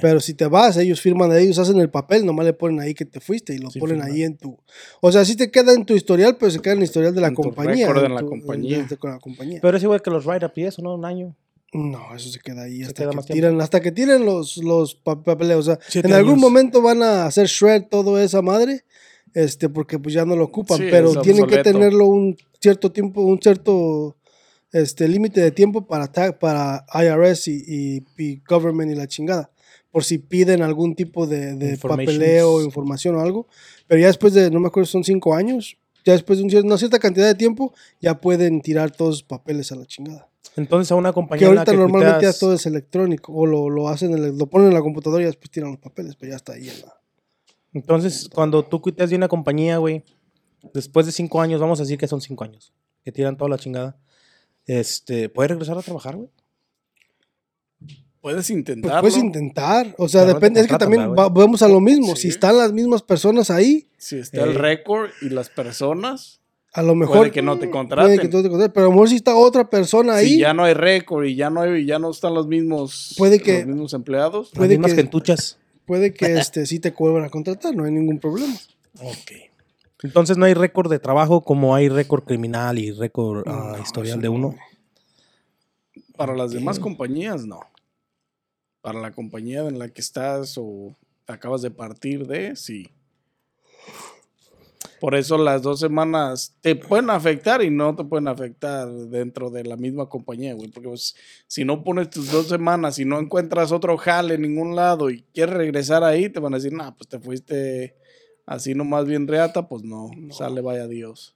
Pero 0.00 0.20
si 0.20 0.34
te 0.34 0.46
vas, 0.46 0.76
ellos 0.76 1.00
firman, 1.00 1.30
ellos 1.36 1.58
hacen 1.58 1.78
el 1.78 1.90
papel, 1.90 2.24
nomás 2.26 2.44
le 2.46 2.52
ponen 2.52 2.80
ahí 2.80 2.92
que 2.94 3.04
te 3.04 3.20
fuiste 3.20 3.54
y 3.54 3.58
lo 3.58 3.70
Sí, 3.70 3.78
ponen 3.78 4.02
ahí 4.02 4.22
en 4.22 4.36
tu... 4.36 4.58
O 5.00 5.12
sea, 5.12 5.24
sí 5.24 5.36
te 5.36 5.50
queda 5.50 5.72
en 5.72 5.84
tu 5.84 5.94
historial, 5.94 6.36
pero 6.38 6.50
se 6.50 6.60
queda 6.60 6.72
en 6.74 6.78
el 6.80 6.84
historial 6.84 7.14
de 7.14 7.20
la 7.20 7.28
En 7.28 7.34
tu 7.34 7.42
compañía. 7.42 7.86
en 7.88 8.14
la 8.14 8.20
tu- 8.20 8.28
compañía. 8.28 8.84
de- 8.84 8.96
con 8.96 9.10
la 9.12 9.18
compañía. 9.18 9.58
Pero 9.62 9.76
es 9.76 9.82
igual 9.82 10.02
que 10.02 10.10
los 10.10 10.26
write-up 10.26 10.52
y 10.56 10.64
eso, 10.64 10.82
¿no? 10.82 10.94
Un 10.94 11.04
año. 11.04 11.36
No, 11.72 12.14
eso 12.14 12.30
se 12.30 12.38
queda 12.40 12.62
ahí 12.62 12.78
Se 12.78 12.86
hasta 12.86 13.02
queda 13.04 13.12
que 13.22 13.32
tiran, 13.32 13.60
hasta 13.60 13.80
que 13.80 13.92
tiren 13.92 14.24
los, 14.24 14.56
los 14.58 14.94
pa- 14.94 15.22
papeleos. 15.22 15.60
O 15.68 15.74
sea, 15.74 15.78
Siete 15.88 16.08
en 16.08 16.14
algún 16.14 16.32
años. 16.34 16.42
momento 16.42 16.80
van 16.82 17.02
a 17.02 17.26
hacer 17.26 17.46
shred 17.46 17.84
todo 17.90 18.18
esa 18.18 18.40
madre, 18.42 18.84
este, 19.34 19.68
porque 19.68 19.98
pues 19.98 20.14
ya 20.14 20.24
no 20.24 20.36
lo 20.36 20.44
ocupan, 20.44 20.78
Sí, 20.78 20.84
pero 20.90 21.20
tienen 21.20 21.46
que 21.46 21.58
tenerlo 21.58 22.06
un 22.06 22.36
cierto 22.60 22.90
tiempo, 22.92 23.20
un 23.22 23.40
cierto 23.42 24.16
este 24.72 25.06
límite 25.08 25.40
de 25.40 25.50
tiempo 25.50 25.86
para 25.86 26.10
para 26.38 26.84
IRS 26.94 27.48
y, 27.48 27.62
y, 27.66 28.04
y 28.16 28.42
government 28.48 28.90
y 28.92 28.94
la 28.94 29.06
chingada. 29.06 29.50
Por 29.90 30.04
si 30.04 30.18
piden 30.18 30.62
algún 30.62 30.94
tipo 30.94 31.26
de, 31.26 31.54
de 31.54 31.76
papeleo, 31.78 32.62
información 32.62 33.14
o 33.16 33.20
algo. 33.20 33.46
Pero 33.86 34.00
ya 34.00 34.08
después 34.08 34.34
de, 34.34 34.50
no 34.50 34.60
me 34.60 34.68
acuerdo, 34.68 34.86
son 34.86 35.04
cinco 35.04 35.34
años. 35.34 35.76
Ya 36.04 36.12
después 36.12 36.38
de 36.38 36.60
una 36.60 36.78
cierta 36.78 36.98
cantidad 36.98 37.26
de 37.26 37.34
tiempo, 37.34 37.72
ya 38.00 38.20
pueden 38.20 38.60
tirar 38.60 38.90
todos 38.90 39.10
los 39.16 39.22
papeles 39.24 39.72
a 39.72 39.76
la 39.76 39.86
chingada. 39.86 40.28
Entonces 40.56 40.92
a 40.92 40.94
una 40.94 41.12
compañía 41.12 41.46
Que 41.46 41.48
en 41.50 41.54
la 41.56 41.60
ahorita 41.62 41.72
normalmente 41.76 42.12
ya 42.12 42.28
cuiteas- 42.30 42.38
todo 42.38 42.54
es 42.54 42.64
electrónico. 42.66 43.32
O 43.32 43.44
lo, 43.46 43.68
lo 43.70 43.88
hacen, 43.88 44.12
en 44.16 44.24
el- 44.24 44.38
lo 44.38 44.46
ponen 44.46 44.68
en 44.68 44.74
la 44.74 44.80
computadora 44.82 45.22
y 45.22 45.26
después 45.26 45.50
tiran 45.50 45.70
los 45.70 45.80
papeles, 45.80 46.14
pero 46.16 46.30
ya 46.30 46.36
está 46.36 46.52
ahí 46.52 46.68
en 46.68 46.80
la. 46.82 47.00
Entonces, 47.72 48.28
cuando 48.32 48.64
tú 48.64 48.80
cuiteas 48.80 49.10
de 49.10 49.16
una 49.16 49.28
compañía, 49.28 49.78
güey, 49.78 50.02
después 50.72 51.06
de 51.06 51.12
cinco 51.12 51.40
años, 51.40 51.60
vamos 51.60 51.78
a 51.80 51.82
decir 51.82 51.98
que 51.98 52.06
son 52.08 52.20
cinco 52.20 52.44
años, 52.44 52.72
que 53.04 53.12
tiran 53.12 53.36
toda 53.36 53.50
la 53.50 53.58
chingada, 53.58 53.98
este, 54.66 55.28
¿puedes 55.28 55.50
regresar 55.50 55.76
a 55.78 55.82
trabajar, 55.82 56.16
güey? 56.16 56.28
Puedes 58.26 58.48
Pues 58.48 58.50
intentarlo. 58.50 59.00
puedes 59.02 59.16
intentar. 59.18 59.94
O 59.98 60.08
sea, 60.08 60.22
Pero 60.22 60.32
no 60.32 60.38
te 60.40 60.40
depende. 60.46 60.60
Es 60.62 60.66
que 60.66 60.78
también 60.78 61.02
¿verdad, 61.10 61.16
va- 61.16 61.28
vamos 61.28 61.62
a 61.62 61.68
lo 61.68 61.80
mismo. 61.80 62.16
Sí. 62.16 62.22
Si 62.22 62.28
están 62.28 62.58
las 62.58 62.72
mismas 62.72 63.00
personas 63.02 63.50
ahí, 63.50 63.86
Si 63.98 64.18
está 64.18 64.42
el 64.42 64.50
Eh. 64.50 64.54
récord 64.54 65.10
y 65.22 65.28
las 65.28 65.48
personas, 65.48 66.40
a 66.72 66.82
lo 66.82 66.96
mejor. 66.96 67.18
puede 67.18 67.30
que 67.30 67.40
no 67.42 67.52
te 67.54 67.68
puede 67.68 67.70
contraten. 67.70 68.18
que 68.18 68.24
no 68.28 68.42
te 68.42 68.48
contraten, 68.48 68.72
Pero 68.72 68.86
a 68.86 68.88
lo 68.88 68.92
mejor 68.94 69.08
si 69.10 69.14
está 69.14 69.36
otra 69.36 69.70
persona 69.70 70.16
ahí, 70.16 70.30
Si 70.30 70.38
ya 70.40 70.52
no 70.54 70.64
hay 70.64 70.74
récord 70.74 71.24
y 71.24 71.36
ya 71.36 71.50
no 71.50 71.60
hay, 71.60 71.86
ya 71.86 72.00
no 72.00 72.10
están 72.10 72.34
los 72.34 72.48
mismos, 72.48 73.14
Puede 73.16 73.38
que- 73.38 73.58
los 73.58 73.66
mismos 73.68 73.94
empleados. 73.94 74.50
Puede 74.50 74.70
Las 74.70 74.78
mismas 74.78 74.90
que- 74.90 75.02
gentuchas. 75.02 75.58
puede 75.86 76.12
que 76.12 76.26
este, 76.50 76.66
sí 76.66 76.80
te 76.80 76.90
vuelvan 76.90 77.22
a 77.26 77.30
contratar. 77.30 77.76
No 77.76 77.84
hay 77.84 77.92
ningún 77.92 78.18
problema. 78.18 78.54
Ok. 79.02 79.30
Entonces 80.02 80.36
no 80.36 80.46
hay 80.46 80.54
récord 80.54 80.90
de 80.90 80.98
trabajo 80.98 81.42
como 81.42 81.76
hay 81.76 81.88
récord 81.88 82.24
criminal 82.24 82.76
y 82.76 82.90
récord 82.90 83.44
ah, 83.46 83.76
historial 83.80 84.20
de 84.20 84.26
no, 84.26 84.34
uno. 84.34 84.54
Para 86.16 86.34
las 86.34 86.50
demás 86.50 86.80
compañías, 86.80 87.46
no. 87.46 87.60
Para 88.86 89.00
la 89.00 89.10
compañía 89.10 89.66
en 89.66 89.80
la 89.80 89.88
que 89.88 90.00
estás 90.00 90.56
o 90.58 90.94
acabas 91.26 91.60
de 91.60 91.72
partir 91.72 92.24
de, 92.24 92.54
sí. 92.54 92.86
Por 95.00 95.16
eso 95.16 95.36
las 95.38 95.62
dos 95.62 95.80
semanas 95.80 96.54
te 96.60 96.76
pueden 96.76 97.10
afectar 97.10 97.64
y 97.64 97.68
no 97.68 97.96
te 97.96 98.04
pueden 98.04 98.28
afectar 98.28 98.88
dentro 98.88 99.50
de 99.50 99.64
la 99.64 99.76
misma 99.76 100.08
compañía, 100.08 100.54
güey. 100.54 100.70
Porque 100.70 100.88
pues, 100.88 101.16
si 101.48 101.64
no 101.64 101.82
pones 101.82 102.10
tus 102.10 102.30
dos 102.30 102.46
semanas 102.46 103.00
y 103.00 103.04
no 103.04 103.18
encuentras 103.18 103.72
otro 103.72 103.96
jale 103.96 104.34
en 104.34 104.42
ningún 104.42 104.76
lado 104.76 105.10
y 105.10 105.22
quieres 105.34 105.56
regresar 105.56 106.04
ahí, 106.04 106.28
te 106.28 106.38
van 106.38 106.54
a 106.54 106.58
decir, 106.58 106.72
nah, 106.72 106.92
pues 106.92 107.08
te 107.08 107.18
fuiste 107.18 107.96
así 108.46 108.72
nomás 108.72 109.04
bien 109.04 109.26
reata, 109.26 109.66
pues 109.66 109.82
no, 109.82 110.12
sale 110.30 110.60
vaya 110.60 110.86
Dios. 110.86 111.34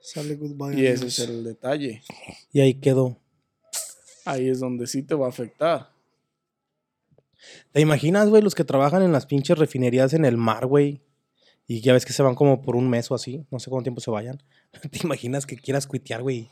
Sale 0.00 0.36
goodbye. 0.36 0.80
Y 0.80 0.86
ese 0.86 1.02
adiós. 1.02 1.18
es 1.18 1.28
el 1.28 1.42
detalle. 1.42 2.02
Y 2.52 2.60
ahí 2.60 2.74
quedó. 2.74 3.18
Ahí 4.24 4.48
es 4.48 4.60
donde 4.60 4.86
sí 4.86 5.02
te 5.02 5.16
va 5.16 5.26
a 5.26 5.30
afectar. 5.30 5.95
¿Te 7.72 7.80
imaginas, 7.80 8.28
güey, 8.28 8.42
los 8.42 8.54
que 8.54 8.64
trabajan 8.64 9.02
en 9.02 9.12
las 9.12 9.26
pinches 9.26 9.58
refinerías 9.58 10.12
en 10.12 10.24
el 10.24 10.36
mar, 10.36 10.66
güey? 10.66 11.02
Y 11.66 11.80
ya 11.80 11.92
ves 11.92 12.06
que 12.06 12.12
se 12.12 12.22
van 12.22 12.34
como 12.34 12.62
por 12.62 12.76
un 12.76 12.88
mes 12.88 13.10
o 13.10 13.14
así. 13.14 13.44
No 13.50 13.58
sé 13.58 13.70
cuánto 13.70 13.84
tiempo 13.84 14.00
se 14.00 14.10
vayan. 14.10 14.42
¿Te 14.90 14.98
imaginas 15.02 15.46
que 15.46 15.56
quieras 15.56 15.86
cuitear, 15.86 16.22
güey? 16.22 16.48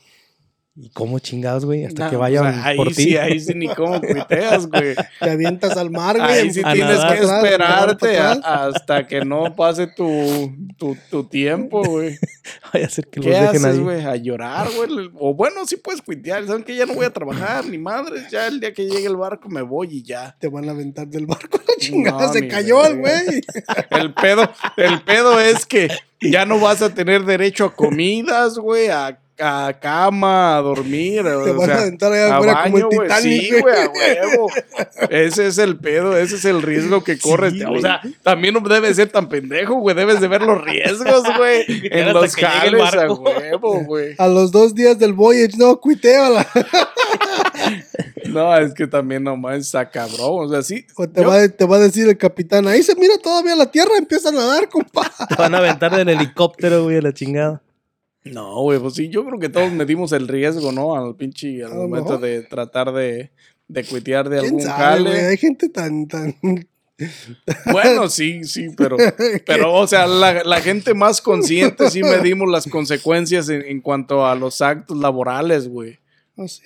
¿Y 0.77 0.91
cómo 0.91 1.21
chingados, 1.21 1.65
güey? 1.65 1.85
Hasta 1.85 2.05
Nah, 2.05 2.11
que 2.11 2.17
pues, 2.17 2.21
vayan 2.33 2.61
ahí 2.65 2.77
por 2.77 2.89
ti. 2.89 2.95
sí, 2.95 3.17
ahí 3.17 3.39
sí 3.39 3.55
ni 3.55 3.69
cómo 3.69 4.01
cuiteas, 4.01 4.67
güey. 4.67 4.97
Te 5.21 5.31
avientas 5.31 5.77
al 5.77 5.93
mar, 5.93 6.17
güey. 6.19 6.31
Ahí 6.41 6.51
sí 6.53 6.63
a 6.65 6.73
tienes 6.73 6.97
nadar. 6.99 7.17
que 7.17 7.25
esperarte 7.25 8.19
a- 8.19 8.33
hasta 8.33 9.07
que 9.07 9.25
no 9.25 9.55
pase 9.55 9.87
tu, 9.87 10.53
tu, 10.77 10.97
tu 11.11 11.25
tiempo, 11.29 11.81
güey. 11.85 12.19
Vaya 12.73 12.87
a 12.87 12.91
ser 12.91 13.07
que 13.07 13.21
los 13.21 13.27
¿Qué 13.27 13.41
dejen 13.41 13.65
haces, 13.65 13.79
güey? 13.79 14.05
A 14.05 14.17
llorar, 14.17 14.67
güey. 14.75 15.11
O 15.21 15.33
bueno, 15.33 15.65
sí 15.65 15.77
puedes 15.77 16.03
cuitear. 16.03 16.45
Saben 16.45 16.65
que 16.65 16.75
ya 16.75 16.87
no 16.87 16.95
voy 16.95 17.07
a 17.07 17.13
trabajar, 17.13 17.65
ni 17.67 17.79
madre. 17.79 18.23
Ya 18.33 18.49
el 18.49 18.59
día 18.59 18.73
que 18.75 18.85
llegue 18.85 19.07
el 19.07 19.17
barco 19.17 19.49
me 19.49 19.63
voy 19.63 19.89
y 19.93 20.03
ya. 20.03 20.35
Te 20.41 20.49
van 20.49 20.69
a 20.69 20.73
aventar 20.73 21.07
del 21.07 21.27
barco. 21.27 21.57
La 21.69 21.75
chingada, 21.79 22.27
No, 22.27 22.33
se 22.33 22.49
cayó 22.49 22.85
el 22.85 22.99
güey. 22.99 23.43
El 23.91 24.13
pedo, 24.13 24.51
el 24.77 25.01
pedo 25.03 25.39
es 25.39 25.67
que 25.67 25.89
ya 26.21 26.45
no 26.47 26.59
vas 26.59 26.83
a 26.83 26.93
tener 26.93 27.25
derecho 27.25 27.67
a 27.67 27.75
comidas, 27.77 28.59
güey, 28.59 28.89
a, 28.89 29.21
a 29.39 29.73
cama, 29.81 30.57
a 30.57 30.61
dormir. 30.63 31.23
Te 31.23 31.31
o 31.33 31.57
van 31.57 31.67
sea, 31.67 31.77
a 31.77 31.81
aventar 31.83 32.13
allá 32.13 32.27
a 32.27 32.37
afuera 32.37 32.63
como 32.65 32.75
baño, 32.75 32.89
el. 32.91 33.09
Titanic, 33.09 33.43
Sí, 33.43 33.61
güey, 33.61 33.75
a 33.75 33.89
huevo. 33.89 34.51
Ese 35.11 35.47
es 35.47 35.59
el 35.59 35.77
pedo, 35.79 36.17
ese 36.17 36.37
es 36.37 36.45
el 36.45 36.63
riesgo 36.63 37.03
que 37.05 37.19
corres. 37.19 37.53
Sí, 37.55 37.63
o 37.65 37.81
sea, 37.81 38.01
también 38.23 38.55
no 38.55 38.61
debes 38.61 38.97
ser 38.97 39.11
tan 39.11 39.29
pendejo, 39.29 39.75
güey. 39.75 39.95
Debes 39.97 40.21
de 40.21 40.29
ver 40.29 40.43
los 40.43 40.63
riesgos, 40.63 41.23
güey. 41.37 41.65
en 41.91 42.13
los 42.13 42.35
jales 42.37 42.95
a 42.95 43.13
huevo, 43.13 43.81
güey. 43.87 44.15
A 44.19 44.29
los 44.29 44.53
dos 44.53 44.75
días 44.75 44.99
del 44.99 45.13
voyage, 45.13 45.57
no, 45.57 45.81
cuiteala. 45.81 46.47
No, 48.27 48.57
es 48.57 48.75
que 48.75 48.87
también 48.87 49.23
nomás 49.23 49.59
está 49.61 49.89
cabrón. 49.91 50.47
O 50.47 50.49
sea, 50.49 50.63
sí. 50.63 50.87
O 50.97 51.09
te, 51.09 51.23
yo- 51.23 51.29
va, 51.29 51.49
te 51.49 51.65
va 51.67 51.77
a 51.77 51.81
decir 51.81 52.09
el 52.09 52.17
capitán, 52.19 52.67
ahí 52.67 52.83
se 52.83 52.95
mira 52.97 53.15
todavía 53.19 53.55
la 53.55 53.71
tierra, 53.71 53.97
empieza 53.97 54.31
a 54.31 54.33
nadar, 54.33 54.69
compa. 54.69 55.11
Te 55.29 55.35
van 55.37 55.55
a 55.55 55.59
aventar 55.59 55.95
del 55.95 56.09
helicóptero, 56.09 56.85
güey, 56.85 56.97
a 56.99 57.03
la 57.03 57.13
chingada. 57.13 57.63
No, 58.25 58.63
güey, 58.63 58.79
pues 58.79 58.95
sí, 58.95 59.09
yo 59.11 59.25
creo 59.25 59.39
que 59.39 59.51
todos 59.51 59.71
medimos 59.73 60.13
el 60.13 60.29
riesgo, 60.29 60.73
¿no? 60.73 60.97
Al 60.97 61.15
pinche, 61.15 61.63
al 61.63 61.75
momento 61.75 62.13
mejor. 62.13 62.21
de 62.21 62.43
tratar 62.43 62.93
de, 62.93 63.31
de 63.69 63.85
cuitear 63.85 64.29
de 64.31 64.39
¿Quién 64.39 64.47
algún 64.47 64.63
sabe, 64.63 65.03
güey? 65.03 65.13
jale. 65.15 65.27
Hay 65.27 65.37
gente 65.37 65.69
tan, 65.69 66.09
tan... 66.09 66.35
Bueno, 67.73 68.09
sí, 68.09 68.45
sí, 68.45 68.69
pero, 68.77 68.97
pero, 69.47 69.75
o 69.75 69.87
sea, 69.87 70.07
la, 70.07 70.43
la 70.45 70.61
gente 70.61 70.95
más 70.95 71.21
consciente 71.21 71.91
sí 71.91 72.03
medimos 72.03 72.49
las 72.49 72.67
consecuencias 72.67 73.49
en, 73.49 73.63
en 73.63 73.81
cuanto 73.81 74.25
a 74.27 74.35
los 74.37 74.63
actos 74.63 74.97
laborales, 74.97 75.69
güey. 75.69 75.99
No 76.37 76.49
sé. 76.49 76.63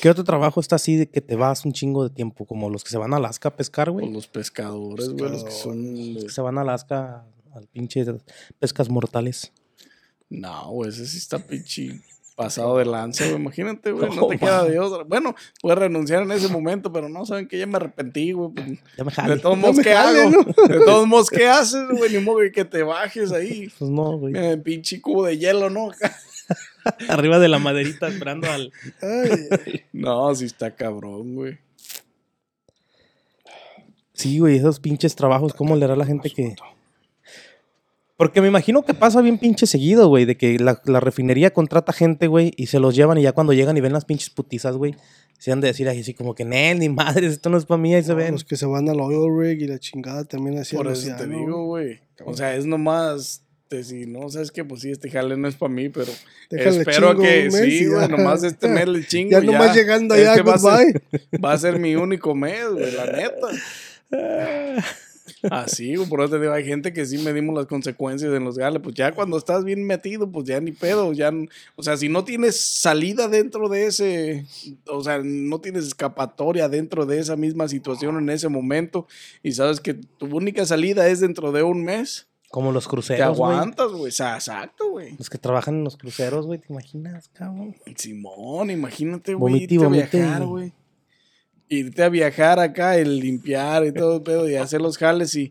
¿Qué 0.00 0.10
otro 0.10 0.24
trabajo 0.24 0.60
está 0.60 0.76
así 0.76 0.96
de 0.96 1.08
que 1.08 1.20
te 1.20 1.36
vas 1.36 1.64
un 1.64 1.72
chingo 1.72 2.08
de 2.08 2.10
tiempo? 2.14 2.46
Como 2.46 2.70
los 2.70 2.84
que 2.84 2.90
se 2.90 2.98
van 2.98 3.12
a 3.12 3.16
Alaska 3.16 3.50
a 3.50 3.56
pescar, 3.56 3.90
güey. 3.90 4.06
Con 4.06 4.14
los 4.14 4.26
pescadores, 4.28 5.10
güey, 5.10 5.30
los 5.30 5.44
que 5.44 5.50
son... 5.50 6.14
Los 6.14 6.24
que 6.24 6.30
se 6.30 6.40
van 6.40 6.58
a 6.58 6.62
Alaska 6.62 7.24
al 7.52 7.66
pinche 7.68 8.04
pescas 8.58 8.88
mortales. 8.88 9.52
No, 10.30 10.70
güey, 10.70 10.90
ese 10.90 11.06
sí 11.06 11.18
está 11.18 11.38
pinche... 11.38 12.00
Pasado 12.38 12.78
de 12.78 12.84
lanza, 12.84 13.24
güey. 13.24 13.34
Imagínate, 13.34 13.90
güey. 13.90 14.10
No 14.10 14.14
No 14.14 14.26
te 14.28 14.38
queda 14.38 14.62
de 14.62 14.78
otra. 14.78 15.02
Bueno, 15.02 15.34
puedes 15.60 15.76
renunciar 15.76 16.22
en 16.22 16.30
ese 16.30 16.46
momento, 16.46 16.92
pero 16.92 17.08
no, 17.08 17.26
saben 17.26 17.48
que 17.48 17.58
ya 17.58 17.66
me 17.66 17.78
arrepentí, 17.78 18.30
güey. 18.30 18.52
pues, 18.54 19.16
de 19.26 19.38
todos 19.40 19.58
modos, 19.58 19.80
¿qué 19.80 19.92
jale, 19.92 20.22
hago? 20.22 20.30
¿no? 20.30 20.68
De 20.68 20.78
todos 20.84 21.08
modos, 21.08 21.30
¿qué 21.30 21.48
haces, 21.48 21.88
güey? 21.90 22.12
Ni 22.12 22.20
modo 22.20 22.38
que 22.54 22.64
te 22.64 22.84
bajes 22.84 23.32
ahí. 23.32 23.72
Pues 23.76 23.90
no, 23.90 24.18
güey. 24.18 24.36
El 24.36 24.62
pinche 24.62 25.00
cubo 25.00 25.24
de 25.24 25.36
hielo, 25.36 25.68
¿no? 25.68 25.90
Arriba 27.08 27.40
de 27.40 27.48
la 27.48 27.58
maderita 27.58 28.06
esperando 28.06 28.48
al. 28.48 28.72
Ay, 29.02 29.84
No, 29.92 30.32
sí 30.32 30.44
está 30.44 30.76
cabrón, 30.76 31.34
güey. 31.34 31.58
Sí, 34.12 34.38
güey, 34.38 34.56
esos 34.56 34.78
pinches 34.78 35.16
trabajos, 35.16 35.54
¿cómo 35.54 35.74
le 35.74 35.84
hará 35.84 35.96
la 35.96 36.06
gente 36.06 36.30
que.? 36.30 36.54
Porque 38.18 38.42
me 38.42 38.48
imagino 38.48 38.84
que 38.84 38.92
pasa 38.94 39.22
bien 39.22 39.38
pinche 39.38 39.66
seguido, 39.66 40.08
güey, 40.08 40.24
de 40.26 40.36
que 40.36 40.58
la, 40.58 40.82
la 40.84 40.98
refinería 41.00 41.52
contrata 41.52 41.92
gente, 41.92 42.26
güey, 42.26 42.52
y 42.56 42.66
se 42.66 42.80
los 42.80 42.94
llevan 42.94 43.16
y 43.16 43.22
ya 43.22 43.32
cuando 43.32 43.52
llegan 43.54 43.76
y 43.76 43.80
ven 43.80 43.92
las 43.94 44.04
pinches 44.04 44.28
putizas, 44.30 44.76
güey, 44.76 44.94
se 45.38 45.52
han 45.52 45.60
de 45.60 45.68
decir 45.68 45.88
así 45.88 46.14
como 46.14 46.34
que, 46.34 46.44
Nel, 46.44 46.80
ni 46.80 46.88
madres, 46.88 47.32
esto 47.32 47.48
no 47.48 47.56
es 47.56 47.64
para 47.64 47.80
mí, 47.80 47.94
ahí 47.94 48.02
se 48.02 48.14
ven. 48.14 48.32
Los 48.32 48.42
que 48.44 48.56
se 48.56 48.66
van 48.66 48.88
al 48.88 49.00
oil 49.00 49.30
rig 49.38 49.62
y 49.62 49.68
la 49.68 49.78
chingada 49.78 50.24
también 50.24 50.58
hacían 50.58 50.82
Por 50.82 50.90
así, 50.92 51.08
eso 51.08 51.16
te 51.16 51.28
digo, 51.28 51.64
güey. 51.64 52.00
O 52.24 52.34
sea, 52.36 52.54
es 52.56 52.66
nomás. 52.66 53.42
Te, 53.68 53.84
si 53.84 54.06
no, 54.06 54.28
sabes 54.30 54.50
que 54.50 54.64
pues 54.64 54.80
sí, 54.80 54.90
este 54.90 55.10
jale 55.10 55.36
no 55.36 55.46
es 55.46 55.54
para 55.54 55.70
mí, 55.72 55.90
pero 55.90 56.10
Déjale 56.50 56.78
espero 56.78 57.16
que 57.18 57.44
mes 57.44 57.54
sí, 57.54 57.86
güey, 57.86 58.00
ya. 58.00 58.08
nomás 58.08 58.42
este 58.42 58.66
mes 58.74 58.88
le 58.88 59.06
chingo. 59.06 59.30
Ya 59.30 59.40
nomás 59.42 59.76
llegando 59.76 60.14
allá, 60.14 60.30
Este 60.32 60.42
va 60.42 60.54
a 60.54 60.58
ser- 60.58 60.70
goodbye. 61.10 61.38
Va 61.44 61.52
a 61.52 61.58
ser 61.58 61.78
mi 61.78 61.94
único 61.94 62.34
mes, 62.34 62.66
güey, 62.72 62.90
la 62.96 63.06
neta. 63.06 63.48
Así, 65.50 65.94
güey, 65.96 66.08
por 66.08 66.20
eso 66.20 66.30
te 66.30 66.40
digo, 66.40 66.52
hay 66.52 66.64
gente 66.64 66.92
que 66.92 67.06
sí 67.06 67.18
medimos 67.18 67.54
las 67.54 67.66
consecuencias 67.66 68.32
en 68.34 68.44
los 68.44 68.58
gales. 68.58 68.80
Pues 68.82 68.94
ya 68.94 69.12
cuando 69.12 69.36
estás 69.38 69.64
bien 69.64 69.84
metido, 69.84 70.30
pues 70.30 70.46
ya 70.46 70.60
ni 70.60 70.72
pedo. 70.72 71.12
Ya, 71.12 71.32
o 71.76 71.82
sea, 71.82 71.96
si 71.96 72.08
no 72.08 72.24
tienes 72.24 72.58
salida 72.60 73.28
dentro 73.28 73.68
de 73.68 73.86
ese, 73.86 74.46
o 74.88 75.02
sea, 75.02 75.20
no 75.22 75.60
tienes 75.60 75.86
escapatoria 75.86 76.68
dentro 76.68 77.06
de 77.06 77.18
esa 77.20 77.36
misma 77.36 77.68
situación 77.68 78.16
en 78.18 78.30
ese 78.30 78.48
momento 78.48 79.06
y 79.42 79.52
sabes 79.52 79.80
que 79.80 79.94
tu 79.94 80.26
única 80.36 80.64
salida 80.66 81.08
es 81.08 81.20
dentro 81.20 81.52
de 81.52 81.62
un 81.62 81.84
mes, 81.84 82.26
Como 82.50 82.72
los 82.72 82.84
te 82.84 82.90
cruceros, 82.90 83.36
güey. 83.38 83.52
aguantas, 83.52 83.92
güey. 83.92 84.06
Exacto, 84.08 84.90
güey. 84.90 85.14
Los 85.18 85.28
que 85.30 85.38
trabajan 85.38 85.76
en 85.76 85.84
los 85.84 85.96
cruceros, 85.96 86.46
güey, 86.46 86.58
¿te 86.58 86.66
imaginas, 86.72 87.28
cabrón? 87.28 87.76
Simón, 87.96 88.70
imagínate, 88.70 89.34
güey, 89.34 89.62
irte 89.64 89.84
a 89.84 89.88
viajar, 89.88 90.44
güey. 90.46 90.72
Irte 91.68 92.02
a 92.02 92.08
viajar 92.08 92.58
acá, 92.58 92.96
el 92.96 93.20
limpiar 93.20 93.84
y 93.84 93.92
todo 93.92 94.16
el 94.16 94.22
pedo 94.22 94.48
y 94.48 94.56
hacer 94.56 94.80
los 94.80 94.96
jales 94.96 95.34
y 95.34 95.50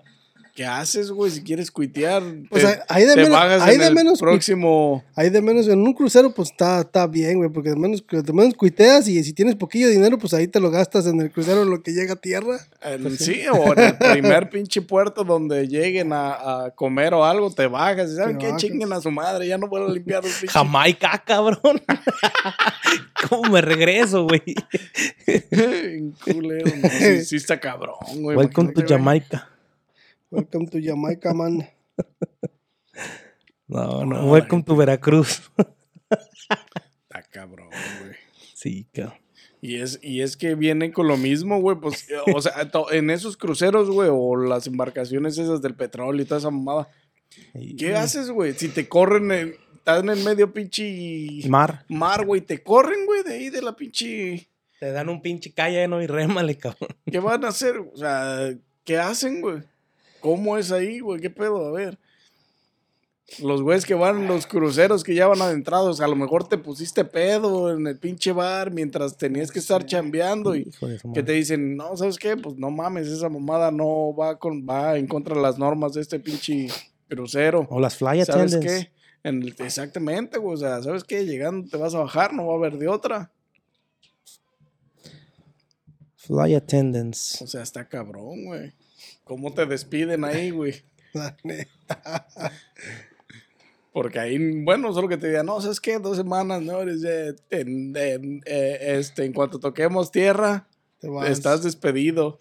¿qué 0.57 0.65
haces, 0.65 1.11
güey? 1.11 1.29
Si 1.29 1.43
quieres 1.43 1.69
cuitear, 1.69 2.23
Pues 2.49 2.63
te, 2.63 2.67
ahí- 2.69 2.77
ahí 2.89 3.03
de 3.05 3.13
te 3.13 3.21
menos- 3.21 3.29
bajas 3.39 3.69
en 3.71 3.79
de 3.79 3.85
el 3.87 3.93
menos- 3.93 4.17
próximo... 4.19 5.03
Ahí 5.15 5.29
de 5.29 5.39
menos, 5.39 5.67
en 5.67 5.79
un 5.79 5.93
crucero, 5.93 6.33
pues 6.33 6.49
está, 6.49 6.79
está 6.81 7.05
bien, 7.05 7.37
güey, 7.37 7.51
porque 7.51 7.69
de 7.69 7.75
menos, 7.75 8.03
de 8.09 8.33
menos 8.33 8.55
cuiteas 8.55 9.07
y 9.07 9.23
si 9.23 9.33
tienes 9.33 9.53
poquillo 9.55 9.87
dinero, 9.87 10.17
pues 10.17 10.33
ahí 10.33 10.47
te 10.47 10.59
lo 10.59 10.71
gastas 10.71 11.05
en 11.05 11.21
el 11.21 11.29
crucero 11.31 11.61
en 11.61 11.69
lo 11.69 11.83
que 11.83 11.91
llega 11.93 12.13
a 12.13 12.15
tierra. 12.15 12.57
en- 12.81 13.15
sí, 13.19 13.43
o 13.53 13.71
en 13.73 13.79
el 13.83 13.97
primer 13.99 14.49
pinche 14.49 14.81
puerto 14.81 15.23
donde 15.23 15.67
lleguen 15.67 16.11
a, 16.11 16.65
a 16.65 16.71
comer 16.71 17.13
o 17.13 17.23
algo, 17.23 17.51
te 17.51 17.67
bajas 17.67 18.09
y 18.11 18.15
¿saben 18.15 18.37
Te 18.39 18.45
qué? 18.45 18.47
bajas. 18.47 18.61
Chinguen 18.63 18.91
a 18.93 18.99
su 18.99 19.11
madre, 19.11 19.47
ya 19.47 19.59
no 19.59 19.69
puedo 19.69 19.87
limpiar 19.93 20.23
los 20.23 20.33
pinches... 20.33 20.51
Jamaica, 20.53 21.23
cabrón. 21.23 21.79
¿Cómo 23.29 23.51
me 23.51 23.61
regreso, 23.61 24.23
güey? 24.23 24.41
Culero, 26.23 26.65
no, 26.81 26.89
sí, 26.89 27.25
sí 27.25 27.35
está 27.35 27.59
cabrón, 27.59 27.95
güey. 28.15 28.35
To 28.37 28.43
imagínate, 28.43 28.73
güey. 28.73 28.87
Jamaica. 28.87 29.49
Welcome 30.29 30.67
to 30.67 30.79
Jamaica, 30.81 31.33
man. 31.33 31.67
No, 33.69 34.05
no. 34.05 34.21
No, 34.21 34.31
Welcome 34.31 34.63
to 34.63 34.77
Veracruz. 34.77 35.41
Está 36.09 37.21
cabrón, 37.29 37.67
güey. 37.99 38.13
sí, 38.53 38.87
cabrón. 38.93 39.17
Y 39.59 39.75
es, 39.81 39.99
y 40.01 40.21
es 40.21 40.37
que 40.37 40.55
vienen 40.55 40.93
con 40.93 41.07
lo 41.09 41.17
mismo, 41.17 41.59
güey. 41.59 41.75
Pues, 41.77 42.09
eh, 42.09 42.15
o 42.33 42.41
sea, 42.41 42.69
to- 42.71 42.89
en 42.93 43.09
esos 43.09 43.35
cruceros, 43.35 43.89
güey, 43.89 44.07
o 44.09 44.37
las 44.37 44.67
embarcaciones 44.67 45.37
esas 45.37 45.61
del 45.61 45.75
petróleo 45.75 46.21
y 46.21 46.25
toda 46.25 46.39
esa 46.39 46.49
mamada. 46.49 46.87
¿Qué 47.77 47.93
haces, 47.93 48.31
güey? 48.31 48.53
Si 48.53 48.69
te 48.69 48.87
corren, 48.87 49.31
en, 49.33 49.55
están 49.75 50.09
en 50.09 50.23
medio 50.23 50.53
pinche 50.53 51.27
Mar. 51.49 51.83
mar, 51.89 52.25
güey, 52.25 52.39
te 52.39 52.63
corren, 52.63 53.05
güey, 53.05 53.23
de 53.23 53.33
ahí 53.33 53.49
de 53.49 53.61
la 53.61 53.75
pinche. 53.75 54.47
Te 54.79 54.91
dan 54.93 55.09
un 55.09 55.21
pinche 55.21 55.51
calle, 55.51 55.85
¿no? 55.89 56.01
Y 56.01 56.07
rémale, 56.07 56.57
cabrón. 56.57 56.89
¿Qué 57.05 57.19
van 57.19 57.43
a 57.43 57.49
hacer? 57.49 57.79
O 57.79 57.97
sea, 57.97 58.55
¿qué 58.85 58.97
hacen, 58.97 59.41
güey? 59.41 59.61
¿Cómo 60.19 60.57
es 60.57 60.71
ahí, 60.71 60.99
güey? 60.99 61.19
¿Qué 61.21 61.29
pedo? 61.29 61.67
A 61.67 61.71
ver. 61.71 61.97
Los 63.41 63.61
güeyes 63.61 63.85
que 63.85 63.93
van 63.93 64.21
en 64.21 64.27
los 64.27 64.47
cruceros 64.47 65.03
que 65.03 65.13
ya 65.13 65.27
van 65.27 65.41
adentrados, 65.41 65.99
a 65.99 66.07
lo 66.07 66.15
mejor 66.15 66.47
te 66.47 66.57
pusiste 66.57 67.03
pedo 67.03 67.73
en 67.75 67.85
el 67.85 67.97
pinche 67.99 68.31
bar 68.31 68.71
mientras 68.71 69.17
tenías 69.17 69.51
que 69.51 69.59
estar 69.59 69.85
chambeando 69.85 70.55
y 70.55 70.71
que 71.13 71.23
te 71.23 71.33
dicen, 71.33 71.75
no, 71.75 71.97
¿sabes 71.97 72.17
qué? 72.17 72.37
Pues 72.37 72.55
no 72.55 72.71
mames, 72.71 73.07
esa 73.07 73.27
mamada 73.27 73.69
no 73.69 74.15
va 74.15 74.39
con 74.39 74.65
va 74.65 74.97
en 74.97 75.07
contra 75.07 75.35
de 75.35 75.41
las 75.41 75.59
normas 75.59 75.91
de 75.93 76.01
este 76.01 76.21
pinche 76.21 76.67
crucero. 77.09 77.67
O 77.69 77.81
las 77.81 77.97
fly 77.97 78.23
¿Sabes 78.23 78.53
attendants. 78.55 78.65
qué? 78.65 78.91
En 79.23 79.43
el- 79.43 79.55
exactamente, 79.59 80.37
güey. 80.37 80.53
O 80.53 80.57
sea, 80.57 80.81
¿sabes 80.81 81.03
qué? 81.03 81.25
Llegando 81.25 81.67
te 81.69 81.75
vas 81.75 81.93
a 81.95 81.99
bajar, 81.99 82.31
no 82.33 82.47
va 82.47 82.53
a 82.53 82.57
haber 82.57 82.77
de 82.77 82.87
otra. 82.87 83.29
Fly 86.15 86.55
attendants. 86.55 87.41
O 87.41 87.47
sea, 87.47 87.61
está 87.61 87.87
cabrón, 87.87 88.45
güey. 88.45 88.71
¿Cómo 89.27 89.53
te 89.53 89.65
despiden 89.65 90.23
ahí, 90.25 90.51
güey? 90.51 90.75
La 91.13 91.35
neta. 91.43 92.21
Porque 93.93 94.19
ahí, 94.19 94.63
bueno, 94.63 94.93
solo 94.93 95.07
que 95.07 95.17
te 95.17 95.27
digan, 95.27 95.47
no, 95.47 95.59
¿sabes 95.59 95.79
qué? 95.81 95.97
Dos 95.97 96.17
semanas, 96.17 96.61
¿no? 96.61 96.81
Eres, 96.81 97.03
en, 97.49 97.95
en- 97.97 98.41
eh, 98.45 98.77
este, 98.99 99.25
en 99.25 99.33
cuanto 99.33 99.59
toquemos 99.59 100.11
tierra, 100.11 100.67
Te 100.99 101.09
vas. 101.09 101.29
estás 101.29 101.63
despedido. 101.63 102.37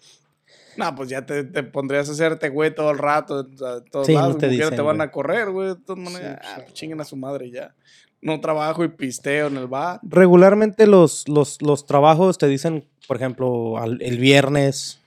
No, 0.75 0.93
pues 0.93 1.09
ya 1.09 1.25
te, 1.25 1.43
te 1.43 1.63
pondrías 1.63 2.07
a 2.09 2.11
hacerte 2.11 2.49
güey 2.49 2.73
todo 2.75 2.91
el 2.91 2.99
rato. 2.99 3.39
a 3.39 3.81
todos 3.89 4.05
Sí, 4.05 4.13
no 4.13 4.19
lados, 4.21 4.37
te 4.37 4.47
dicen, 4.49 4.69
van 4.85 4.97
güey. 4.97 5.07
a 5.07 5.11
correr, 5.11 5.49
güey. 5.49 5.69
De 5.69 5.75
todas 5.77 6.03
maneras, 6.03 6.39
Sí, 6.43 6.47
ah, 6.53 6.59
pues 6.61 6.73
chinguen 6.73 7.01
a 7.01 7.05
su 7.05 7.15
madre 7.15 7.49
ya. 7.49 7.73
No 8.21 8.39
trabajo 8.39 8.83
y 8.83 8.89
pisteo 8.89 9.47
en 9.47 9.57
el 9.57 9.65
bar. 9.67 9.99
Regularmente 10.03 10.85
los, 10.85 11.27
los, 11.27 11.59
los 11.63 11.87
trabajos 11.87 12.37
te 12.37 12.47
dicen, 12.47 12.85
por 13.07 13.17
ejemplo, 13.17 13.79
al- 13.79 13.99
el 14.03 14.19
viernes, 14.19 14.99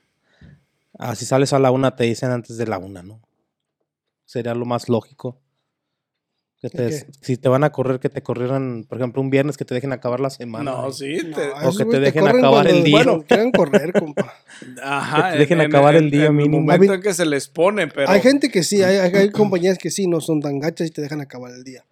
ah, 1.01 1.15
si 1.15 1.25
sales 1.25 1.53
a 1.53 1.59
la 1.59 1.71
una, 1.71 1.97
te 1.97 2.05
dicen 2.05 2.31
antes 2.31 2.57
de 2.57 2.67
la 2.67 2.79
una, 2.79 3.03
¿no? 3.03 3.21
Sería 4.25 4.55
lo 4.55 4.65
más 4.65 4.89
lógico. 4.89 5.41
Que 6.63 6.69
te- 6.69 6.89
qué? 6.91 7.07
si 7.23 7.37
te 7.39 7.49
van 7.49 7.65
a 7.65 7.73
correr, 7.73 8.01
que 8.01 8.11
te 8.11 8.23
corrieran, 8.23 8.85
por 8.87 8.99
ejemplo, 8.99 9.23
un 9.23 9.31
viernes 9.31 9.57
que 9.57 9.65
te 9.65 9.75
dejen 9.75 9.93
acabar 9.95 10.21
la 10.21 10.29
semana. 10.29 10.71
No, 10.71 10.93
sí. 10.93 11.17
No, 11.27 11.35
te- 11.37 11.49
esos 11.53 11.79
que 11.79 11.85
te 11.87 12.01
dejen 12.01 12.29
acabar 12.29 12.65
cuando- 12.67 12.71
el 12.71 12.85
día. 12.85 12.97
Bueno, 13.03 13.25
quieren 13.27 13.51
correr, 13.53 13.93
compa. 13.95 14.35
ajá. 14.83 15.29
que 15.29 15.33
te 15.33 15.39
dejen 15.39 15.61
acabar 15.63 15.97
el 15.97 16.11
día 16.11 16.27
en 16.27 16.37
mínimo. 16.37 16.59
El 16.59 16.65
momento 16.65 16.93
en 16.95 17.01
que 17.01 17.15
se 17.15 17.25
les 17.25 17.49
pone, 17.49 17.89
pero. 17.89 18.11
Hay 18.11 18.21
gente 18.21 18.51
que 18.51 18.63
sí, 18.63 18.83
hay, 18.83 18.97
hay, 18.99 19.11
hay 19.15 19.31
compañías 19.31 19.79
que 19.79 19.91
sí 19.91 20.07
no 20.07 20.21
son 20.21 20.41
tan 20.43 20.59
gachas 20.59 20.87
y 20.89 20.91
te 20.91 21.01
dejan 21.01 21.23
acabar 21.23 21.51
el 21.51 21.65
día. 21.65 21.83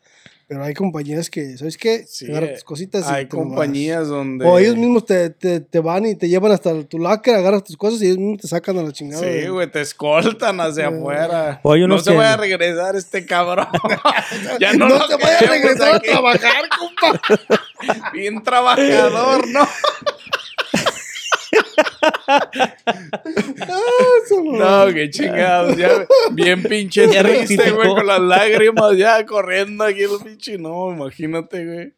Pero 0.49 0.65
hay 0.65 0.73
compañías 0.73 1.29
que, 1.29 1.59
¿sabes 1.59 1.77
qué? 1.77 2.05
Sí, 2.09 2.25
Agarra 2.31 2.55
tus 2.55 2.65
cositas 2.65 3.05
y 3.07 3.13
Hay 3.13 3.27
te 3.27 3.37
lo 3.37 3.43
vas. 3.43 3.49
compañías 3.49 4.09
donde. 4.09 4.47
O 4.47 4.59
ellos 4.59 4.77
mismos 4.77 5.05
te, 5.05 5.29
te, 5.29 5.61
te 5.61 5.79
van 5.79 6.07
y 6.07 6.15
te 6.15 6.27
llevan 6.27 6.53
hasta 6.53 6.83
tu 6.85 6.99
locker, 6.99 7.35
agarras 7.35 7.65
tus 7.65 7.77
cosas 7.77 8.01
y 8.01 8.07
ellos 8.07 8.17
mismos 8.17 8.41
te 8.41 8.49
sacan 8.49 8.79
a 8.79 8.83
la 8.83 8.91
chingada. 8.91 9.23
Sí, 9.23 9.47
güey, 9.49 9.71
te 9.71 9.83
escoltan 9.83 10.59
hacia 10.63 10.89
afuera. 10.89 11.61
O 11.63 11.75
hay 11.75 11.81
no 11.81 11.87
unos 11.87 12.05
se 12.05 12.13
que- 12.13 12.17
vaya 12.17 12.33
a 12.33 12.37
regresar 12.39 12.97
este 12.97 13.27
cabrón. 13.27 13.69
ya 14.61 14.73
no, 14.73 14.89
No, 14.89 15.07
te 15.07 15.17
vayas 15.17 15.43
a 15.43 15.47
regresar 15.47 15.93
a 15.93 15.97
aquí. 15.97 16.09
trabajar, 16.09 16.65
compa. 16.79 17.21
Bien 18.15 18.43
trabajador, 18.43 19.47
¿no? 19.49 19.69
Eso, 24.25 24.43
No, 24.45 24.93
qué 24.93 25.11
chingados. 25.11 25.77
Ya, 25.77 26.07
bien 26.33 26.63
pinche 26.63 27.11
Ya 27.13 27.23
triste, 27.23 27.71
güey, 27.71 27.89
con 27.89 28.07
las 28.07 28.21
lágrimas 28.21 28.97
ya 28.97 29.25
corriendo 29.27 29.85
aquí 29.85 30.03
el 30.03 30.11
pinche. 30.25 30.59
No, 30.59 30.93
imagínate, 30.93 31.65
güey. 31.65 31.93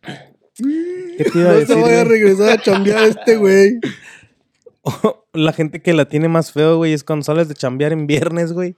¿Qué 1.16 1.24
te 1.24 1.38
iba 1.38 1.50
a 1.50 1.54
No 1.54 1.66
se 1.66 1.74
vaya 1.74 2.00
a 2.02 2.04
regresar 2.04 2.50
a 2.50 2.62
chambear 2.62 3.08
este 3.08 3.36
güey. 3.36 3.80
La 5.32 5.52
gente 5.52 5.80
que 5.80 5.92
la 5.92 6.06
tiene 6.06 6.28
más 6.28 6.52
feo, 6.52 6.76
güey, 6.76 6.92
es 6.92 7.04
cuando 7.04 7.24
sales 7.24 7.48
de 7.48 7.54
chambear 7.54 7.92
en 7.92 8.06
viernes, 8.06 8.52
güey. 8.52 8.74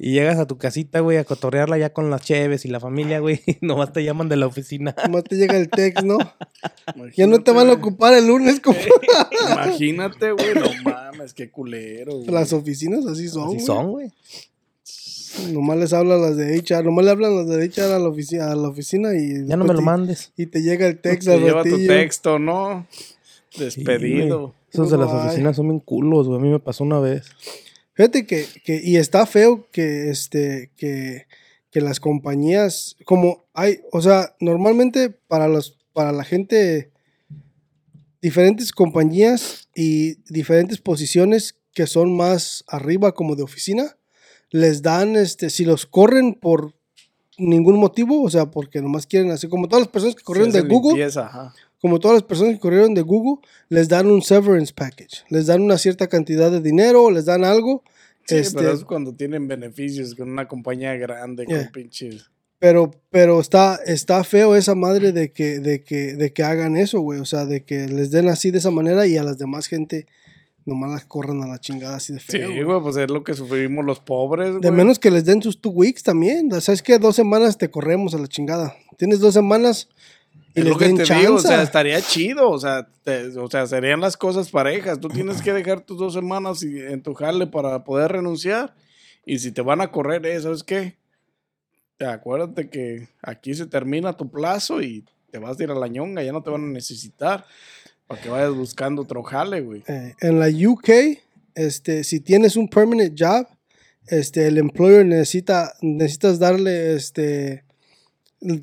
Y 0.00 0.12
llegas 0.12 0.38
a 0.38 0.46
tu 0.46 0.58
casita, 0.58 1.00
güey, 1.00 1.16
a 1.16 1.24
cotorrearla 1.24 1.76
ya 1.76 1.92
con 1.92 2.08
las 2.08 2.22
cheves 2.22 2.64
y 2.64 2.68
la 2.68 2.78
familia, 2.78 3.18
güey. 3.18 3.40
Y 3.46 3.58
nomás 3.62 3.92
te 3.92 4.04
llaman 4.04 4.28
de 4.28 4.36
la 4.36 4.46
oficina. 4.46 4.94
Nomás 5.04 5.24
te 5.24 5.36
llega 5.36 5.56
el 5.56 5.68
text, 5.68 6.04
¿no? 6.04 6.18
Ya 7.16 7.26
no 7.26 7.42
te 7.42 7.50
van 7.50 7.68
a 7.68 7.72
ocupar 7.72 8.14
el 8.14 8.28
lunes, 8.28 8.62
güey. 8.62 8.78
Imagínate, 9.52 10.30
güey. 10.32 10.54
No 10.54 10.90
mames, 10.90 11.34
qué 11.34 11.50
culero. 11.50 12.14
güey. 12.18 12.28
Las 12.28 12.52
oficinas 12.52 13.06
así 13.06 13.28
son. 13.28 13.48
Así 13.48 13.54
güey. 13.56 13.66
son, 13.66 13.90
güey. 13.90 14.12
Nomás 15.52 15.78
les 15.78 15.92
hablan 15.92 16.20
las 16.22 16.36
de 16.36 16.56
HR, 16.58 16.84
nomás 16.84 17.04
le 17.04 17.10
hablan 17.10 17.36
las 17.36 17.46
de 17.48 17.64
HR 17.66 17.92
a 17.94 17.98
la 17.98 18.08
oficina, 18.08 18.50
a 18.50 18.56
la 18.56 18.68
oficina 18.68 19.14
y 19.14 19.46
Ya 19.46 19.56
no 19.56 19.64
me 19.64 19.74
lo 19.74 19.82
mandes. 19.82 20.32
Y 20.36 20.46
te 20.46 20.62
llega 20.62 20.86
el 20.86 20.98
text 21.00 21.28
Te 21.28 21.38
lleva 21.38 21.62
tu 21.62 21.76
texto, 21.76 22.38
¿no? 22.38 22.86
Sí, 23.50 23.64
Despedido. 23.64 24.38
güey. 24.40 24.52
Esos 24.72 24.90
de 24.90 24.98
las 24.98 25.10
oficinas 25.10 25.56
son 25.56 25.68
bien 25.68 25.80
culos, 25.80 26.26
güey. 26.28 26.38
A 26.38 26.42
mí 26.42 26.50
me 26.50 26.60
pasó 26.60 26.84
una 26.84 27.00
vez. 27.00 27.26
Fíjate 27.98 28.26
que, 28.26 28.46
que, 28.62 28.80
y 28.80 28.96
está 28.96 29.26
feo 29.26 29.66
que 29.72 30.08
este, 30.08 30.70
que, 30.76 31.26
que 31.72 31.80
las 31.80 31.98
compañías, 31.98 32.94
como 33.04 33.48
hay, 33.54 33.80
o 33.90 34.00
sea, 34.00 34.36
normalmente 34.38 35.10
para 35.10 35.48
los, 35.48 35.76
para 35.92 36.12
la 36.12 36.22
gente, 36.22 36.92
diferentes 38.22 38.70
compañías 38.70 39.68
y 39.74 40.14
diferentes 40.32 40.78
posiciones 40.78 41.56
que 41.74 41.88
son 41.88 42.16
más 42.16 42.62
arriba 42.68 43.16
como 43.16 43.34
de 43.34 43.42
oficina, 43.42 43.96
les 44.50 44.80
dan, 44.82 45.16
este, 45.16 45.50
si 45.50 45.64
los 45.64 45.84
corren 45.84 46.34
por 46.34 46.76
ningún 47.36 47.80
motivo, 47.80 48.22
o 48.22 48.30
sea, 48.30 48.48
porque 48.52 48.80
nomás 48.80 49.08
quieren 49.08 49.32
hacer, 49.32 49.50
como 49.50 49.66
todas 49.66 49.86
las 49.86 49.90
personas 49.90 50.14
que 50.14 50.22
corrieron 50.22 50.52
Se 50.52 50.62
de 50.62 50.68
Google, 50.68 50.90
limpieza, 50.90 51.26
ajá. 51.26 51.52
Como 51.80 51.98
todas 52.00 52.16
las 52.16 52.22
personas 52.24 52.54
que 52.54 52.60
corrieron 52.60 52.94
de 52.94 53.02
Google, 53.02 53.40
les 53.68 53.88
dan 53.88 54.10
un 54.10 54.22
severance 54.22 54.72
package, 54.74 55.24
les 55.30 55.46
dan 55.46 55.62
una 55.62 55.78
cierta 55.78 56.06
cantidad 56.08 56.50
de 56.50 56.60
dinero, 56.60 57.10
les 57.10 57.24
dan 57.24 57.44
algo. 57.44 57.82
Sí, 58.26 58.36
este, 58.36 58.58
pero 58.58 58.72
es 58.74 58.84
cuando 58.84 59.14
tienen 59.14 59.48
beneficios 59.48 60.14
con 60.14 60.30
una 60.30 60.46
compañía 60.48 60.94
grande, 60.96 61.44
Yeah. 61.48 61.64
con 61.64 61.72
pinches. 61.72 62.30
Pero, 62.60 62.90
pero 63.10 63.40
está, 63.40 63.78
está 63.86 64.24
feo 64.24 64.56
esa 64.56 64.74
madre 64.74 65.12
de 65.12 65.30
que, 65.32 65.60
de 65.60 65.84
que, 65.84 66.14
de 66.14 66.32
que 66.32 66.42
hagan 66.42 66.76
eso, 66.76 67.00
güey. 67.00 67.20
O 67.20 67.24
sea, 67.24 67.46
de 67.46 67.64
que 67.64 67.86
les 67.86 68.10
den 68.10 68.28
así 68.28 68.50
de 68.50 68.58
esa 68.58 68.72
manera 68.72 69.06
y 69.06 69.16
a 69.16 69.22
las 69.22 69.38
demás 69.38 69.68
gente 69.68 70.06
nomás 70.66 70.90
las 70.90 71.04
corran 71.06 71.40
a 71.42 71.46
la 71.46 71.60
chingada 71.60 71.96
así 71.96 72.12
de 72.12 72.18
Sí, 72.18 72.26
feo. 72.32 72.50
güey. 72.50 72.64
güey, 72.64 72.80
pues 72.82 72.96
es 72.96 73.08
lo 73.10 73.22
que 73.24 73.32
sufrimos 73.34 73.84
los 73.84 74.00
pobres, 74.00 74.50
güey. 74.50 74.60
de 74.60 74.70
menos 74.72 74.98
que 74.98 75.10
les 75.12 75.24
den 75.24 75.40
sus 75.40 75.60
two 75.60 75.70
weeks 75.70 76.02
también. 76.02 76.52
O 76.52 76.60
sea, 76.60 76.74
es 76.74 76.82
que 76.82 76.98
dos 76.98 77.14
semanas 77.16 77.56
te 77.56 77.70
corremos 77.70 78.12
a 78.14 78.18
la 78.18 78.26
chingada. 78.26 78.74
Tienes 78.98 79.20
dos 79.20 79.32
semanas 79.34 79.88
y 80.58 80.62
Es 80.62 80.66
lo 80.66 80.76
que 80.78 80.88
te 80.90 81.04
chance. 81.04 81.14
digo, 81.22 81.34
o 81.36 81.38
sea, 81.40 81.62
estaría 81.62 82.00
chido, 82.02 82.50
o 82.50 82.58
sea, 82.58 82.88
te- 83.04 83.28
o 83.38 83.48
sea, 83.50 83.66
serían 83.66 84.00
las 84.00 84.16
cosas 84.16 84.50
parejas. 84.50 85.00
Tú 85.00 85.08
tienes 85.08 85.40
que 85.42 85.52
dejar 85.52 85.80
tus 85.80 85.98
dos 85.98 86.12
semanas 86.14 86.62
y- 86.62 86.78
en 86.80 87.02
tu 87.02 87.14
jale 87.14 87.46
para 87.46 87.84
poder 87.84 88.12
renunciar. 88.12 88.74
Y 89.24 89.38
si 89.38 89.52
te 89.52 89.62
van 89.62 89.80
a 89.80 89.90
correr, 89.90 90.24
eh, 90.26 90.40
¿sabes 90.40 90.62
qué? 90.62 90.96
Te 91.96 92.06
acuérdate 92.06 92.68
que 92.70 93.08
aquí 93.22 93.54
se 93.54 93.66
termina 93.66 94.16
tu 94.16 94.30
plazo 94.30 94.80
y 94.82 95.04
te 95.30 95.38
vas 95.38 95.58
a 95.58 95.62
ir 95.62 95.70
a 95.70 95.74
la 95.74 95.88
ñonga, 95.88 96.22
ya 96.22 96.32
no 96.32 96.42
te 96.42 96.50
van 96.50 96.64
a 96.64 96.68
necesitar 96.68 97.44
para 98.06 98.20
que 98.22 98.28
vayas 98.30 98.54
buscando 98.54 99.02
otro 99.02 99.22
jale, 99.22 99.60
güey. 99.60 99.82
Eh, 99.88 100.14
en 100.20 100.38
la 100.38 100.46
UK, 100.48 101.18
este, 101.54 102.04
si 102.04 102.20
tienes 102.20 102.56
un 102.56 102.68
permanent 102.68 103.14
job, 103.20 103.46
este, 104.06 104.46
el 104.46 104.56
employer 104.58 105.04
necesita, 105.04 105.74
necesitas 105.82 106.38
darle, 106.38 106.94
este, 106.94 107.64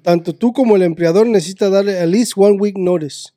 tanto 0.02 0.34
tú 0.34 0.54
como 0.54 0.76
el 0.76 0.84
empleador 0.84 1.28
necesita 1.28 1.70
darle 1.70 2.00
at 2.00 2.08
least 2.08 2.34
one 2.36 2.58
week 2.60 2.78
notice. 2.78 3.30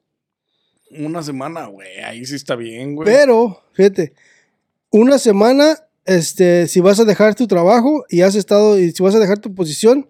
Una 0.90 1.22
semana, 1.22 1.66
güey, 1.66 1.98
ahí 1.98 2.24
sí 2.24 2.34
está 2.34 2.56
bien, 2.56 2.94
güey. 2.94 3.06
Pero, 3.06 3.62
fíjate, 3.72 4.14
una 4.90 5.18
semana, 5.18 5.78
este, 6.04 6.66
si 6.66 6.80
vas 6.80 6.98
a 6.98 7.04
dejar 7.04 7.34
tu 7.34 7.46
trabajo 7.46 8.04
y 8.08 8.22
has 8.22 8.34
estado, 8.34 8.78
y 8.78 8.92
si 8.92 9.02
vas 9.02 9.14
a 9.14 9.18
dejar 9.18 9.38
tu 9.38 9.54
posición, 9.54 10.08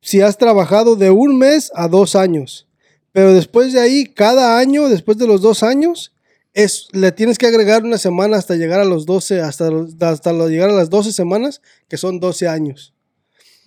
si 0.00 0.20
has 0.20 0.36
trabajado 0.38 0.96
de 0.96 1.10
un 1.10 1.38
mes 1.38 1.70
a 1.74 1.86
dos 1.86 2.16
años. 2.16 2.66
Pero 3.12 3.32
después 3.34 3.72
de 3.72 3.80
ahí, 3.80 4.06
cada 4.06 4.58
año, 4.58 4.88
después 4.88 5.18
de 5.18 5.26
los 5.26 5.42
dos 5.42 5.62
años, 5.62 6.14
es, 6.54 6.88
le 6.92 7.12
tienes 7.12 7.38
que 7.38 7.46
agregar 7.46 7.84
una 7.84 7.98
semana 7.98 8.36
hasta 8.36 8.56
llegar 8.56 8.80
a 8.80 8.84
los 8.84 9.06
12, 9.06 9.40
hasta, 9.40 9.70
hasta 10.00 10.32
llegar 10.48 10.70
a 10.70 10.74
las 10.74 10.90
12 10.90 11.12
semanas, 11.12 11.60
que 11.88 11.96
son 11.96 12.18
12 12.20 12.48
años. 12.48 12.94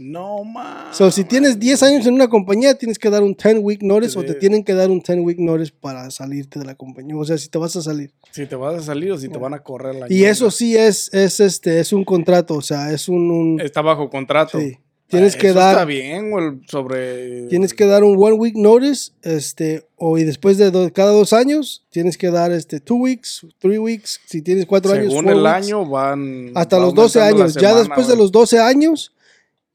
No, 0.01 0.43
más. 0.43 0.95
So, 0.97 1.11
si 1.11 1.23
tienes 1.23 1.59
10 1.59 1.83
años 1.83 2.05
en 2.07 2.13
una 2.15 2.27
compañía, 2.27 2.73
tienes 2.75 2.97
que 2.99 3.09
dar 3.09 3.23
un 3.23 3.35
10 3.35 3.59
week 3.59 3.81
notice 3.83 4.17
o 4.17 4.23
te 4.23 4.33
tienen 4.35 4.63
que 4.63 4.73
dar 4.73 4.89
un 4.89 4.99
10 4.99 5.19
week 5.19 5.39
notice 5.39 5.71
para 5.79 6.09
salirte 6.11 6.59
de 6.59 6.65
la 6.65 6.75
compañía. 6.75 7.15
O 7.15 7.23
sea, 7.25 7.37
si 7.37 7.47
te 7.49 7.57
vas 7.57 7.75
a 7.75 7.81
salir. 7.81 8.11
Si 8.31 8.45
te 8.45 8.55
vas 8.55 8.75
a 8.75 8.81
salir 8.83 9.11
o 9.11 9.17
si 9.17 9.29
te 9.29 9.37
van 9.37 9.53
a 9.53 9.59
correr 9.59 9.95
la 9.95 10.11
Y 10.11 10.23
eso 10.23 10.49
sí 10.51 10.75
es, 10.75 11.13
es, 11.13 11.39
este, 11.39 11.79
es 11.79 11.93
un 11.93 12.03
contrato, 12.03 12.55
o 12.55 12.61
sea, 12.61 12.91
es 12.91 13.07
un... 13.09 13.29
un- 13.31 13.61
Está 13.61 13.81
bajo 13.81 14.09
contrato. 14.09 14.59
sí. 14.59 14.77
Tienes 15.07 15.35
Ah, 15.35 15.39
que 15.39 15.47
eso 15.49 15.59
dar... 15.59 15.73
Está 15.73 15.83
bien, 15.83 16.31
güey, 16.31 16.61
sobre. 16.69 17.47
Tienes 17.49 17.73
que 17.73 17.85
dar 17.85 18.01
un 18.05 18.15
one 18.17 18.31
week 18.31 18.55
notice, 18.55 19.11
este, 19.23 19.85
o 19.97 20.17
y 20.17 20.23
después 20.23 20.57
de 20.57 20.71
do- 20.71 20.89
cada 20.93 21.11
dos 21.11 21.33
años, 21.33 21.83
tienes 21.89 22.17
que 22.17 22.31
dar 22.31 22.53
este 22.53 22.79
two 22.79 22.95
weeks, 22.95 23.45
three 23.59 23.77
weeks, 23.77 24.21
si 24.25 24.41
tienes 24.41 24.65
cuatro 24.65 24.93
años. 24.93 25.07
Según 25.09 25.27
el 25.27 25.41
weeks, 25.41 25.49
año 25.49 25.85
van. 25.85 26.51
hasta 26.55 26.79
los 26.79 26.93
12 26.93 27.19
aumentando 27.19 27.39
la 27.39 27.43
años. 27.43 27.61
ya 27.61 27.75
después 27.77 28.07
de 28.07 28.15
los 28.15 28.31
12 28.31 28.59
años, 28.61 29.11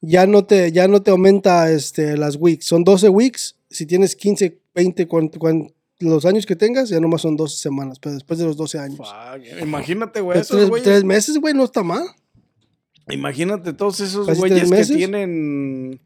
ya 0.01 0.27
no 0.27 0.45
te, 0.45 0.73
ya 0.73 0.89
no 0.89 1.03
te 1.03 1.11
aumenta 1.11 1.71
este, 1.71 2.17
las 2.17 2.37
weeks. 2.37 2.67
Son 2.67 2.85
12 2.85 3.09
weeks. 3.09 3.57
Si 3.71 3.87
tienes 3.87 4.15
15, 4.17 4.59
20, 4.75 5.07
cuan- 5.09 5.29
cuan- 5.29 5.73
los 5.99 6.25
años 6.27 6.45
que 6.45 6.55
tengas, 6.57 6.91
ya 6.91 7.01
nomás 7.01 7.23
son 7.23 7.37
12 7.37 7.57
semanas, 7.57 7.99
pero 7.99 8.15
después 8.15 8.39
de 8.39 8.45
los 8.45 8.57
12 8.57 8.79
años. 8.79 8.99
Fuck, 8.99 9.63
Imagínate, 9.63 10.21
güey, 10.21 10.39
tres, 10.59 10.71
tres 10.85 11.05
meses, 11.05 11.39
güey, 11.39 11.55
no 11.55 11.65
está 11.65 11.83
mal. 11.83 12.05
Imagínate 13.09 13.73
todos 13.73 14.01
esos 14.01 14.27
güeyes 14.39 14.69
que 14.71 14.97
tienen 14.97 16.01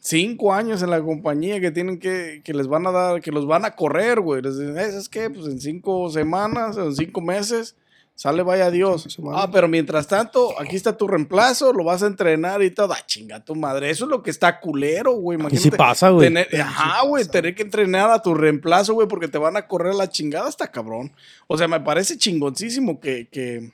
cinco 0.00 0.52
años 0.54 0.82
en 0.82 0.90
la 0.90 1.00
compañía 1.02 1.60
que 1.60 1.70
tienen 1.70 1.98
que, 1.98 2.40
que 2.42 2.54
les 2.54 2.66
van 2.66 2.86
a 2.86 2.90
dar, 2.90 3.20
que 3.20 3.30
los 3.30 3.46
van 3.46 3.64
a 3.66 3.76
correr, 3.76 4.20
güey. 4.20 4.40
Les 4.42 4.58
dicen, 4.58 4.78
"Eh, 4.78 4.90
¿sabes 4.90 5.08
qué? 5.08 5.28
Pues 5.30 5.46
en 5.46 5.60
cinco 5.60 6.10
semanas, 6.10 6.76
en 6.78 6.94
cinco 6.96 7.20
meses, 7.20 7.76
sale 8.20 8.42
vaya 8.42 8.70
Dios. 8.70 9.18
Ah, 9.32 9.48
pero 9.50 9.66
mientras 9.66 10.06
tanto, 10.06 10.60
aquí 10.60 10.76
está 10.76 10.94
tu 10.94 11.08
reemplazo, 11.08 11.72
lo 11.72 11.84
vas 11.84 12.02
a 12.02 12.06
entrenar 12.06 12.62
y 12.62 12.70
todo. 12.70 12.92
Ah, 12.92 12.98
chinga 13.06 13.42
tu 13.42 13.54
madre. 13.54 13.88
Eso 13.88 14.04
es 14.04 14.10
lo 14.10 14.22
que 14.22 14.28
está 14.28 14.60
culero, 14.60 15.12
güey. 15.12 15.38
Y 15.38 15.40
Imagínate. 15.40 15.62
sí 15.62 15.70
pasa, 15.70 16.10
güey. 16.10 16.28
tener- 16.28 16.60
ajá, 16.60 17.06
güey, 17.06 17.24
tener 17.24 17.54
que 17.54 17.62
entrenar 17.62 18.10
a 18.10 18.20
tu 18.20 18.34
reemplazo, 18.34 18.92
güey, 18.92 19.08
porque 19.08 19.26
te 19.28 19.38
van 19.38 19.56
a 19.56 19.66
correr 19.66 19.94
la 19.94 20.10
chingada 20.10 20.48
hasta 20.48 20.70
cabrón. 20.70 21.12
O 21.46 21.56
sea, 21.56 21.66
me 21.66 21.80
parece 21.80 22.18
chingoncísimo 22.18 23.00
que, 23.00 23.26
que, 23.28 23.72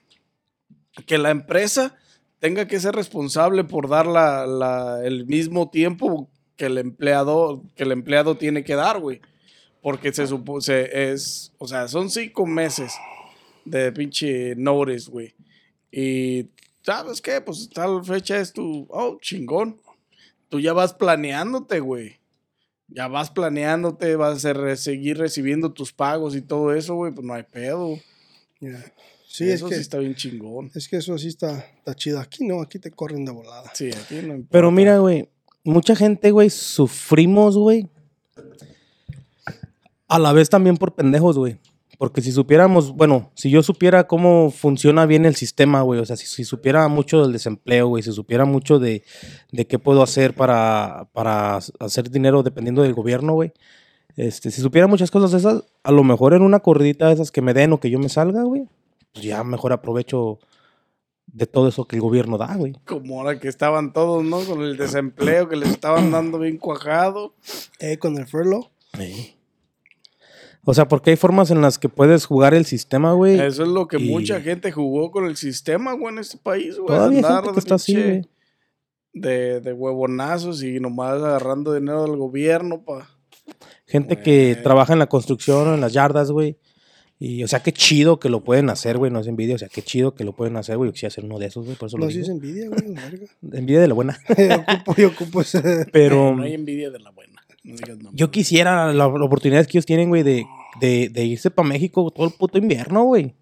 que 1.07 1.19
la 1.19 1.31
empresa 1.31 1.97
tenga 2.39 2.69
que 2.69 2.79
ser 2.79 2.95
responsable 2.95 3.65
por 3.65 3.89
dar 3.89 4.07
la, 4.07 4.47
la- 4.47 5.01
el 5.05 5.27
mismo 5.27 5.71
tiempo 5.71 6.29
que 6.57 6.67
el 6.67 6.79
empleado, 6.79 7.65
que 7.75 7.83
el 7.83 7.91
empleado 7.91 8.37
tiene 8.37 8.63
que 8.63 8.77
dar, 8.77 9.01
güey. 9.01 9.21
Porque 9.83 10.13
se 10.13 10.29
supone, 10.29 10.63
es, 10.93 11.53
o 11.59 11.67
sea, 11.67 11.89
son 11.89 12.11
cinco 12.11 12.47
meses 12.47 12.93
de 13.67 13.93
pinche 13.93 14.55
notice, 14.57 15.11
güey. 15.11 15.35
Y, 15.93 16.49
¿sabes 16.83 17.21
qué? 17.21 17.41
Pues 17.41 17.69
tal 17.71 18.05
fecha 18.05 18.41
es 18.41 18.53
tu, 18.53 18.87
oh, 18.91 19.19
chingón. 19.21 19.81
Tú 20.49 20.61
ya 20.61 20.73
vas 20.73 20.95
planeándote, 20.95 21.81
güey. 21.81 22.17
Ya 22.89 23.09
vas 23.09 23.31
planeándote, 23.31 24.15
vas 24.15 24.45
a 24.45 24.53
re- 24.53 24.77
seguir 24.77 25.19
recibiendo 25.19 25.73
tus 25.73 25.93
pagos 25.93 26.37
y 26.37 26.41
todo 26.41 26.73
eso, 26.73 26.95
güey. 26.95 27.13
Pues 27.13 27.27
no 27.27 27.35
hay 27.35 27.43
pedo. 27.43 27.99
Ya. 28.61 28.93
Sí, 29.27 29.51
eso 29.51 29.67
es 29.67 29.71
que, 29.71 29.75
sí 29.77 29.81
está 29.83 29.99
bien 29.99 30.15
chingón. 30.15 30.71
es 30.75 30.89
que 30.89 30.97
eso 30.97 31.19
sí 31.19 31.29
está, 31.29 31.59
está 31.59 31.95
chido. 31.95 32.21
Aquí 32.21 32.47
no, 32.47 32.63
aquí 32.63 32.79
te 32.79 32.91
corren 32.91 33.25
de 33.25 33.33
volada. 33.33 33.71
Sí, 33.75 33.89
aquí 33.89 34.15
no 34.15 34.35
importa. 34.35 34.49
Pero 34.51 34.71
mira, 34.71 34.99
güey, 34.99 35.29
mucha 35.65 35.95
gente, 35.97 36.31
güey, 36.31 36.49
sufrimos, 36.49 37.59
güey. 37.59 37.89
A 40.09 40.19
la 40.21 40.33
vez 40.33 40.49
también 40.49 40.77
por 40.77 40.95
pendejos, 40.95 41.37
güey. 41.37 41.59
Porque 41.99 42.21
si 42.21 42.33
supiéramos, 42.33 42.93
bueno, 42.93 43.31
si 43.35 43.51
yo 43.51 43.63
supiera 43.63 44.07
cómo 44.07 44.51
funciona 44.51 45.07
bien 45.07 45.25
el 45.25 45.35
sistema, 45.35 45.83
güey, 45.83 46.01
o 46.01 46.05
sea, 46.05 46.17
si, 46.17 46.27
si 46.27 46.45
supiera 46.45 46.87
mucho 46.89 47.23
del 47.23 47.33
desempleo, 47.33 47.89
güey, 47.89 48.03
si 48.03 48.13
supiera 48.13 48.45
mucho 48.45 48.79
de, 48.79 49.03
de 49.51 49.67
qué 49.67 49.79
puedo 49.79 50.03
hacer 50.03 50.35
para, 50.35 51.09
para 51.13 51.59
hacer 51.81 52.11
dinero 52.11 52.43
dependiendo 52.43 52.83
del 52.83 52.95
gobierno, 52.95 53.33
güey. 53.33 53.53
Este, 54.17 54.51
si 54.51 54.61
supiera 54.61 54.87
muchas 54.87 55.11
cosas 55.11 55.33
esas, 55.35 55.65
a 55.83 55.93
lo 55.93 56.03
mejor 56.05 56.35
en 56.35 56.43
una 56.43 56.61
corridita 56.61 57.09
de 57.09 57.15
esas 57.15 57.31
que 57.31 57.43
me 57.43 57.55
den 57.55 57.73
o 57.73 57.81
que 57.81 57.91
yo 57.91 57.99
me 57.99 58.09
salga, 58.09 58.43
güey, 58.45 58.65
pues 59.13 59.25
ya 59.25 59.45
mejor 59.45 59.73
aprovecho 59.73 60.39
de 61.27 61.47
todo 61.47 61.69
eso 61.69 61.87
que 61.87 61.97
el 61.97 62.03
gobierno 62.03 62.39
da, 62.39 62.55
güey. 62.57 62.75
Como 62.87 63.21
ahora 63.21 63.39
que 63.39 63.49
estaban 63.49 63.93
todos, 63.93 64.25
¿no? 64.25 64.41
Con 64.45 64.63
el 64.63 64.77
desempleo 64.77 65.49
que 65.49 65.57
les 65.57 65.71
estaban 65.71 66.11
dando 66.11 66.39
bien 66.39 66.57
cuajado. 66.57 67.35
Eh, 67.79 67.99
con 67.99 68.17
el 68.17 68.27
furlough. 68.27 68.71
O 70.69 70.75
sea, 70.75 70.89
porque 70.89 71.11
hay 71.11 71.17
formas 71.17 71.53
en 71.53 71.61
las 71.63 71.79
que 71.79 71.89
puedes 71.89 72.27
jugar 72.27 72.53
el 72.53 72.67
sistema, 72.67 73.13
güey. 73.13 73.39
Eso 73.41 73.63
es 73.63 73.69
lo 73.69 73.87
que 73.87 73.99
Y- 73.99 74.11
mucha 74.11 74.41
gente 74.41 74.73
jugó 74.73 75.13
con 75.13 75.27
el 75.27 75.37
sistema, 75.37 75.93
güey, 75.93 76.13
en 76.15 76.19
este 76.19 76.39
país, 76.39 76.77
güey. 76.77 76.89
Todavía 76.89 77.19
Andar 77.19 77.35
gente 77.45 77.53
que 77.53 77.59
está 77.61 77.75
así, 77.77 77.95
güey. 77.95 78.23
De, 79.13 79.61
de 79.61 79.73
huevonazos 79.73 80.63
y 80.65 80.79
nomás 80.81 81.15
agarrando 81.23 81.73
dinero 81.73 82.03
del 82.03 82.17
gobierno 82.17 82.83
pa... 82.85 83.09
Gente 83.87 84.21
que 84.21 84.53
Güey. 84.55 84.63
trabaja 84.65 84.93
en 84.93 84.99
la 84.99 85.07
construcción 85.07 85.69
o 85.69 85.75
en 85.75 85.81
las 85.81 85.93
yardas, 85.93 86.33
güey. 86.33 86.57
Y, 87.21 87.45
o 87.45 87.49
sea, 87.49 87.61
qué 87.63 87.73
chido 87.73 88.19
que 88.19 88.29
lo 88.29 88.43
pueden 88.43 88.69
hacer, 88.69 88.99
güey. 88.99 89.11
No 89.13 89.21
es 89.21 89.27
envidia. 89.29 89.55
O 89.55 89.59
sea, 89.59 89.69
qué 89.69 89.81
chido 89.83 90.15
que 90.15 90.25
lo 90.25 90.33
pueden 90.35 90.57
hacer, 90.57 90.77
güey. 90.77 90.89
Yo 90.89 90.93
quisiera 90.93 91.15
ser 91.15 91.25
uno 91.25 91.39
de 91.39 91.47
esos, 91.47 91.65
güey. 91.65 91.77
Por 91.79 91.87
eso 91.87 91.97
No, 91.97 92.07
lo 92.07 92.11
sí 92.11 92.21
es 92.21 92.29
envidia, 92.29 92.69
güey. 92.69 92.81
Envidia 93.53 93.81
de 93.81 93.87
la 93.89 93.95
buena. 93.95 94.19
yo 94.37 94.57
ocupo, 94.57 94.95
yo 94.97 95.09
ocupo 95.09 95.41
ese. 95.43 95.87
Pero 95.93 96.35
No 96.37 96.43
hay 96.43 96.55
envidia 96.55 96.91
de 96.91 96.99
la 96.99 97.11
buena. 97.13 97.41
No 97.63 97.75
digas 97.77 97.99
no. 97.99 98.11
yo 98.13 98.31
quisiera 98.31 98.87
la, 98.93 99.09
la 99.09 99.25
oportunidad 99.25 99.65
que 99.67 99.79
ellos 99.79 99.87
tienen, 99.87 100.09
güey, 100.09 100.23
de, 100.25 100.45
de, 100.81 101.09
de 101.09 101.25
irse 101.25 101.51
para 101.51 101.69
México 101.69 102.11
todo 102.11 102.27
el 102.27 102.33
puto 102.33 102.59
invierno, 102.59 103.05
güey. 103.05 103.35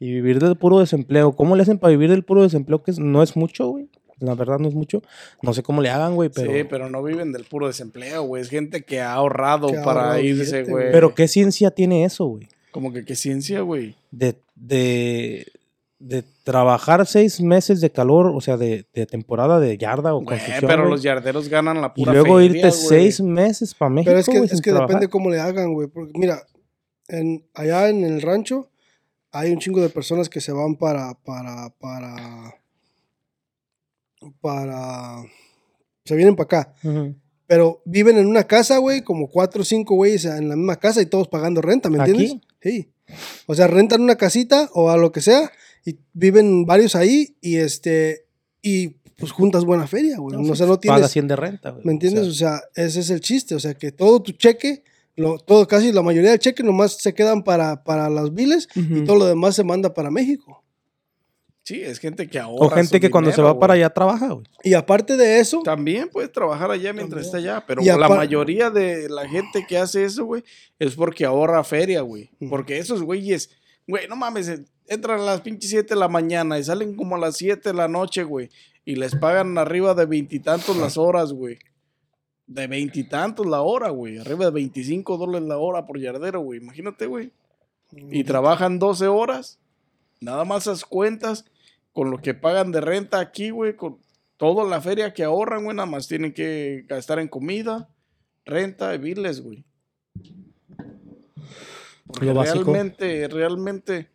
Y 0.00 0.12
vivir 0.12 0.38
del 0.38 0.56
puro 0.56 0.78
desempleo. 0.78 1.32
¿Cómo 1.34 1.56
le 1.56 1.62
hacen 1.62 1.78
para 1.78 1.90
vivir 1.90 2.10
del 2.10 2.22
puro 2.24 2.42
desempleo? 2.42 2.82
Que 2.82 2.92
no 2.98 3.22
es 3.22 3.36
mucho, 3.36 3.68
güey. 3.68 3.88
La 4.20 4.34
verdad 4.34 4.58
no 4.58 4.68
es 4.68 4.74
mucho. 4.74 5.02
No 5.42 5.52
sé 5.54 5.62
cómo 5.62 5.80
le 5.80 5.90
hagan, 5.90 6.14
güey, 6.14 6.28
pero... 6.28 6.52
Sí, 6.52 6.64
pero 6.68 6.88
no 6.90 7.02
viven 7.02 7.32
del 7.32 7.44
puro 7.44 7.66
desempleo, 7.68 8.22
güey. 8.22 8.42
Es 8.42 8.48
gente 8.48 8.82
que 8.82 9.00
ha 9.00 9.12
ahorrado 9.12 9.68
Que 9.68 9.78
para 9.78 10.20
irse, 10.20 10.64
güey. 10.64 10.90
Pero 10.92 11.14
¿qué 11.14 11.28
ciencia 11.28 11.70
tiene 11.70 12.04
eso, 12.04 12.26
güey? 12.26 12.48
Como 12.72 12.92
que 12.92 13.04
qué 13.04 13.14
ciencia, 13.16 13.60
güey. 13.60 13.94
De, 14.10 14.36
de, 14.56 15.46
de 16.00 16.24
trabajar 16.44 17.06
seis 17.06 17.40
meses 17.40 17.80
de 17.80 17.90
calor, 17.90 18.32
o 18.34 18.40
sea, 18.40 18.56
de, 18.56 18.86
de 18.92 19.06
temporada 19.06 19.58
de 19.60 19.78
yarda 19.78 20.14
o 20.14 20.18
Güey, 20.20 20.36
construcción. 20.38 20.68
pero 20.68 20.84
los 20.88 21.02
yarderos 21.02 21.48
ganan 21.48 21.80
la 21.80 21.92
y 21.94 22.00
pura 22.04 22.12
luego 22.12 22.36
feria, 22.38 22.56
irte 22.56 22.70
seis 22.72 23.20
meses 23.20 23.74
para 23.74 23.88
México. 23.90 24.10
Pero 24.10 24.18
es 24.20 24.26
que, 24.28 24.54
es 24.54 24.60
que 24.60 24.70
trabajar. 24.70 24.88
depende 24.88 25.08
cómo 25.08 25.30
le 25.30 25.40
hagan, 25.40 25.72
güey. 25.74 25.88
Porque 25.88 26.12
mira, 26.14 26.42
en, 27.08 27.46
allá 27.54 27.88
en 27.88 28.04
el 28.04 28.22
rancho 28.22 28.70
hay 29.32 29.52
un 29.52 29.58
chingo 29.58 29.80
de 29.80 29.88
personas 29.88 30.28
que 30.28 30.40
se 30.40 30.52
van 30.52 30.76
para, 30.76 31.14
para, 31.14 31.70
para, 31.78 32.54
para, 34.40 35.22
se 36.04 36.16
vienen 36.16 36.36
para 36.36 36.44
acá. 36.44 36.74
Pero 37.46 37.82
viven 37.84 38.18
en 38.18 38.26
una 38.26 38.44
casa, 38.44 38.78
güey, 38.78 39.02
como 39.02 39.28
cuatro 39.28 39.62
o 39.62 39.64
cinco 39.64 39.94
güeyes 39.94 40.24
en 40.26 40.48
la 40.48 40.56
misma 40.56 40.76
casa 40.76 41.00
y 41.00 41.06
todos 41.06 41.28
pagando 41.28 41.60
renta, 41.60 41.88
¿me 41.88 42.00
¿Aquí? 42.00 42.10
entiendes? 42.10 42.46
Sí. 42.62 42.92
O 43.46 43.54
sea, 43.54 43.66
rentan 43.66 44.02
una 44.02 44.16
casita 44.16 44.70
o 44.74 44.90
a 44.90 44.96
lo 44.96 45.12
que 45.12 45.20
sea 45.20 45.50
y 45.84 45.98
viven 46.12 46.66
varios 46.66 46.94
ahí 46.94 47.36
y 47.40 47.56
este, 47.56 48.26
y 48.60 48.88
pues 49.16 49.32
juntas 49.32 49.64
buena 49.64 49.86
feria, 49.86 50.18
güey. 50.18 50.36
No, 50.36 50.52
o 50.52 50.54
sea, 50.54 50.66
no 50.66 50.78
Paga 50.80 50.96
tienes, 50.96 51.10
100 51.10 51.28
de 51.28 51.36
renta, 51.36 51.70
güey. 51.70 51.84
¿me 51.84 51.92
entiendes? 51.92 52.26
O 52.26 52.32
sea, 52.32 52.62
ese 52.74 53.00
es 53.00 53.10
el 53.10 53.20
chiste. 53.20 53.54
O 53.54 53.60
sea, 53.60 53.74
que 53.74 53.90
todo 53.90 54.22
tu 54.22 54.32
cheque, 54.32 54.84
lo, 55.18 55.38
todo, 55.38 55.66
casi 55.66 55.92
la 55.92 56.02
mayoría 56.02 56.30
del 56.30 56.38
cheque 56.38 56.62
nomás 56.62 56.92
se 56.92 57.12
quedan 57.12 57.42
para, 57.42 57.82
para 57.82 58.08
las 58.08 58.32
biles 58.32 58.68
y 58.74 59.04
todo 59.04 59.16
lo 59.16 59.26
demás 59.26 59.56
se 59.56 59.64
manda 59.64 59.92
para 59.92 60.10
México. 60.10 60.62
Sí, 61.64 61.82
es 61.82 61.98
gente 61.98 62.28
que 62.28 62.38
ahorra. 62.38 62.66
o 62.66 62.70
gente 62.70 62.96
su 62.96 63.00
que 63.00 63.10
cuando 63.10 63.30
se 63.30 63.42
va 63.42 63.58
para 63.58 63.74
allá 63.74 63.90
trabaja, 63.90 64.28
güey. 64.28 64.46
Y 64.64 64.72
aparte 64.72 65.18
de 65.18 65.38
eso, 65.38 65.60
También 65.62 66.08
puedes 66.08 66.32
trabajar 66.32 66.70
allá 66.70 66.94
mientras 66.94 67.26
está 67.26 67.36
allá, 67.36 67.62
pero 67.66 67.82
Y 67.82 67.84
la 67.84 68.08
mayoría 68.08 68.70
de 68.70 69.10
la 69.10 69.28
gente 69.28 69.66
que 69.68 69.76
hace 69.76 70.04
eso, 70.04 70.24
güey, 70.24 70.42
es 70.78 70.94
porque 70.94 71.26
ahorra 71.26 71.62
feria, 71.64 72.00
güey. 72.00 72.30
Porque 72.48 72.78
esos 72.78 73.02
güeyes, 73.02 73.50
güey, 73.86 74.08
no 74.08 74.16
mames, 74.16 74.48
eh, 74.48 74.64
entran 74.86 75.20
a 75.20 75.24
las 75.24 75.42
pinches 75.42 75.68
7 75.68 75.92
de 75.92 76.00
la 76.00 76.08
mañana 76.08 76.58
y 76.58 76.64
salen 76.64 76.94
como 76.94 77.16
a 77.16 77.18
las 77.18 77.36
7 77.36 77.68
de 77.68 77.74
la 77.74 77.86
noche, 77.86 78.22
güey, 78.24 78.48
y 78.86 78.96
les 78.96 79.14
pagan 79.16 79.58
arriba 79.58 79.92
de 79.92 80.06
veintitantos 80.06 80.74
las 80.74 80.96
horas, 80.96 81.34
güey. 81.34 81.58
De 82.48 82.66
veintitantos 82.66 83.46
la 83.46 83.62
hora, 83.62 83.90
güey. 83.90 84.18
Arriba 84.18 84.46
de 84.46 84.50
25 84.50 85.16
dólares 85.16 85.46
la 85.46 85.58
hora 85.58 85.86
por 85.86 86.00
yardero, 86.00 86.40
güey. 86.40 86.60
Imagínate, 86.60 87.06
güey. 87.06 87.30
Y 87.92 88.24
trabajan 88.24 88.78
12 88.78 89.06
horas. 89.06 89.58
Nada 90.20 90.44
más 90.44 90.62
esas 90.62 90.84
cuentas 90.84 91.44
con 91.92 92.10
lo 92.10 92.18
que 92.18 92.34
pagan 92.34 92.72
de 92.72 92.80
renta 92.80 93.20
aquí, 93.20 93.50
güey, 93.50 93.76
con 93.76 93.98
toda 94.36 94.64
la 94.64 94.80
feria 94.80 95.12
que 95.12 95.24
ahorran, 95.24 95.64
güey, 95.64 95.76
nada 95.76 95.86
más 95.86 96.08
tienen 96.08 96.32
que 96.32 96.84
gastar 96.88 97.18
en 97.18 97.28
comida, 97.28 97.88
renta 98.44 98.94
y 98.94 98.98
biles, 98.98 99.42
güey. 99.42 99.64
Porque 102.06 102.26
Lo 102.26 102.34
básico. 102.34 102.64
realmente, 102.64 103.28
realmente 103.28 104.08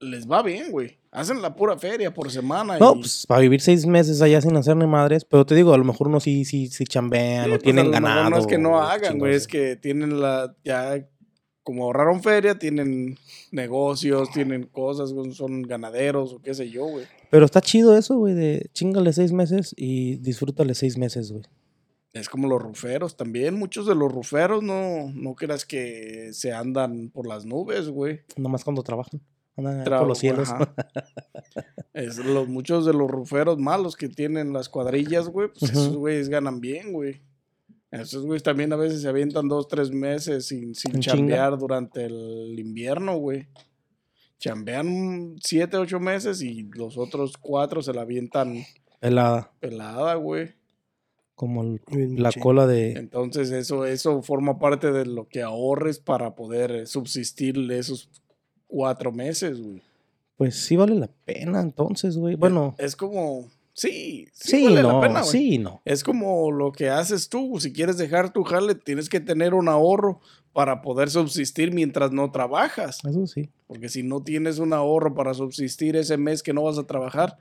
les 0.00 0.30
va 0.30 0.42
bien, 0.42 0.70
güey. 0.70 0.98
Hacen 1.10 1.40
la 1.40 1.54
pura 1.56 1.78
feria 1.78 2.12
por 2.12 2.30
semana. 2.30 2.78
No, 2.78 2.94
y- 2.96 3.00
pues 3.00 3.24
para 3.26 3.40
vivir 3.40 3.60
seis 3.60 3.86
meses 3.86 4.20
allá 4.20 4.40
sin 4.40 4.56
hacer 4.56 4.76
ni 4.76 4.86
madres. 4.86 5.24
Pero 5.24 5.46
te 5.46 5.54
digo, 5.54 5.72
a 5.72 5.78
lo 5.78 5.84
mejor 5.84 6.08
uno 6.08 6.20
sí, 6.20 6.44
sí, 6.44 6.68
sí 6.68 6.84
chambean, 6.84 7.44
Sí, 7.44 7.50
no 7.50 7.56
pues, 7.56 7.62
tienen 7.64 7.90
ganado. 7.90 8.30
No 8.30 8.38
es 8.38 8.46
que 8.46 8.58
no 8.58 8.72
o 8.72 8.78
hagan, 8.78 9.18
güey, 9.18 9.34
es 9.34 9.46
que 9.46 9.76
tienen 9.76 10.20
la, 10.20 10.54
ya, 10.64 11.08
como 11.62 11.84
ahorraron 11.84 12.22
feria, 12.22 12.58
tienen 12.58 13.18
negocios, 13.50 14.30
tienen 14.30 14.64
cosas, 14.64 15.14
son 15.32 15.62
ganaderos 15.62 16.32
o 16.34 16.42
qué 16.42 16.54
sé 16.54 16.70
yo, 16.70 16.86
güey. 16.86 17.06
Pero 17.30 17.44
está 17.46 17.60
chido 17.60 17.96
eso, 17.96 18.16
güey, 18.18 18.34
de 18.34 18.70
chingale 18.72 19.12
seis 19.12 19.32
meses 19.32 19.74
y 19.76 20.16
disfrútale 20.16 20.74
seis 20.74 20.98
meses, 20.98 21.32
güey. 21.32 21.44
Es 22.12 22.28
como 22.28 22.48
los 22.48 22.62
ruferos 22.62 23.16
también, 23.16 23.58
muchos 23.58 23.86
de 23.86 23.94
los 23.94 24.10
ruferos 24.12 24.62
no, 24.62 25.10
no 25.12 25.34
creas 25.34 25.66
que 25.66 26.30
se 26.32 26.52
andan 26.52 27.10
por 27.10 27.26
las 27.26 27.44
nubes, 27.44 27.88
güey. 27.88 28.20
Nomás 28.36 28.64
cuando 28.64 28.82
trabajan. 28.82 29.20
Andan 29.56 29.84
por 29.84 30.06
los 30.06 30.18
cielos. 30.18 30.48
Es 31.94 32.18
los, 32.18 32.46
muchos 32.48 32.84
de 32.84 32.92
los 32.92 33.10
ruferos 33.10 33.58
malos 33.58 33.96
que 33.96 34.08
tienen 34.08 34.52
las 34.52 34.68
cuadrillas, 34.68 35.28
güey, 35.28 35.48
pues 35.48 35.70
esos 35.72 35.96
güeyes 35.96 36.28
ganan 36.28 36.60
bien, 36.60 36.92
güey. 36.92 37.22
Esos 37.90 38.26
güeyes 38.26 38.42
también 38.42 38.72
a 38.72 38.76
veces 38.76 39.00
se 39.00 39.08
avientan 39.08 39.48
dos, 39.48 39.68
tres 39.68 39.90
meses 39.90 40.46
sin, 40.46 40.74
sin 40.74 40.92
chinga. 41.00 41.16
chambear 41.16 41.56
durante 41.58 42.04
el 42.04 42.54
invierno, 42.58 43.16
güey. 43.16 43.46
Chambean 44.38 45.36
siete, 45.42 45.78
ocho 45.78 45.98
meses 45.98 46.42
y 46.42 46.64
los 46.74 46.98
otros 46.98 47.38
cuatro 47.38 47.80
se 47.82 47.94
la 47.94 48.02
avientan 48.02 48.64
Pelada. 49.00 49.50
pelada, 49.60 50.14
güey. 50.16 50.50
Como 51.34 51.62
el- 51.62 51.80
la 52.16 52.30
cola 52.32 52.66
de. 52.66 52.92
Entonces 52.92 53.50
eso, 53.50 53.86
eso 53.86 54.22
forma 54.22 54.58
parte 54.58 54.92
de 54.92 55.06
lo 55.06 55.28
que 55.28 55.42
ahorres 55.42 55.98
para 55.98 56.34
poder 56.34 56.70
eh, 56.72 56.86
subsistir 56.86 57.56
esos 57.72 58.10
cuatro 58.66 59.12
meses, 59.12 59.60
güey. 59.60 59.82
Pues 60.36 60.56
sí 60.56 60.76
vale 60.76 60.94
la 60.94 61.08
pena 61.24 61.60
entonces, 61.60 62.16
güey. 62.18 62.34
Bueno, 62.36 62.74
Es 62.78 62.94
como, 62.94 63.48
sí, 63.72 64.28
sí, 64.32 64.50
sí, 64.58 64.64
vale 64.64 64.82
la 64.82 64.92
no, 64.92 65.00
pena, 65.00 65.20
güey. 65.20 65.32
sí, 65.32 65.58
no. 65.58 65.80
Es 65.84 66.04
como 66.04 66.50
lo 66.52 66.72
que 66.72 66.90
haces 66.90 67.28
tú. 67.28 67.58
Si 67.58 67.72
quieres 67.72 67.96
dejar 67.96 68.32
tu 68.32 68.44
jale, 68.44 68.74
tienes 68.74 69.08
que 69.08 69.20
tener 69.20 69.54
un 69.54 69.68
ahorro 69.68 70.20
para 70.52 70.82
poder 70.82 71.10
subsistir 71.10 71.72
mientras 71.72 72.12
no 72.12 72.30
trabajas. 72.30 72.98
Eso 73.04 73.26
sí. 73.26 73.50
Porque 73.66 73.88
si 73.88 74.02
no 74.02 74.22
tienes 74.22 74.58
un 74.58 74.72
ahorro 74.72 75.14
para 75.14 75.34
subsistir 75.34 75.96
ese 75.96 76.16
mes 76.16 76.42
que 76.42 76.52
no 76.52 76.62
vas 76.64 76.78
a 76.78 76.86
trabajar, 76.86 77.38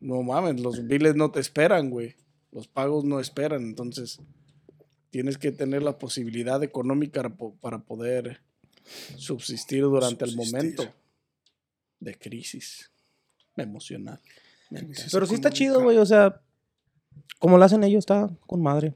no 0.00 0.22
mames, 0.22 0.60
los 0.60 0.86
biles 0.86 1.14
no 1.16 1.30
te 1.30 1.40
esperan, 1.40 1.90
güey. 1.90 2.14
Los 2.52 2.66
pagos 2.66 3.04
no 3.04 3.20
esperan. 3.20 3.62
Entonces, 3.62 4.20
tienes 5.10 5.36
que 5.38 5.52
tener 5.52 5.82
la 5.82 5.98
posibilidad 5.98 6.62
económica 6.62 7.28
para 7.60 7.80
poder 7.80 8.40
subsistir 9.16 9.82
durante 9.82 10.24
el 10.24 10.36
momento 10.36 10.92
de 11.98 12.18
crisis 12.18 12.90
emocional. 13.56 14.20
Crisis 14.68 15.08
Pero 15.12 15.26
sí 15.26 15.34
está 15.34 15.50
chido, 15.50 15.82
güey. 15.82 15.98
O 15.98 16.06
sea, 16.06 16.40
como 17.38 17.58
lo 17.58 17.64
hacen 17.64 17.84
ellos, 17.84 18.00
está 18.00 18.30
con 18.46 18.62
madre. 18.62 18.94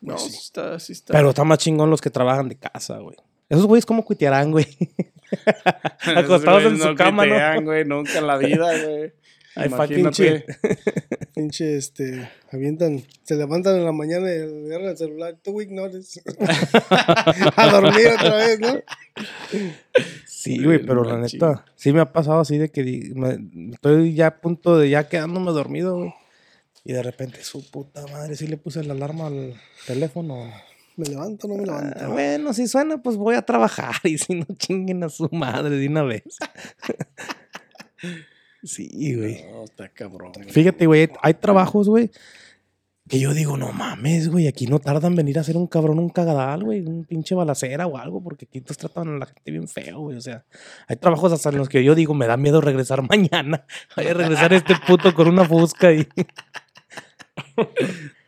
No, 0.00 0.18
sí. 0.18 0.30
sí 0.30 0.38
está, 0.42 0.78
sí 0.78 0.92
está. 0.92 1.12
Pero 1.12 1.30
está 1.30 1.44
más 1.44 1.58
chingón 1.58 1.90
los 1.90 2.00
que 2.00 2.10
trabajan 2.10 2.48
de 2.48 2.56
casa, 2.56 2.98
güey. 2.98 3.16
Esos 3.48 3.66
güeyes, 3.66 3.86
¿cómo 3.86 4.04
cuitearán, 4.04 4.50
güey? 4.50 4.66
Acostados 6.16 6.64
en 6.64 6.78
su 6.80 6.94
cama, 6.94 7.26
¿no? 7.26 7.62
güey, 7.62 7.84
nunca 7.84 8.18
en 8.18 8.26
la 8.26 8.36
vida, 8.36 8.66
güey. 8.84 9.12
Ay, 9.56 9.68
Imagínate. 9.68 10.44
Pinche, 11.34 11.76
este, 11.76 12.28
avientan, 12.52 13.02
se 13.24 13.34
levantan 13.34 13.76
en 13.76 13.84
la 13.84 13.92
mañana 13.92 14.32
y 14.32 14.66
agarran 14.66 14.90
el 14.90 14.96
celular, 14.96 15.36
tú 15.42 15.60
ignores. 15.60 16.20
a 17.56 17.66
dormir 17.72 18.06
otra 18.08 18.36
vez, 18.36 18.60
¿no? 18.60 18.80
Sí, 20.26 20.62
güey, 20.62 20.84
pero 20.84 21.02
la 21.04 21.18
neta, 21.18 21.64
sí 21.74 21.92
me 21.92 22.00
ha 22.00 22.12
pasado 22.12 22.40
así 22.40 22.56
de 22.58 22.70
que 22.70 23.10
me- 23.14 23.72
estoy 23.74 24.14
ya 24.14 24.28
a 24.28 24.40
punto 24.40 24.78
de 24.78 24.90
ya 24.90 25.08
quedándome 25.08 25.50
dormido, 25.52 25.96
güey. 25.98 26.14
Y 26.84 26.92
de 26.92 27.02
repente, 27.02 27.42
su 27.42 27.68
puta 27.70 28.06
madre, 28.08 28.36
sí 28.36 28.46
le 28.46 28.56
puse 28.56 28.84
la 28.84 28.92
alarma 28.94 29.26
al 29.28 29.54
teléfono. 29.86 30.52
¿Me 30.96 31.06
levanto 31.06 31.48
o 31.48 31.50
no 31.50 31.56
me 31.56 31.62
Ah, 31.72 31.80
levanto? 31.82 32.12
bueno, 32.12 32.52
si 32.54 32.68
suena, 32.68 33.02
pues 33.02 33.16
voy 33.16 33.34
a 33.34 33.42
trabajar. 33.42 33.94
Y 34.04 34.18
si 34.18 34.34
no, 34.34 34.46
chinguen 34.56 35.02
a 35.02 35.08
su 35.08 35.28
madre 35.32 35.70
de 35.76 35.88
una 35.88 36.02
vez. 36.04 36.22
Sí, 38.64 39.14
güey. 39.16 39.42
No, 39.50 39.64
está 39.64 39.88
cabrón. 39.88 40.32
güey. 40.34 40.50
Fíjate, 40.50 40.86
güey, 40.86 41.08
hay 41.22 41.34
trabajos, 41.34 41.88
güey, 41.88 42.10
que 43.06 43.20
yo 43.20 43.34
digo, 43.34 43.58
no 43.58 43.70
mames, 43.72 44.30
güey, 44.30 44.48
aquí 44.48 44.66
no 44.66 44.78
tardan 44.78 45.12
en 45.12 45.16
venir 45.16 45.36
a 45.36 45.42
hacer 45.42 45.58
un 45.58 45.66
cabrón, 45.66 45.98
un 45.98 46.08
cagadal, 46.08 46.64
güey, 46.64 46.80
un 46.80 47.04
pinche 47.04 47.34
balacera 47.34 47.86
o 47.86 47.98
algo, 47.98 48.22
porque 48.22 48.46
aquí 48.46 48.62
te 48.62 48.74
tratan 48.74 49.16
a 49.16 49.18
la 49.18 49.26
gente 49.26 49.50
bien 49.50 49.68
feo, 49.68 50.00
güey, 50.00 50.16
o 50.16 50.20
sea, 50.22 50.46
hay 50.88 50.96
trabajos 50.96 51.30
hasta 51.30 51.50
en 51.50 51.58
los 51.58 51.68
que 51.68 51.84
yo 51.84 51.94
digo, 51.94 52.14
me 52.14 52.26
da 52.26 52.38
miedo 52.38 52.62
regresar 52.62 53.02
mañana, 53.08 53.66
voy 53.94 54.06
a 54.06 54.14
regresar 54.14 54.54
este 54.54 54.74
puto 54.86 55.14
con 55.14 55.28
una 55.28 55.44
fusca 55.44 55.92
y 55.92 56.08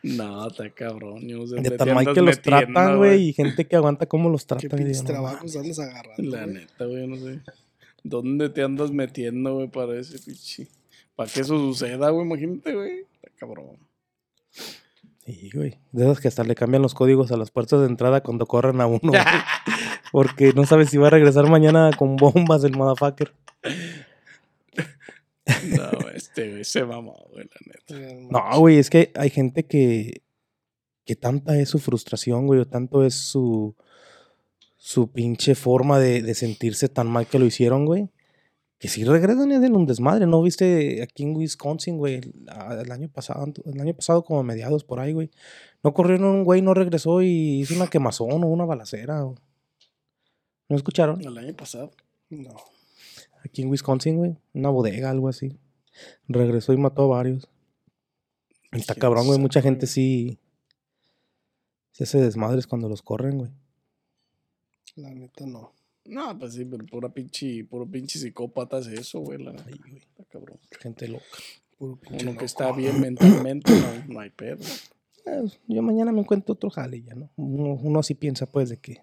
No, 0.03 0.47
está 0.47 0.71
cabrón. 0.71 1.27
yo 1.27 1.47
sé 1.47 1.57
de 1.57 1.71
tan 1.71 1.95
mal 1.95 2.13
que 2.13 2.21
los 2.21 2.41
tratan, 2.41 2.99
güey, 2.99 3.31
y 3.31 3.33
gente 3.33 3.65
que 3.65 3.77
aguanta 3.77 4.07
cómo 4.07 4.29
los 4.29 4.45
¿Qué 4.45 4.49
tratan. 4.49 4.81
y 4.81 4.85
pinches 4.85 5.05
digo, 5.05 5.21
no 5.21 5.29
trabajos 5.31 5.79
agarrando? 5.79 6.37
La 6.37 6.43
güey? 6.45 6.55
neta, 6.55 6.85
güey, 6.85 7.01
yo 7.01 7.07
no 7.09 7.17
sé. 7.17 7.41
¿Dónde 8.09 8.49
te 8.49 8.63
andas 8.63 8.91
metiendo, 8.91 9.55
güey, 9.55 9.69
para 9.69 9.99
ese 9.99 10.19
pinche? 10.19 10.69
Para 11.15 11.31
que 11.31 11.41
eso 11.41 11.59
suceda, 11.59 12.11
güey, 12.11 12.27
imagínate, 12.27 12.75
güey. 12.75 13.07
Está 13.15 13.31
cabrón. 13.39 13.79
Sí, 15.25 15.51
güey. 15.53 15.79
De 15.93 16.05
esas 16.05 16.21
que 16.21 16.29
hasta 16.29 16.45
le 16.45 16.55
cambian 16.55 16.83
los 16.83 16.95
códigos 16.95 17.33
a 17.33 17.37
las 17.37 17.51
puertas 17.51 17.81
de 17.81 17.87
entrada 17.87 18.23
cuando 18.23 18.47
corren 18.47 18.81
a 18.81 18.87
uno. 18.87 19.01
güey. 19.03 19.23
Porque 20.13 20.53
no 20.53 20.65
sabes 20.67 20.91
si 20.91 20.99
va 20.99 21.09
a 21.09 21.11
regresar 21.11 21.49
mañana 21.51 21.91
con 21.99 22.17
bombas 22.17 22.63
el 22.65 22.77
motherfucker. 22.77 23.35
No, 25.47 26.09
este, 26.15 26.51
güey, 26.51 26.65
se 26.65 26.85
mamó, 26.85 27.27
güey, 27.33 27.45
la 27.45 27.99
neta. 27.99 28.29
No, 28.31 28.59
güey, 28.61 28.79
es 28.79 28.91
que 28.91 29.13
hay 29.15 29.31
gente 29.31 29.67
que, 29.67 30.23
que 31.05 31.17
tanta 31.17 31.59
es 31.59 31.69
su 31.69 31.79
frustración, 31.79 32.47
güey, 32.47 32.61
o 32.61 32.67
tanto 32.67 33.05
es 33.05 33.15
su, 33.15 33.77
su 34.87 35.11
pinche 35.11 35.57
forma 35.57 35.99
de, 35.99 36.23
de 36.23 36.33
sentirse 36.37 36.89
tan 36.89 37.09
mal 37.09 37.27
que 37.27 37.41
lo 37.41 37.45
hicieron, 37.45 37.87
güey, 37.87 38.09
que 38.79 38.87
si 38.87 39.03
regresan 39.03 39.51
y 39.51 39.57
hacen 39.57 39.75
un 39.75 39.85
desmadre, 39.85 40.29
¿no? 40.29 40.41
Viste 40.41 41.03
aquí 41.03 41.25
en 41.25 41.35
Wisconsin, 41.35 41.99
güey, 41.99 42.15
el, 42.15 42.47
ah, 42.47 42.81
el 42.81 42.93
año 42.93 43.09
pasado, 43.09 43.53
el 43.65 43.81
año 43.81 43.95
pasado 43.95 44.23
como 44.23 44.39
a 44.39 44.43
mediados 44.45 44.85
por 44.85 45.01
ahí, 45.01 45.13
güey, 45.13 45.29
no 45.83 45.93
corrieron 45.93 46.27
un 46.27 46.45
güey, 46.45 46.63
no 46.63 46.73
regresó 46.73 47.21
y 47.21 47.63
hizo 47.63 47.75
una 47.75 47.89
quemazón 47.89 48.45
o 48.45 48.47
una 48.47 48.65
balacera, 48.65 49.23
güey. 49.23 49.37
¿No 50.69 50.77
escucharon? 50.77 51.21
El 51.21 51.37
año 51.37 51.57
pasado. 51.57 51.91
No. 52.31 52.55
aquí 53.45 53.63
en 53.63 53.71
Wisconsin, 53.71 54.19
güey. 54.19 54.37
Una 54.55 54.69
bodega, 54.71 55.11
algo 55.11 55.29
así. 55.29 55.59
Regresó 56.29 56.73
y 56.73 56.77
mató 56.77 57.03
a 57.03 57.17
varios. 57.17 57.49
Está 58.71 58.95
¿Quién 58.95 59.01
cabrón, 59.01 59.27
güey. 59.27 59.41
Mucha 59.41 59.63
gente 59.63 59.89
sí. 59.89 60.39
Se 61.91 62.05
hace 62.05 62.21
desmadres 62.21 62.69
cuando 62.69 62.89
los 62.89 63.03
corren, 63.03 63.39
güey. 63.39 63.51
La 64.97 65.11
neta 65.11 65.47
no. 65.47 65.73
No, 66.07 66.39
pues 66.39 66.55
sí, 66.55 66.65
pero 66.65 66.85
pura 66.87 67.09
pinche, 67.09 67.65
puro 67.65 67.87
pinche 67.87 68.19
psicópata 68.19 68.79
es 68.79 68.87
eso, 68.89 69.21
güey. 69.21 69.43
La, 69.43 69.51
Ay, 69.67 69.75
güey. 69.79 69.97
está 69.97 70.25
cabrón. 70.25 70.59
Gente 70.81 71.09
loca. 71.09 71.25
Puro 71.79 71.97
pinche 71.97 72.23
Uno 72.23 72.33
loco. 72.33 72.39
que 72.39 72.45
está 72.45 72.73
bien 72.73 73.01
mentalmente, 73.01 73.73
no, 73.73 74.15
no 74.15 74.21
hay 74.21 74.31
pedo. 74.31 74.61
Eh, 75.27 75.43
yo 75.67 75.83
mañana 75.83 76.13
me 76.13 76.21
encuentro 76.21 76.55
otro 76.55 76.71
jale 76.71 77.03
ya, 77.03 77.15
¿no? 77.15 77.31
Uno, 77.37 77.75
uno 77.83 77.99
así 78.01 78.15
piensa, 78.15 78.47
pues, 78.47 78.69
de 78.69 78.77
que. 78.79 78.93
eh, 78.93 79.03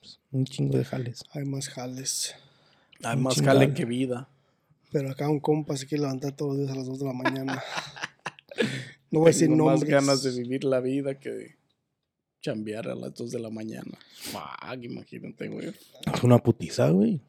pues, 0.00 0.20
un 0.32 0.44
chingo 0.46 0.78
de 0.78 0.84
jales. 0.84 1.22
Hay 1.32 1.44
más 1.44 1.68
jales. 1.68 2.34
Hay 3.04 3.16
Un 3.16 3.22
más 3.24 3.40
jale 3.40 3.74
que 3.74 3.84
vida. 3.84 4.28
Pero 4.90 5.10
acá 5.10 5.28
un 5.28 5.38
compa 5.40 5.76
se 5.76 5.86
quiere 5.86 6.02
levantar 6.02 6.32
todos 6.32 6.52
los 6.52 6.58
días 6.60 6.72
a 6.72 6.76
las 6.76 6.86
2 6.86 6.98
de 7.00 7.04
la 7.06 7.12
mañana. 7.12 7.62
No 9.12 9.20
voy 9.20 9.28
a 9.28 9.32
decir 9.32 9.48
Tengo 9.48 9.64
más 9.64 9.80
nombres. 9.80 9.90
ganas 9.90 10.22
de 10.22 10.30
vivir 10.30 10.62
la 10.62 10.78
vida 10.80 11.18
que 11.18 11.30
de 11.30 11.56
chambear 12.40 12.88
a 12.88 12.94
las 12.94 13.14
2 13.14 13.30
de 13.32 13.38
la 13.40 13.50
mañana. 13.50 13.98
Fuck, 14.14 14.82
imagínate, 14.82 15.48
güey. 15.48 15.68
Es 15.68 16.22
una 16.22 16.38
putiza, 16.38 16.90
güey. 16.90 17.20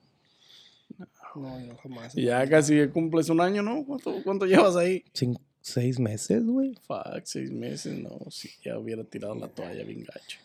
No, 1.36 1.60
yo 1.66 1.76
jamás. 1.78 2.16
Y 2.18 2.24
ya 2.24 2.48
casi 2.50 2.88
cumples 2.90 3.30
un 3.30 3.40
año, 3.42 3.62
¿no? 3.62 3.86
¿Cuánto, 3.86 4.22
cuánto 4.24 4.46
llevas 4.46 4.76
ahí? 4.76 5.04
Cin- 5.14 5.40
seis 5.62 6.00
meses, 6.00 6.46
güey. 6.46 6.76
Fuck, 6.88 7.22
seis 7.26 7.52
meses, 7.52 7.98
no. 8.00 8.20
Si 8.30 8.50
ya 8.64 8.78
hubiera 8.78 9.04
tirado 9.04 9.36
la 9.36 9.48
toalla 9.48 9.84
bien 9.84 10.04
gacho. 10.04 10.40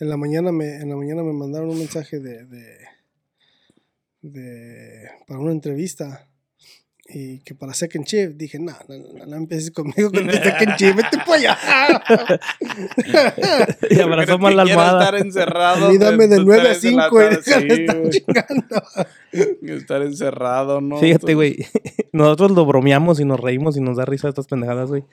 En 0.00 0.08
la 0.08 0.16
mañana 0.16 0.50
me, 0.52 0.76
en 0.76 0.88
la 0.88 0.96
mañana 0.96 1.22
me 1.22 1.32
mandaron 1.32 1.70
un 1.70 1.78
mensaje 1.78 2.18
de, 2.18 2.44
de, 2.44 2.78
de- 4.22 5.08
para 5.26 5.40
una 5.40 5.52
entrevista. 5.52 6.28
Y 7.08 7.38
que 7.40 7.54
para 7.54 7.72
Second 7.72 8.04
Shift 8.04 8.32
dije, 8.34 8.58
no, 8.58 8.72
no, 8.88 8.96
no, 9.18 9.26
no 9.26 9.36
empieces 9.36 9.70
conmigo 9.70 10.10
con 10.10 10.28
el 10.28 10.42
Second 10.42 10.72
Shift, 10.76 10.96
vete 10.96 11.18
para 11.18 11.34
allá. 11.34 11.58
Y 13.90 14.00
abrazó 14.00 14.38
mal 14.38 14.56
la 14.56 14.62
almohada. 14.62 15.04
estar 15.04 15.14
encerrado. 15.20 15.88
Mí 15.90 15.98
dame 15.98 16.26
de 16.26 16.36
tus 16.36 16.46
9 16.46 16.60
a 16.60 16.64
tres 16.64 16.82
de 16.82 16.92
la 16.92 17.04
5 17.04 17.16
y 17.16 17.24
tarde, 17.24 17.40
déjame 17.46 17.74
sí, 17.74 17.80
estar 17.82 17.98
güey. 18.00 18.10
chingando. 18.10 18.82
Estar 19.76 20.02
encerrado, 20.02 20.80
¿no? 20.80 20.98
Fíjate, 20.98 21.34
güey. 21.34 21.56
Nosotros 22.12 22.50
lo 22.52 22.66
bromeamos 22.66 23.20
y 23.20 23.24
nos 23.24 23.38
reímos 23.40 23.76
y 23.76 23.80
nos 23.80 23.96
da 23.96 24.04
risa 24.04 24.28
estas 24.28 24.46
pendejadas, 24.46 24.88
güey. 24.88 25.04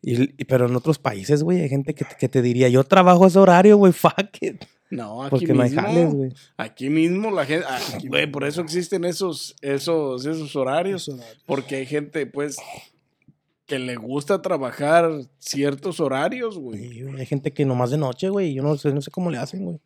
Y, 0.00 0.22
y- 0.22 0.44
pero 0.44 0.66
en 0.66 0.76
otros 0.76 0.98
países, 0.98 1.42
güey, 1.42 1.60
hay 1.60 1.68
gente 1.68 1.94
que, 1.94 2.04
te- 2.04 2.16
que 2.18 2.28
te 2.28 2.42
diría, 2.42 2.68
yo 2.68 2.84
trabajo 2.84 3.26
ese 3.26 3.38
horario, 3.38 3.76
güey, 3.76 3.92
fuck 3.92 4.30
it. 4.40 4.62
No, 4.94 5.22
aquí 5.22 5.30
Porque 5.30 5.54
no 5.54 5.62
hay 5.62 5.70
mismo. 5.70 5.82
jales, 5.86 6.14
güey. 6.14 6.32
Aquí 6.58 6.90
mismo 6.90 7.30
la 7.30 7.46
gente. 7.46 7.64
ah, 7.66 7.80
Güey, 8.04 8.30
por 8.30 8.44
eso 8.44 8.60
existen 8.60 9.06
esos, 9.06 9.56
esos, 9.62 10.26
esos 10.26 10.54
horarios. 10.54 11.10
Porque 11.46 11.76
hay 11.76 11.86
gente, 11.86 12.26
pues, 12.26 12.58
que 13.64 13.78
le 13.78 13.96
gusta 13.96 14.42
trabajar 14.42 15.10
ciertos 15.38 15.98
horarios, 15.98 16.58
güey. 16.58 16.90
Sí, 16.90 17.02
Hay 17.18 17.24
gente 17.24 17.52
que 17.54 17.64
nomás 17.64 17.90
de 17.90 17.96
noche, 17.96 18.28
güey. 18.28 18.52
Yo 18.52 18.62
no 18.62 18.76
sé, 18.76 18.92
no 18.92 19.00
sé 19.00 19.10
cómo 19.10 19.30
le 19.30 19.38
hacen, 19.38 19.64
güey. 19.64 19.78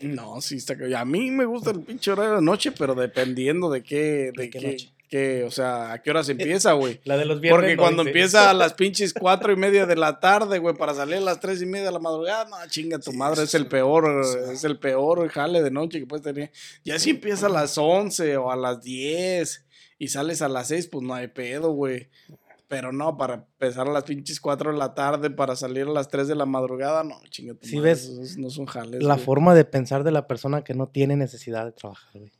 No, 0.00 0.40
sí 0.40 0.56
está. 0.58 0.76
ca- 0.78 1.00
A 1.00 1.04
mí 1.04 1.32
me 1.32 1.44
gusta 1.44 1.72
el 1.72 1.80
pinche 1.80 2.12
horario 2.12 2.36
de 2.36 2.42
noche, 2.42 2.70
pero 2.70 2.94
dependiendo 2.94 3.68
de 3.68 3.82
qué, 3.82 3.96
de, 3.96 4.32
¿De 4.36 4.50
qué 4.50 4.58
qué, 4.60 4.66
noche? 4.72 4.92
Qué, 5.08 5.44
o 5.44 5.50
sea, 5.50 5.92
a 5.92 6.02
qué 6.02 6.10
hora 6.10 6.22
se 6.22 6.32
empieza, 6.32 6.72
güey. 6.74 7.00
La 7.04 7.16
de 7.16 7.24
los 7.24 7.40
Porque 7.40 7.76
cuando 7.76 8.02
empieza 8.02 8.50
a 8.50 8.54
las 8.54 8.74
pinches 8.74 9.12
cuatro 9.14 9.52
y 9.52 9.56
media 9.56 9.86
de 9.86 9.96
la 9.96 10.20
tarde, 10.20 10.58
güey, 10.58 10.76
para 10.76 10.94
salir 10.94 11.16
a 11.16 11.20
las 11.20 11.40
tres 11.40 11.60
y 11.62 11.66
media 11.66 11.86
de 11.86 11.92
la 11.92 11.98
madrugada, 11.98 12.44
no, 12.44 12.56
chinga 12.68 12.98
tu 12.98 13.10
Sí, 13.12 13.16
madre, 13.16 13.42
es 13.42 13.54
el 13.54 13.66
peor, 13.66 14.22
es 14.52 14.64
el 14.64 14.78
peor 14.78 15.28
jale 15.28 15.62
de 15.62 15.70
noche 15.70 15.98
que 16.00 16.06
puedes 16.06 16.22
tener. 16.22 16.50
Ya 16.84 16.98
si 16.98 17.10
empieza 17.10 17.46
a 17.46 17.50
las 17.50 17.76
once 17.78 18.36
o 18.36 18.50
a 18.50 18.56
las 18.56 18.82
diez 18.82 19.64
y 19.98 20.08
sales 20.08 20.42
a 20.42 20.48
las 20.48 20.68
seis, 20.68 20.86
pues 20.86 21.04
no 21.04 21.14
hay 21.14 21.28
pedo, 21.28 21.72
güey. 21.72 22.08
Pero 22.68 22.92
no, 22.92 23.16
para 23.16 23.34
empezar 23.34 23.88
a 23.88 23.92
las 23.92 24.04
pinches 24.04 24.40
cuatro 24.40 24.70
de 24.70 24.76
la 24.78 24.94
tarde, 24.94 25.30
para 25.30 25.56
salir 25.56 25.86
a 25.86 25.90
las 25.90 26.08
tres 26.08 26.28
de 26.28 26.34
la 26.34 26.44
madrugada, 26.44 27.02
no, 27.02 27.18
chinga 27.30 27.54
tu 27.54 27.66
Sí, 27.66 27.80
ves 27.80 28.04
esos 28.04 28.36
no 28.36 28.50
son 28.50 28.66
jales. 28.66 29.02
La 29.02 29.14
güey. 29.14 29.24
forma 29.24 29.54
de 29.54 29.64
pensar 29.64 30.04
de 30.04 30.10
la 30.10 30.26
persona 30.26 30.62
que 30.62 30.74
no 30.74 30.86
tiene 30.86 31.16
necesidad 31.16 31.64
de 31.64 31.72
trabajar, 31.72 32.12
güey. 32.12 32.30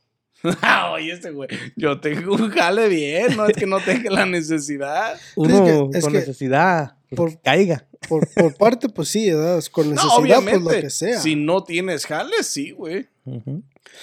Oye, 0.93 1.13
este 1.13 1.31
güey, 1.31 1.49
yo 1.77 2.01
tengo 2.01 2.35
un 2.35 2.51
jale 2.51 2.89
bien, 2.89 3.37
no 3.37 3.47
es 3.47 3.57
que 3.57 3.67
no 3.67 3.81
tenga 3.81 4.11
la 4.11 4.27
necesidad. 4.27 5.19
Uno 5.37 5.65
que- 5.91 5.99
es 5.99 6.05
con 6.05 6.13
que 6.13 6.19
necesidad, 6.21 6.97
pues, 7.09 7.17
por- 7.17 7.31
que 7.31 7.39
caiga. 7.39 7.85
Por, 8.09 8.29
por 8.33 8.55
parte, 8.57 8.89
pues 8.89 9.09
sí, 9.09 9.29
¿verdad? 9.31 9.63
con 9.73 9.87
No, 9.87 9.95
necesidad, 9.95 10.17
pues 10.17 10.25
obviamente, 10.25 10.61
lo 10.77 10.81
que 10.83 10.91
sea. 10.91 11.19
si 11.21 11.35
no 11.35 11.65
tienes 11.65 12.07
jales, 12.07 12.47
sí, 12.47 12.71
güey. 12.71 13.09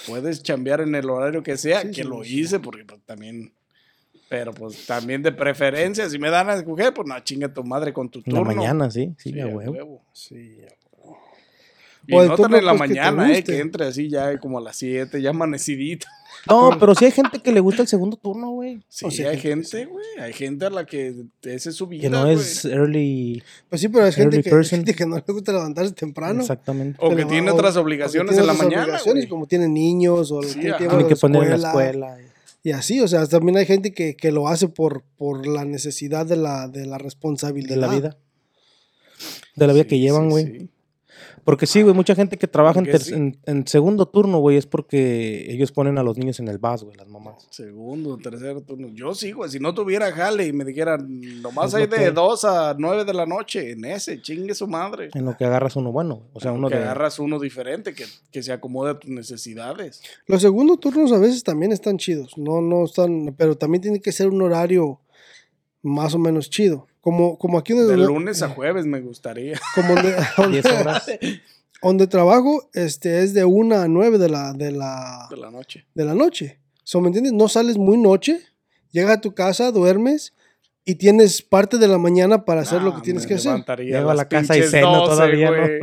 Puedes 0.07 0.43
chambear 0.43 0.81
en 0.81 0.93
el 0.95 1.09
horario 1.09 1.41
que 1.41 1.57
sea, 1.57 1.81
Sí, 1.81 1.87
que 1.89 2.03
sí, 2.03 2.03
lo 2.03 2.23
sí. 2.23 2.41
hice, 2.41 2.59
porque 2.59 2.83
pues, 2.85 3.01
también. 3.05 3.53
Pero 4.27 4.53
pues 4.53 4.85
también 4.87 5.21
de 5.21 5.31
preferencia, 5.31 6.09
si 6.09 6.17
me 6.17 6.29
dan 6.31 6.49
a 6.49 6.55
escoger, 6.55 6.93
pues 6.93 7.07
no, 7.07 7.17
chinga 7.19 7.53
tu 7.53 7.63
madre 7.63 7.93
con 7.93 8.09
tu 8.09 8.19
En 8.25 8.33
la 8.33 8.39
turno. 8.39 8.55
mañana, 8.55 8.89
sí, 8.91 9.13
sí, 9.19 9.31
Sí, 9.31 9.39
a 9.39 9.45
a 9.45 9.47
huevo. 9.47 9.71
huevo. 9.71 10.01
Sí. 10.13 10.57
Y 12.07 12.15
O 12.15 12.21
el 12.21 12.27
no 12.29 12.35
tan 12.35 12.43
turno, 12.43 12.57
en 12.57 12.65
la 12.65 12.75
pues, 12.75 12.89
que 12.91 12.95
mañana, 12.97 13.25
eh, 13.31 13.35
guste. 13.37 13.43
que 13.53 13.59
entre 13.59 13.85
así 13.87 14.09
ya 14.09 14.37
como 14.39 14.57
a 14.59 14.61
las 14.61 14.75
7, 14.77 15.21
ya 15.21 15.29
amanecidito. 15.31 16.07
No, 16.47 16.77
pero 16.79 16.93
sí 16.93 17.05
hay 17.05 17.11
gente 17.11 17.39
que 17.39 17.51
le 17.51 17.59
gusta 17.59 17.81
el 17.81 17.87
segundo 17.87 18.17
turno, 18.17 18.51
güey. 18.51 18.79
Sí, 18.87 19.05
O 19.05 19.09
sea, 19.09 19.31
hay 19.31 19.39
gente 19.39 19.67
que 19.79 19.85
güey. 19.85 20.05
Hay 20.19 20.31
gente 20.31 20.65
a 20.65 20.69
la 20.69 20.85
que 20.85 21.15
esa 21.41 21.69
es 21.71 21.75
su 21.75 21.87
vida. 21.87 22.01
Que 22.03 22.09
no 22.11 22.27
es 22.27 22.65
early. 22.65 23.41
Pues 23.67 23.81
sí, 23.81 23.87
pero 23.87 24.05
hay 24.05 24.11
gente 24.11 24.43
que, 24.43 24.63
gente 24.63 24.93
que 24.93 25.07
no 25.07 25.15
le 25.15 25.23
gusta 25.33 25.53
levantarse 25.53 25.93
temprano. 25.95 26.41
Exactamente. 26.41 26.99
O 27.01 27.15
que 27.15 27.25
tiene 27.25 27.49
otras 27.49 27.71
o 27.71 27.79
que 27.79 27.83
obligaciones 27.85 28.29
tiene 28.35 28.41
en 28.41 28.47
la 28.47 28.53
otras 28.53 28.67
mañana. 28.67 28.83
obligaciones, 28.83 29.25
como 29.25 29.47
tienen 29.47 29.73
niños 29.73 30.31
o 30.31 30.43
Sí, 30.43 30.59
tienen 30.59 30.73
ajá. 30.73 30.77
que 30.77 30.83
ir 30.83 30.89
a 30.89 30.91
Tiene 30.91 31.03
la 31.03 31.09
que 31.09 31.15
poner 31.15 31.43
en 31.43 31.61
la 31.61 31.67
escuela. 31.69 32.17
Y 32.61 32.71
así, 32.73 32.99
o 32.99 33.07
sea, 33.07 33.25
también 33.25 33.57
hay 33.57 33.65
gente 33.65 33.91
que, 33.93 34.15
que 34.15 34.31
lo 34.31 34.47
hace 34.47 34.67
por, 34.67 35.01
por 35.17 35.47
la 35.47 35.65
necesidad 35.65 36.27
de 36.27 36.35
la, 36.35 36.67
de 36.67 36.85
la 36.85 36.99
responsabilidad. 36.99 37.69
De 37.75 37.81
la 37.81 37.87
vida. 37.87 38.17
De 39.55 39.65
la 39.65 39.73
vida 39.73 39.83
Sí, 39.83 39.89
que 39.89 39.99
llevan, 39.99 40.25
sí, 40.25 40.29
güey. 40.29 40.45
sí. 40.59 40.69
Porque 41.45 41.67
sí, 41.67 41.83
güey, 41.83 41.93
mucha 41.93 42.15
gente 42.15 42.37
que 42.37 42.47
trabaja 42.47 42.79
en, 42.79 42.99
sí. 42.99 43.13
en- 43.13 43.37
en 43.45 43.67
segundo 43.67 44.07
turno, 44.07 44.39
güey, 44.39 44.57
es 44.57 44.65
porque 44.65 45.45
ellos 45.49 45.71
ponen 45.71 45.97
a 45.97 46.03
los 46.03 46.17
niños 46.17 46.39
en 46.39 46.47
el 46.47 46.57
bus, 46.57 46.83
güey, 46.83 46.97
las 46.97 47.07
mamás. 47.07 47.47
Segundo, 47.51 48.17
tercero 48.17 48.61
turno. 48.61 48.87
Yo 48.93 49.13
sí, 49.13 49.31
güey. 49.31 49.49
Si 49.51 49.59
no 49.59 49.73
tuviera 49.73 50.11
jale 50.11 50.47
y 50.47 50.53
me 50.53 50.65
dijeran, 50.65 51.07
nomás 51.41 51.73
hay 51.75 51.85
de 51.87 51.97
hay. 51.97 52.11
2 52.11 52.45
a 52.45 52.75
9 52.77 53.05
de 53.05 53.13
la 53.13 53.25
noche, 53.25 53.71
en 53.71 53.85
ese, 53.85 54.21
chingue 54.21 54.55
su 54.55 54.67
madre. 54.67 55.09
En 55.13 55.23
lo 55.23 55.37
que 55.37 55.45
agarras 55.45 55.75
uno 55.75 55.91
bueno. 55.91 56.23
O 56.33 56.39
sea, 56.39 56.51
uno 56.51 56.67
que 56.67 56.75
de... 56.77 56.81
agarras 56.83 57.19
uno 57.19 57.39
diferente, 57.39 57.93
que, 57.93 58.05
que 58.31 58.41
se 58.41 58.51
acomode 58.51 58.91
a 58.91 58.99
tus 58.99 59.11
necesidades. 59.11 60.01
Los 60.25 60.41
segundos 60.41 60.79
turnos 60.79 61.11
a 61.11 61.19
veces 61.19 61.43
también 61.43 61.71
están 61.71 61.97
chidos. 61.97 62.37
No, 62.37 62.59
no 62.61 62.85
están, 62.85 63.35
pero 63.37 63.55
también 63.55 63.81
tiene 63.83 63.99
que 64.01 64.11
ser 64.11 64.29
un 64.29 64.41
horario 64.41 64.99
más 65.85 66.13
o 66.15 66.19
menos 66.19 66.49
chido. 66.49 66.87
Como, 67.01 67.37
como 67.37 67.57
aquí 67.59 67.73
donde, 67.73 67.95
De 67.95 67.97
lunes 68.05 68.41
a 68.41 68.49
jueves 68.49 68.85
me 68.85 68.99
gustaría. 68.99 69.59
como 69.75 69.95
donde, 69.95 70.15
10 70.61 70.65
horas. 70.65 71.05
donde 71.81 72.07
trabajo, 72.07 72.67
este 72.73 73.23
es 73.23 73.33
de 73.33 73.45
1 73.45 73.75
a 73.75 73.87
9 73.87 74.17
de 74.17 74.29
la, 74.29 74.53
de 74.53 74.71
la, 74.71 75.27
De 75.29 75.37
la 75.37 75.51
noche. 75.51 75.85
de 75.93 76.05
la 76.05 76.15
noche. 76.15 76.59
So, 76.83 77.01
¿Me 77.01 77.07
entiendes? 77.07 77.33
No 77.33 77.47
sales 77.47 77.77
muy 77.77 77.97
noche, 77.97 78.39
llegas 78.91 79.17
a 79.17 79.21
tu 79.21 79.33
casa, 79.33 79.71
duermes 79.71 80.33
y 80.83 80.95
tienes 80.95 81.41
parte 81.41 81.77
de 81.77 81.87
la 81.87 81.97
mañana 81.97 82.45
para 82.45 82.61
hacer 82.61 82.81
lo 82.81 82.95
que 82.95 83.01
tienes 83.01 83.25
que 83.25 83.35
hacer. 83.35 83.63
Llego 83.79 84.09
a 84.09 84.13
la 84.15 84.27
casa 84.27 84.55
y 84.57 84.63
ceno 84.63 85.03
todavía, 85.05 85.49
¿no? 85.51 85.57
güey. 85.57 85.79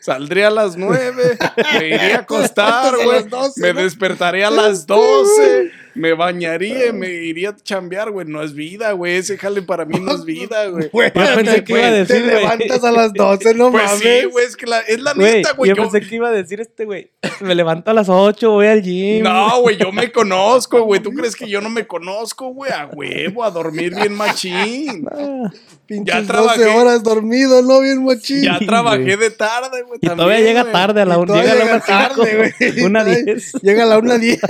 Saldría 0.00 0.48
a 0.48 0.50
las 0.50 0.76
9, 0.76 1.38
me 1.78 1.86
iría 1.88 2.16
a 2.16 2.20
acostar, 2.20 2.94
güey. 2.94 3.08
las 3.22 3.30
12, 3.30 3.60
Me 3.62 3.72
¿no? 3.72 3.80
despertaría 3.82 4.48
a 4.48 4.50
las 4.50 4.86
12, 4.86 5.70
me 5.94 6.12
bañaría 6.14 6.88
y 6.88 6.92
me 6.92 7.08
iría 7.08 7.50
a 7.50 7.56
chambear, 7.56 8.10
güey. 8.10 8.26
No 8.26 8.42
es 8.42 8.54
vida, 8.54 8.92
güey. 8.92 9.16
Ese 9.16 9.38
jale 9.38 9.62
para 9.62 9.84
mí 9.84 9.98
no 10.00 10.12
es 10.14 10.24
vida, 10.26 10.66
güey. 10.66 10.90
Yo 10.92 11.34
pensé 11.36 11.64
que 11.64 11.72
iba 11.72 11.86
a 11.86 11.90
te 11.90 11.96
decir, 12.04 12.22
güey. 12.24 12.36
levantas 12.42 12.84
a 12.84 12.90
las 12.92 13.12
12, 13.12 13.54
no 13.54 13.70
Pues 13.70 13.84
mames. 13.84 14.00
sí, 14.00 14.24
güey, 14.26 14.46
es 14.46 14.56
que 14.56 14.66
la, 14.66 14.80
es 14.80 15.00
la 15.00 15.12
Güey, 15.14 15.34
neta, 15.36 15.52
güey. 15.52 15.68
yo 15.70 15.76
Yo- 15.76 15.82
pensé 15.90 16.00
que 16.08 16.14
iba 16.16 16.28
a 16.28 16.32
decir 16.32 16.60
este, 16.60 16.84
güey. 16.84 17.10
Me 17.40 17.54
levanto 17.54 17.90
a 17.90 17.94
las 17.94 18.08
8, 18.08 18.50
voy 18.50 18.66
al 18.66 18.82
gym. 18.82 19.22
No, 19.22 19.60
güey, 19.60 19.76
yo 19.76 19.92
me 19.92 20.10
conozco, 20.12 20.82
güey. 20.82 21.00
¿Tú 21.00 21.10
crees 21.14 21.36
que 21.36 21.48
yo 21.48 21.60
no 21.60 21.70
me 21.70 21.86
conozco, 21.86 22.48
güey? 22.48 22.70
A 22.72 22.86
huevo, 22.92 23.44
a 23.44 23.50
dormir 23.50 23.94
bien 23.94 24.14
machín. 24.14 25.06
Ah, 25.10 25.50
Pinches 25.86 26.14
Ya 26.14 26.20
12 26.22 26.26
trabajé. 26.32 26.64
horas 26.66 27.02
dormido, 27.02 27.60
¿no? 27.62 27.80
Bien 27.80 28.02
machín. 28.04 28.42
Ya 28.44 28.58
trabajé 28.58 29.16
de 29.18 29.30
tarde, 29.30 29.82
güey. 29.82 29.98
y 30.00 30.06
también, 30.06 30.16
todavía 30.16 30.40
llega 30.40 30.62
güey. 30.62 30.72
tarde 30.72 31.02
a 31.02 31.04
la 31.04 31.14
Y 31.14 31.18
1. 31.18 31.26
todavía 31.26 31.52
Llega 31.52 31.62
a 31.62 31.66
la 31.66 31.72
llega 31.72 31.86
tarde, 31.86 32.36
güey. 32.58 32.80
Una 32.84 33.00
Todavía 33.04 33.22
10. 33.24 33.52
Llega 33.62 33.82
a 33.82 33.86
la 33.86 33.98
1.10. 33.98 34.40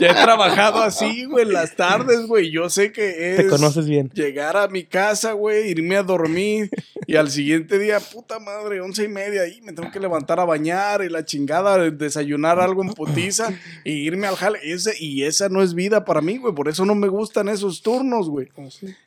Ya 0.00 0.10
he 0.10 0.14
trabajado 0.14 0.79
así, 0.80 1.24
güey, 1.24 1.44
en 1.44 1.52
las 1.52 1.76
tardes, 1.76 2.26
güey. 2.26 2.50
Yo 2.50 2.70
sé 2.70 2.92
que 2.92 3.32
es. 3.32 3.36
Te 3.38 3.46
conoces 3.46 3.86
bien. 3.86 4.10
Llegar 4.14 4.56
a 4.56 4.68
mi 4.68 4.84
casa, 4.84 5.32
güey, 5.32 5.70
irme 5.70 5.96
a 5.96 6.02
dormir 6.02 6.70
y 7.06 7.16
al 7.16 7.28
siguiente 7.28 7.78
día, 7.78 7.98
puta 7.98 8.38
madre, 8.38 8.80
once 8.80 9.02
y 9.02 9.08
media, 9.08 9.42
ahí 9.42 9.60
me 9.62 9.72
tengo 9.72 9.90
que 9.90 9.98
levantar 9.98 10.38
a 10.38 10.44
bañar 10.44 11.02
y 11.02 11.08
la 11.08 11.24
chingada, 11.24 11.90
desayunar 11.90 12.60
algo 12.60 12.82
en 12.82 12.90
putiza 12.90 13.52
y 13.84 13.92
irme 13.92 14.28
al 14.28 14.36
jale. 14.36 14.60
Ese, 14.62 14.94
y 14.98 15.24
esa 15.24 15.48
no 15.48 15.60
es 15.60 15.74
vida 15.74 16.04
para 16.04 16.20
mí, 16.20 16.36
güey. 16.36 16.54
Por 16.54 16.68
eso 16.68 16.84
no 16.84 16.94
me 16.94 17.08
gustan 17.08 17.48
esos 17.48 17.82
turnos, 17.82 18.28
güey. 18.28 18.48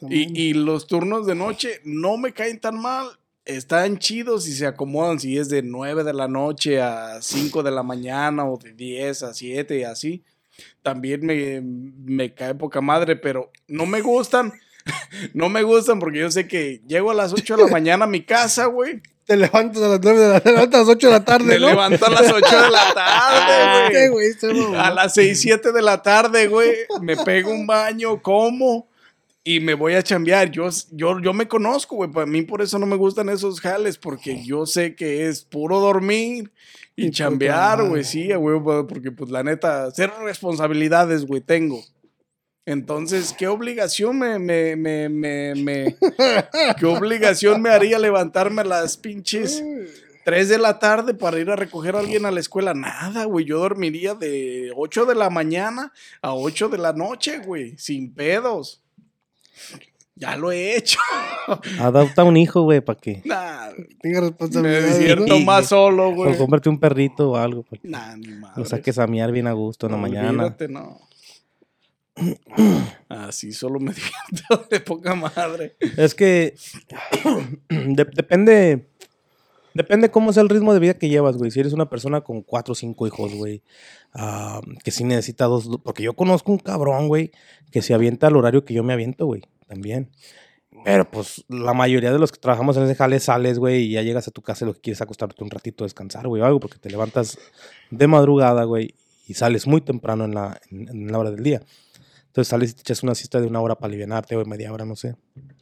Y, 0.10 0.50
y 0.50 0.54
los 0.54 0.88
turnos 0.88 1.26
de 1.26 1.36
noche 1.36 1.80
no 1.86 2.18
me 2.18 2.34
caen 2.34 2.60
tan 2.60 2.78
mal. 2.78 3.08
Están 3.46 3.98
chidos 4.00 4.48
y 4.48 4.54
se 4.54 4.66
acomodan 4.66 5.20
si 5.20 5.38
es 5.38 5.50
de 5.50 5.62
9 5.64 6.04
de 6.04 6.14
la 6.14 6.28
noche 6.28 6.82
a 6.82 7.22
5 7.22 7.64
de 7.64 7.72
la 7.72 7.84
mañana 7.84 8.46
o 8.46 8.58
de 8.58 8.74
10 8.74 9.24
a 9.24 9.34
7 9.34 9.80
y 9.80 9.84
así. 9.84 10.24
También 10.84 11.26
me, 11.26 11.62
me 11.62 12.34
cae 12.34 12.54
poca 12.56 12.82
madre, 12.82 13.16
pero 13.16 13.52
no 13.68 13.86
me 13.86 14.02
gustan. 14.02 14.54
no 15.34 15.50
me 15.50 15.64
gustan 15.64 16.00
porque 16.00 16.20
yo 16.20 16.30
sé 16.30 16.48
que 16.48 16.82
llego 16.88 17.10
a 17.12 17.14
las 17.14 17.34
8 17.34 17.58
de 17.58 17.64
la 17.64 17.70
mañana 17.70 18.06
a 18.06 18.08
mi 18.08 18.22
casa, 18.24 18.66
güey. 18.66 19.02
Te 19.26 19.38
levantas 19.38 19.82
a 19.82 19.88
las 19.88 20.00
9 20.04 20.20
de 20.20 20.28
la 20.28 20.40
te 20.42 20.52
levantas 20.52 20.76
a 20.82 20.84
las 20.84 20.90
8 20.90 21.08
de 21.08 21.14
la 21.14 21.24
tarde, 21.24 21.46
Me 21.46 21.60
¿no? 21.60 21.68
levanto 21.70 22.06
a 22.06 22.10
las 22.10 22.30
8 22.30 22.62
de 22.62 22.70
la 22.72 22.94
tarde, 22.94 23.92
¿Qué, 23.92 24.10
güey. 24.10 24.28
A 24.78 24.92
las 24.92 25.14
6, 25.14 25.40
7 25.40 25.72
de 25.72 25.82
la 25.82 26.02
tarde, 26.02 26.48
güey, 26.48 26.72
me 27.02 27.16
pego 27.16 27.50
un 27.52 27.66
baño, 27.66 28.22
como 28.22 28.88
y 29.44 29.60
me 29.60 29.74
voy 29.74 29.94
a 29.96 30.04
chambear. 30.04 30.50
Yo, 30.52 30.70
yo, 30.92 31.20
yo 31.20 31.34
me 31.34 31.48
conozco, 31.48 31.96
güey. 31.98 32.12
Para 32.12 32.26
mí 32.26 32.42
por 32.44 32.62
eso 32.62 32.80
no 32.80 32.86
me 32.86 32.96
gustan 32.96 33.30
esos 33.30 33.60
jales, 33.60 33.98
porque 33.98 34.44
yo 34.46 34.66
sé 34.66 34.96
que 34.96 35.28
es 35.28 35.44
puro 35.44 35.80
dormir 35.80 36.52
y, 36.96 37.08
Y 37.08 37.12
chambear, 37.12 37.88
güey. 37.88 38.04
Sí, 38.04 38.32
güey, 38.34 38.60
porque 38.88 39.12
pues 39.12 39.30
la 39.32 39.44
neta, 39.44 39.90
cero 39.94 40.14
responsabilidades, 40.24 41.26
güey, 41.26 41.42
tengo. 41.42 41.84
Entonces, 42.66 43.34
¿qué 43.38 43.48
obligación 43.48 44.18
me, 44.20 44.40
me, 44.40 44.76
me, 44.78 45.10
me, 45.10 45.54
me- 45.56 45.98
qué 46.80 46.86
obligación 46.86 47.62
me 47.62 47.70
haría 47.70 48.00
levantarme 48.00 48.62
a 48.62 48.66
las 48.66 48.96
pinches 48.96 49.62
3 50.24 50.48
de 50.48 50.58
la 50.58 50.80
tarde 50.80 51.14
para 51.14 51.38
ir 51.40 51.50
a 51.50 51.58
recoger 51.58 51.98
a 51.98 52.00
alguien 52.00 52.26
a 52.26 52.32
la 52.32 52.40
escuela. 52.40 52.74
Nada, 52.74 53.26
güey. 53.26 53.44
Yo 53.44 53.60
dormiría 53.60 54.16
de 54.16 54.72
8 54.78 55.06
de 55.06 55.16
la 55.16 55.30
mañana 55.30 55.92
a 56.22 56.34
8 56.34 56.70
de 56.70 56.78
la 56.78 56.94
noche, 56.94 57.40
güey. 57.40 57.78
Sin 57.78 58.14
pedos. 58.14 58.83
Ya 60.16 60.38
lo 60.38 60.52
he 60.52 60.76
hecho. 60.78 61.00
Adopta 61.80 62.24
un 62.24 62.38
hijo, 62.38 62.62
güey, 62.62 62.82
para 62.82 63.00
que. 63.00 63.22
Nah, 63.26 63.70
Tenga 64.02 64.22
me 64.22 64.28
responsabilidades. 64.28 64.86
despierto 65.00 65.26
¿no? 65.26 65.40
más 65.40 65.68
solo, 65.68 66.10
O 66.10 66.14
güey. 66.14 66.38
cómprate 66.38 66.70
un 66.70 66.80
perrito 66.80 67.32
o 67.32 67.36
algo. 67.36 67.66
Nah, 67.82 68.16
ni 68.16 68.28
madre. 68.28 68.54
Lo 68.58 68.66
saques 68.66 69.00
a 69.00 69.08
miar 69.08 69.32
bien 69.32 69.48
a 69.48 69.54
gusto 69.54 69.88
en 69.88 69.94
la 69.94 69.98
mañana. 69.98 70.30
Olvídate, 70.30 70.68
no. 70.68 71.00
Así 73.10 73.52
solo 73.54 73.80
me 73.80 73.92
divierto 73.94 74.68
de 74.70 74.80
poca 74.82 75.16
madre. 75.16 75.76
Es 75.98 76.14
que 76.14 76.54
de- 77.70 78.06
depende. 78.14 78.88
Depende 79.74 80.12
cómo 80.12 80.32
es 80.32 80.38
el 80.38 80.50
ritmo 80.50 80.74
de 80.74 80.80
vida 80.80 80.94
que 80.96 81.10
llevas, 81.10 81.38
güey. 81.38 81.52
Si 81.52 81.60
eres 81.60 81.74
una 81.74 81.90
persona 81.90 82.22
con 82.22 82.42
cuatro 82.42 82.74
o 82.74 82.76
cinco 82.76 83.08
hijos, 83.08 83.34
güey. 83.34 83.64
ah, 84.14 84.62
que 84.84 84.92
sí 84.92 85.04
necesita 85.04 85.46
dos. 85.46 85.70
Porque 85.84 86.04
yo 86.04 86.14
conozco 86.14 86.52
un 86.52 86.60
cabrón, 86.60 87.08
güey, 87.08 87.32
que 87.72 87.82
se 87.82 87.94
avienta 87.94 88.28
al 88.28 88.36
horario 88.36 88.66
que 88.66 88.74
yo 88.74 88.84
me 88.84 88.94
aviento, 88.94 89.26
güey. 89.26 89.42
También. 89.68 90.12
Pero 90.84 91.10
pues 91.10 91.46
la 91.48 91.74
mayoría 91.74 92.12
de 92.12 92.20
los 92.20 92.32
que 92.32 92.40
trabajamos 92.40 92.76
en 92.78 92.84
ese 92.84 92.96
jale 92.96 93.20
sales, 93.20 93.60
güey, 93.60 93.84
y 93.84 93.92
ya 93.92 94.02
llegas 94.02 94.28
a 94.28 94.32
tu 94.32 94.42
casa 94.42 94.66
y 94.66 94.68
lo 94.68 94.74
que 94.74 94.82
quieres 94.82 94.98
es 94.98 95.02
acostarte 95.02 95.44
un 95.44 95.50
ratito 95.50 95.84
descansar, 95.84 96.28
güey, 96.28 96.42
o 96.42 96.46
algo, 96.46 96.60
porque 96.60 96.78
te 96.78 96.90
levantas 96.90 97.38
de 97.90 98.08
madrugada, 98.08 98.64
güey, 98.64 98.96
y 99.28 99.36
sales 99.36 99.68
muy 99.68 99.82
temprano 99.82 100.26
en 100.26 100.34
la, 100.34 101.18
hora 101.18 101.32
del 101.32 101.44
día. 101.44 101.62
Entonces 102.28 102.50
sales 102.50 102.72
y 102.72 102.74
te 102.74 102.82
echas 102.82 103.04
una 103.04 103.16
siesta 103.16 103.40
de 103.40 103.48
una 103.48 103.62
hora 103.62 103.76
para 103.76 103.88
alivianarte, 103.90 104.36
o 104.36 104.46
media 104.46 104.74
hora, 104.74 104.86
no 104.86 104.96
sé. 104.96 105.16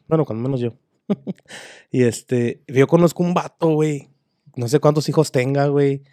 Bueno, 0.07 0.25
cuando 0.25 0.43
menos 0.43 0.59
yo. 0.59 0.73
y 1.91 2.03
este, 2.03 2.61
yo 2.67 2.87
conozco 2.87 3.23
un 3.23 3.33
vato, 3.33 3.69
güey. 3.69 4.09
No 4.55 4.67
sé 4.67 4.79
cuántos 4.79 5.07
hijos 5.09 5.31
tenga, 5.31 5.67
güey. 5.67 6.03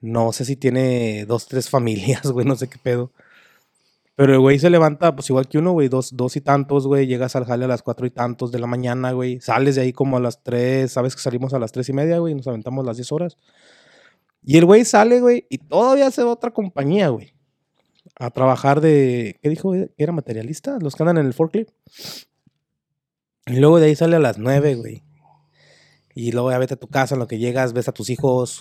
No 0.00 0.32
sé 0.32 0.44
si 0.44 0.56
tiene 0.56 1.24
dos, 1.26 1.46
tres 1.46 1.70
familias, 1.70 2.22
güey, 2.32 2.46
no 2.46 2.56
sé 2.56 2.68
qué 2.68 2.78
pedo. 2.78 3.12
Pero 4.14 4.32
el 4.32 4.40
güey 4.40 4.58
se 4.58 4.70
levanta, 4.70 5.14
pues 5.14 5.28
igual 5.28 5.46
que 5.46 5.58
uno, 5.58 5.72
güey, 5.72 5.88
dos, 5.88 6.16
dos 6.16 6.36
y 6.36 6.40
tantos, 6.40 6.86
güey. 6.86 7.06
Llegas 7.06 7.36
al 7.36 7.44
jale 7.44 7.66
a 7.66 7.68
las 7.68 7.82
cuatro 7.82 8.06
y 8.06 8.10
tantos 8.10 8.50
de 8.50 8.58
la 8.58 8.66
mañana, 8.66 9.12
güey. 9.12 9.40
Sales 9.40 9.74
de 9.74 9.82
ahí 9.82 9.92
como 9.92 10.16
a 10.16 10.20
las 10.20 10.42
tres, 10.42 10.92
sabes 10.92 11.14
que 11.14 11.20
salimos 11.20 11.52
a 11.52 11.58
las 11.58 11.70
tres 11.70 11.88
y 11.90 11.92
media, 11.92 12.18
güey, 12.18 12.34
nos 12.34 12.46
aventamos 12.46 12.84
las 12.86 12.96
diez 12.96 13.12
horas. 13.12 13.36
Y 14.42 14.56
el 14.56 14.64
güey 14.64 14.84
sale, 14.84 15.20
güey, 15.20 15.46
y 15.50 15.58
todavía 15.58 16.10
se 16.10 16.22
va 16.22 16.30
otra 16.30 16.50
compañía, 16.50 17.08
güey. 17.08 17.34
A 18.18 18.30
trabajar 18.30 18.80
de. 18.80 19.38
¿Qué 19.42 19.50
dijo? 19.50 19.68
güey? 19.68 19.88
¿Que 19.88 20.04
era 20.04 20.12
materialista? 20.12 20.78
Los 20.80 20.94
que 20.94 21.02
andan 21.02 21.18
en 21.18 21.26
el 21.26 21.34
forklift. 21.34 21.72
Y 23.46 23.56
luego 23.56 23.78
de 23.78 23.86
ahí 23.86 23.94
sale 23.94 24.16
a 24.16 24.20
las 24.20 24.38
nueve, 24.38 24.74
güey. 24.74 25.04
Y 26.14 26.32
luego 26.32 26.50
ya 26.50 26.58
vete 26.58 26.74
a 26.74 26.78
tu 26.78 26.88
casa, 26.88 27.14
en 27.14 27.18
lo 27.20 27.26
que 27.26 27.38
llegas, 27.38 27.72
ves 27.74 27.88
a 27.88 27.92
tus 27.92 28.08
hijos, 28.10 28.60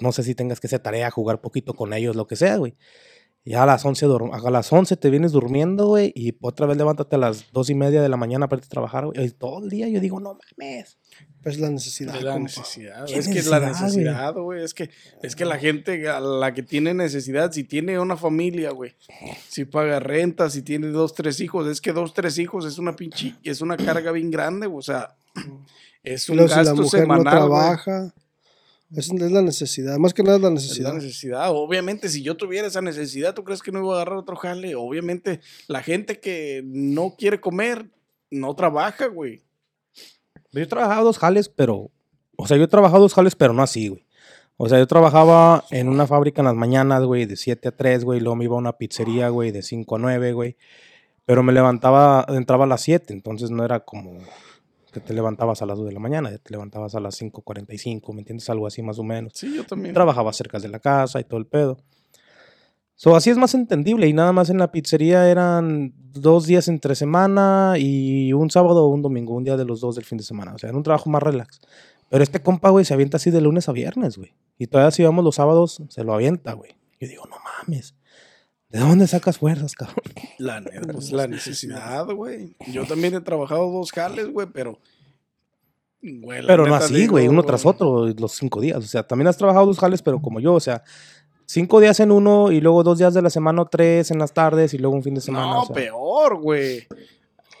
no 0.00 0.12
sé 0.12 0.22
si 0.24 0.34
tengas 0.34 0.58
que 0.60 0.66
hacer 0.66 0.80
tarea, 0.80 1.10
jugar 1.10 1.40
poquito 1.40 1.74
con 1.74 1.92
ellos, 1.92 2.16
lo 2.16 2.26
que 2.26 2.34
sea, 2.36 2.56
güey. 2.56 2.76
Ya 3.44 3.62
a 3.62 3.66
las 3.66 3.84
11, 3.84 4.06
dorm- 4.06 4.34
a 4.34 4.50
las 4.50 4.70
11 4.72 4.96
te 4.96 5.08
vienes 5.08 5.32
durmiendo, 5.32 5.86
güey, 5.86 6.12
y 6.14 6.36
otra 6.42 6.66
vez 6.66 6.76
levántate 6.76 7.16
a 7.16 7.18
las 7.20 7.50
dos 7.52 7.70
y 7.70 7.74
media 7.74 8.02
de 8.02 8.08
la 8.08 8.16
mañana 8.16 8.48
para 8.48 8.58
irte 8.58 8.66
a 8.66 8.70
trabajar, 8.70 9.06
güey. 9.06 9.30
Todo 9.30 9.62
el 9.62 9.70
día 9.70 9.88
yo 9.88 10.00
digo, 10.00 10.18
no 10.20 10.36
mames. 10.58 10.98
Pues 11.48 11.60
la 11.60 11.70
necesidad. 11.70 12.16
Es 12.16 12.22
la 12.22 12.32
compa. 12.32 12.44
necesidad. 12.48 13.06
¿Qué 13.06 13.18
Es 13.18 13.28
que 13.28 13.38
es 13.38 13.46
la 13.46 13.60
necesidad, 13.60 14.34
güey? 14.34 14.60
necesidad. 14.60 14.64
Es 14.64 14.74
que, 14.74 15.26
es 15.26 15.36
que 15.36 15.44
la 15.44 15.58
gente, 15.58 16.08
a 16.08 16.20
la 16.20 16.52
que 16.54 16.62
tiene 16.62 16.94
necesidad, 16.94 17.52
si 17.52 17.64
tiene 17.64 17.98
una 17.98 18.16
familia, 18.16 18.70
güey, 18.70 18.94
si 19.48 19.64
paga 19.64 19.98
renta, 20.00 20.50
si 20.50 20.62
tiene 20.62 20.88
dos, 20.88 21.14
tres 21.14 21.40
hijos, 21.40 21.66
es 21.68 21.80
que 21.80 21.92
dos, 21.92 22.14
tres 22.14 22.38
hijos 22.38 22.64
es 22.66 22.78
una 22.78 22.94
pinche, 22.96 23.34
es 23.42 23.60
una 23.60 23.76
carga 23.76 24.12
bien 24.12 24.30
grande, 24.30 24.66
güey, 24.66 24.78
o 24.78 24.82
sea, 24.82 25.16
es 26.02 26.28
un 26.28 26.38
si 26.38 26.44
gasto 26.44 26.62
la 26.62 26.74
mujer 26.74 27.00
semanal, 27.00 27.24
no 27.24 27.30
trabaja. 27.30 28.14
Es, 28.94 29.10
es 29.10 29.32
la 29.32 29.42
necesidad. 29.42 29.98
Más 29.98 30.14
que 30.14 30.22
nada 30.22 30.36
es 30.36 30.42
la 30.42 30.48
Es 30.48 30.54
la 30.54 30.54
necesidad. 30.54 30.92
necesidad. 30.94 31.50
Obviamente, 31.50 32.08
si 32.08 32.22
yo 32.22 32.36
tuviera 32.36 32.66
esa 32.68 32.80
necesidad, 32.80 33.34
¿tú 33.34 33.44
crees 33.44 33.62
que 33.62 33.70
no 33.70 33.80
iba 33.80 33.92
a 33.92 33.96
agarrar 33.96 34.16
otro 34.18 34.34
jale? 34.36 34.74
Obviamente, 34.76 35.40
la 35.66 35.82
gente 35.82 36.20
que 36.20 36.62
no 36.64 37.14
quiere 37.18 37.38
comer, 37.40 37.90
no 38.30 38.54
trabaja, 38.54 39.06
güey. 39.08 39.42
Yo 40.52 40.60
he 40.60 40.66
trabajado 40.66 41.04
dos 41.04 41.18
jales, 41.18 41.48
pero. 41.48 41.90
O 42.36 42.46
sea, 42.46 42.56
yo 42.56 42.64
he 42.64 42.68
trabajado 42.68 43.02
dos 43.02 43.14
jales, 43.14 43.34
pero 43.34 43.52
no 43.52 43.62
así, 43.62 43.88
güey. 43.88 44.06
O 44.56 44.68
sea, 44.68 44.78
yo 44.78 44.86
trabajaba 44.86 45.64
en 45.70 45.88
una 45.88 46.06
fábrica 46.06 46.40
en 46.40 46.46
las 46.46 46.54
mañanas, 46.54 47.04
güey, 47.04 47.26
de 47.26 47.36
7 47.36 47.68
a 47.68 47.76
3, 47.76 48.04
güey. 48.04 48.20
Luego 48.20 48.34
me 48.34 48.44
iba 48.44 48.56
a 48.56 48.58
una 48.58 48.72
pizzería, 48.72 49.28
güey, 49.28 49.52
de 49.52 49.62
5 49.62 49.96
a 49.96 49.98
9, 50.00 50.32
güey. 50.32 50.56
Pero 51.24 51.42
me 51.44 51.52
levantaba, 51.52 52.26
entraba 52.28 52.64
a 52.64 52.66
las 52.66 52.80
7, 52.80 53.12
entonces 53.12 53.50
no 53.50 53.64
era 53.64 53.80
como 53.80 54.18
que 54.92 55.00
te 55.00 55.12
levantabas 55.12 55.62
a 55.62 55.66
las 55.66 55.78
2 55.78 55.86
de 55.86 55.92
la 55.92 56.00
mañana, 56.00 56.30
ya 56.30 56.38
te 56.38 56.50
levantabas 56.50 56.94
a 56.94 57.00
las 57.00 57.20
5.45, 57.20 58.12
¿me 58.14 58.20
entiendes? 58.20 58.48
Algo 58.50 58.66
así 58.66 58.82
más 58.82 58.98
o 58.98 59.04
menos. 59.04 59.32
Sí, 59.34 59.54
yo 59.54 59.64
también. 59.64 59.94
Trabajaba 59.94 60.32
cerca 60.32 60.58
de 60.58 60.68
la 60.68 60.80
casa 60.80 61.20
y 61.20 61.24
todo 61.24 61.38
el 61.38 61.46
pedo. 61.46 61.78
So, 62.98 63.14
así 63.14 63.30
es 63.30 63.38
más 63.38 63.54
entendible 63.54 64.08
y 64.08 64.12
nada 64.12 64.32
más 64.32 64.50
en 64.50 64.58
la 64.58 64.72
pizzería 64.72 65.30
eran 65.30 65.94
dos 66.12 66.46
días 66.46 66.66
entre 66.66 66.96
semana 66.96 67.74
y 67.78 68.32
un 68.32 68.50
sábado 68.50 68.84
o 68.84 68.88
un 68.88 69.02
domingo, 69.02 69.34
un 69.34 69.44
día 69.44 69.56
de 69.56 69.64
los 69.64 69.80
dos 69.80 69.94
del 69.94 70.04
fin 70.04 70.18
de 70.18 70.24
semana. 70.24 70.52
O 70.52 70.58
sea, 70.58 70.70
era 70.70 70.76
un 70.76 70.82
trabajo 70.82 71.08
más 71.08 71.22
relax. 71.22 71.60
Pero 72.08 72.24
este 72.24 72.42
compa, 72.42 72.70
güey, 72.70 72.84
se 72.84 72.94
avienta 72.94 73.18
así 73.18 73.30
de 73.30 73.40
lunes 73.40 73.68
a 73.68 73.72
viernes, 73.72 74.18
güey. 74.18 74.34
Y 74.58 74.66
todavía 74.66 74.90
si 74.90 75.04
vamos 75.04 75.24
los 75.24 75.36
sábados, 75.36 75.80
se 75.88 76.02
lo 76.02 76.12
avienta, 76.12 76.54
güey. 76.54 76.72
Yo 77.00 77.06
digo, 77.06 77.24
no 77.26 77.36
mames. 77.38 77.94
¿De 78.68 78.80
dónde 78.80 79.06
sacas 79.06 79.38
fuerzas, 79.38 79.76
cabrón? 79.76 80.02
La, 80.38 80.60
neta, 80.60 80.92
pues, 80.92 81.12
la 81.12 81.28
necesidad, 81.28 82.04
güey. 82.06 82.56
Yo 82.72 82.84
también 82.84 83.14
he 83.14 83.20
trabajado 83.20 83.70
dos 83.70 83.92
jales, 83.92 84.28
güey, 84.32 84.48
pero. 84.52 84.80
güey, 86.02 86.44
Pero 86.44 86.66
no 86.66 86.74
así, 86.74 87.06
güey, 87.06 87.28
uno 87.28 87.44
tras 87.44 87.64
otro, 87.64 88.08
los 88.08 88.32
cinco 88.32 88.60
días. 88.60 88.78
O 88.78 88.88
sea, 88.88 89.06
también 89.06 89.28
has 89.28 89.36
trabajado 89.36 89.66
dos 89.66 89.78
jales, 89.78 90.02
pero 90.02 90.20
como 90.20 90.40
yo, 90.40 90.54
o 90.54 90.60
sea, 90.60 90.82
cinco 91.48 91.80
días 91.80 91.98
en 92.00 92.12
uno 92.12 92.52
y 92.52 92.60
luego 92.60 92.84
dos 92.84 92.98
días 92.98 93.14
de 93.14 93.22
la 93.22 93.30
semana 93.30 93.62
o 93.62 93.66
tres 93.66 94.10
en 94.10 94.18
las 94.18 94.32
tardes 94.32 94.74
y 94.74 94.78
luego 94.78 94.94
un 94.94 95.02
fin 95.02 95.14
de 95.14 95.20
semana. 95.20 95.46
No, 95.46 95.62
o 95.62 95.66
sea. 95.66 95.74
peor, 95.74 96.36
güey. 96.36 96.86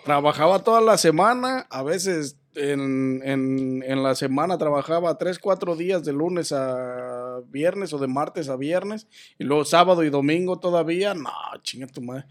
Trabajaba 0.04 0.60
toda 0.60 0.80
la 0.80 0.96
semana, 0.96 1.66
a 1.70 1.82
veces 1.82 2.38
en, 2.54 3.20
en, 3.24 3.82
en 3.82 4.02
la 4.02 4.14
semana 4.14 4.56
trabajaba 4.56 5.18
tres, 5.18 5.38
cuatro 5.38 5.76
días 5.76 6.04
de 6.04 6.12
lunes 6.12 6.52
a 6.52 7.40
viernes 7.48 7.92
o 7.92 7.98
de 7.98 8.06
martes 8.06 8.48
a 8.48 8.56
viernes, 8.56 9.06
y 9.38 9.44
luego 9.44 9.64
sábado 9.64 10.04
y 10.04 10.10
domingo 10.10 10.58
todavía, 10.58 11.14
no, 11.14 11.30
chinga 11.62 11.86
tu 11.86 12.00
madre. 12.00 12.24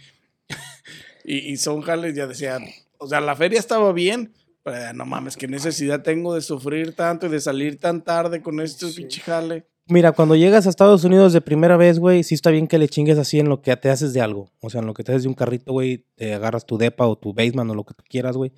y, 1.23 1.37
y 1.37 1.57
son 1.57 1.81
jales, 1.81 2.15
ya 2.15 2.25
decían, 2.25 2.65
o 2.97 3.07
sea, 3.07 3.21
la 3.21 3.35
feria 3.35 3.59
estaba 3.59 3.91
bien, 3.93 4.33
pero 4.63 4.93
no 4.93 5.05
mames, 5.05 5.37
qué 5.37 5.47
necesidad 5.47 6.01
tengo 6.01 6.33
de 6.33 6.41
sufrir 6.41 6.95
tanto 6.95 7.27
y 7.27 7.29
de 7.29 7.39
salir 7.39 7.79
tan 7.79 8.03
tarde 8.03 8.41
con 8.41 8.59
este 8.59 8.87
pinche 8.87 9.21
jale. 9.21 9.67
Mira, 9.89 10.11
cuando 10.11 10.35
llegas 10.35 10.65
a 10.65 10.69
Estados 10.69 11.03
Unidos 11.05 11.31
de 11.31 11.39
primera 11.39 11.77
vez, 11.77 11.97
güey, 11.99 12.23
sí 12.23 12.35
está 12.35 12.49
bien 12.51 12.67
que 12.67 12.77
le 12.77 12.89
chingues 12.89 13.17
así 13.17 13.39
en 13.39 13.47
lo 13.47 13.61
que 13.61 13.75
te 13.77 13.89
haces 13.89 14.13
de 14.13 14.19
algo. 14.21 14.49
O 14.59 14.69
sea, 14.69 14.81
en 14.81 14.87
lo 14.87 14.93
que 14.93 15.03
te 15.03 15.11
haces 15.13 15.23
de 15.23 15.29
un 15.29 15.33
carrito, 15.33 15.71
güey, 15.71 16.05
te 16.15 16.33
agarras 16.33 16.65
tu 16.65 16.77
depa 16.77 17.07
o 17.07 17.15
tu 17.17 17.33
basement 17.33 17.71
o 17.71 17.75
lo 17.75 17.85
que 17.85 17.93
tú 17.93 18.03
quieras, 18.09 18.35
güey. 18.35 18.51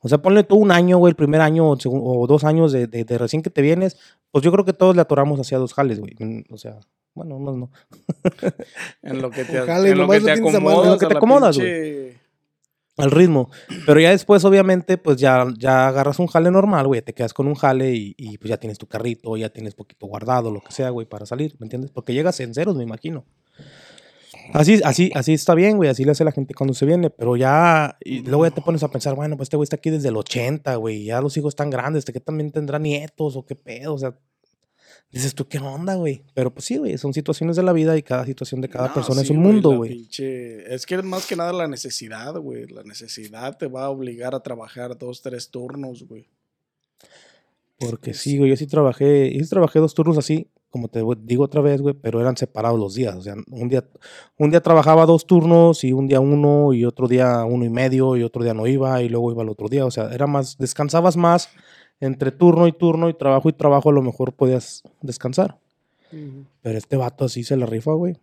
O 0.00 0.08
sea, 0.08 0.18
ponle 0.18 0.44
tú 0.44 0.56
un 0.56 0.70
año, 0.70 0.98
güey, 0.98 1.10
el 1.10 1.16
primer 1.16 1.40
año 1.40 1.68
o, 1.70 2.26
dos 2.26 2.44
años 2.44 2.70
de, 2.72 2.86
de- 2.86 3.04
de 3.04 3.18
recién 3.18 3.42
que 3.42 3.50
te 3.50 3.62
vienes. 3.62 3.96
Pues 4.30 4.44
yo 4.44 4.52
creo 4.52 4.64
que 4.66 4.72
todos 4.74 4.94
le 4.94 5.00
atoramos 5.02 5.40
hacia 5.40 5.56
dos 5.58 5.72
jales, 5.72 6.00
güey. 6.00 6.14
Mm, 6.18 6.42
O 6.52 6.58
sea, 6.58 6.78
bueno, 7.14 7.38
no, 7.38 7.52
no. 7.56 7.70
En 9.02 9.22
lo 9.22 9.30
que 9.30 9.44
te, 9.44 9.52
en 9.92 9.98
lo 9.98 10.02
nomás 10.02 10.18
que 10.18 10.24
te 10.24 10.30
acomodas. 10.32 10.84
En 10.84 10.90
lo 10.92 10.98
que 10.98 11.06
te 11.06 11.16
acomodas, 11.16 11.56
pinche- 11.58 12.14
Al 12.96 13.10
ritmo. 13.10 13.50
Pero 13.86 13.98
ya 13.98 14.10
después, 14.10 14.44
obviamente, 14.44 14.98
pues 14.98 15.16
ya, 15.16 15.46
ya 15.58 15.88
agarras 15.88 16.18
un 16.20 16.28
jale 16.28 16.50
normal, 16.50 16.86
güey. 16.86 17.02
Te 17.02 17.12
quedas 17.12 17.34
con 17.34 17.48
un 17.48 17.54
jale 17.54 17.92
y, 17.92 18.14
y, 18.16 18.38
pues 18.38 18.48
ya 18.48 18.56
tienes 18.56 18.78
tu 18.78 18.86
carrito, 18.86 19.36
ya 19.36 19.48
tienes 19.48 19.74
poquito 19.74 20.06
guardado, 20.06 20.52
lo 20.52 20.60
que 20.60 20.72
sea, 20.72 20.90
güey, 20.90 21.06
para 21.06 21.26
salir, 21.26 21.56
¿me 21.58 21.64
entiendes? 21.64 21.90
Porque 21.90 22.14
llegas 22.14 22.38
en 22.40 22.54
ceros, 22.54 22.76
me 22.76 22.84
imagino. 22.84 23.24
Así, 24.52 24.80
así, 24.84 25.10
así 25.14 25.32
está 25.32 25.54
bien, 25.54 25.76
güey. 25.76 25.88
Así 25.88 26.04
le 26.04 26.10
hace 26.10 26.24
la 26.24 26.32
gente 26.32 26.54
cuando 26.54 26.74
se 26.74 26.84
viene. 26.86 27.10
Pero 27.10 27.36
ya, 27.36 27.96
y 28.00 28.20
luego 28.20 28.44
ya 28.44 28.50
te 28.50 28.60
pones 28.60 28.82
a 28.82 28.88
pensar, 28.88 29.14
bueno, 29.14 29.36
pues 29.36 29.46
este 29.46 29.56
güey 29.56 29.64
está 29.64 29.76
aquí 29.76 29.90
desde 29.90 30.08
el 30.08 30.16
80, 30.16 30.76
güey. 30.76 31.04
Ya 31.04 31.20
los 31.20 31.36
hijos 31.36 31.52
están 31.52 31.70
grandes. 31.70 32.04
¿De 32.04 32.12
qué 32.12 32.20
también 32.20 32.52
tendrá 32.52 32.78
nietos 32.78 33.36
o 33.36 33.46
qué 33.46 33.54
pedo? 33.56 33.94
O 33.94 33.98
sea, 33.98 34.14
Dices 35.14 35.34
tú, 35.34 35.46
¿qué 35.46 35.58
onda, 35.58 35.94
güey? 35.94 36.22
Pero 36.34 36.52
pues 36.52 36.64
sí, 36.66 36.76
güey, 36.76 36.98
son 36.98 37.14
situaciones 37.14 37.54
de 37.56 37.62
la 37.62 37.72
vida 37.72 37.96
y 37.96 38.02
cada 38.02 38.26
situación 38.26 38.60
de 38.60 38.68
cada 38.68 38.88
No, 38.88 38.94
persona 38.94 39.20
es 39.22 39.28
sí, 39.28 39.32
un 39.32 39.40
mundo, 39.42 39.76
güey. 39.76 39.90
pinche- 40.08 40.64
Es 40.74 40.84
que 40.86 41.00
más 41.02 41.26
que 41.26 41.36
nada 41.36 41.52
la 41.52 41.68
necesidad, 41.68 42.34
güey. 42.36 42.66
La 42.66 42.82
necesidad 42.82 43.56
te 43.56 43.66
va 43.68 43.84
a 43.84 43.90
obligar 43.90 44.34
a 44.34 44.40
trabajar 44.40 44.98
dos, 44.98 45.22
tres 45.22 45.50
turnos, 45.50 46.02
güey. 46.08 46.26
Porque 47.78 48.14
sí, 48.14 48.38
güey, 48.38 48.50
yo 48.50 48.56
sí 48.56 48.66
trabajé, 48.66 49.32
yo 49.36 49.42
sí 49.42 49.50
trabajé 49.50 49.78
dos 49.78 49.94
turnos 49.94 50.16
así, 50.16 50.48
como 50.70 50.88
te 50.88 51.00
digo 51.22 51.44
otra 51.44 51.60
vez, 51.60 51.80
güey, 51.80 51.94
pero 51.94 52.20
eran 52.20 52.36
separados 52.36 52.78
los 52.78 52.94
días. 52.94 53.14
O 53.16 53.22
sea, 53.22 53.34
un 53.50 53.68
día, 53.68 53.84
un 54.38 54.50
día 54.50 54.60
trabajaba 54.60 55.06
dos 55.06 55.26
turnos 55.26 55.84
y 55.84 55.92
un 55.92 56.06
día 56.06 56.20
uno 56.20 56.72
y 56.72 56.84
otro 56.84 57.08
día 57.08 57.44
uno 57.44 57.64
y 57.64 57.70
medio 57.70 58.16
y 58.16 58.22
otro 58.22 58.42
día 58.42 58.54
no 58.54 58.66
iba 58.66 59.02
y 59.02 59.08
luego 59.08 59.32
iba 59.32 59.42
el 59.42 59.48
otro 59.48 59.68
día. 59.68 59.84
O 59.86 59.90
sea, 59.90 60.12
era 60.14 60.26
más, 60.26 60.56
descansabas 60.58 61.16
más 61.16 61.48
entre 62.00 62.30
turno 62.32 62.66
y 62.66 62.72
turno 62.72 63.08
y 63.08 63.14
trabajo 63.14 63.48
y 63.48 63.52
trabajo, 63.52 63.90
a 63.90 63.92
lo 63.92 64.02
mejor 64.02 64.32
podías 64.32 64.82
descansar. 65.00 65.58
Ujú. 66.12 66.44
Pero 66.62 66.78
este 66.78 66.96
vato 66.96 67.24
así 67.24 67.44
se 67.44 67.56
la 67.56 67.66
rifa, 67.66 67.92
güey. 67.92 68.16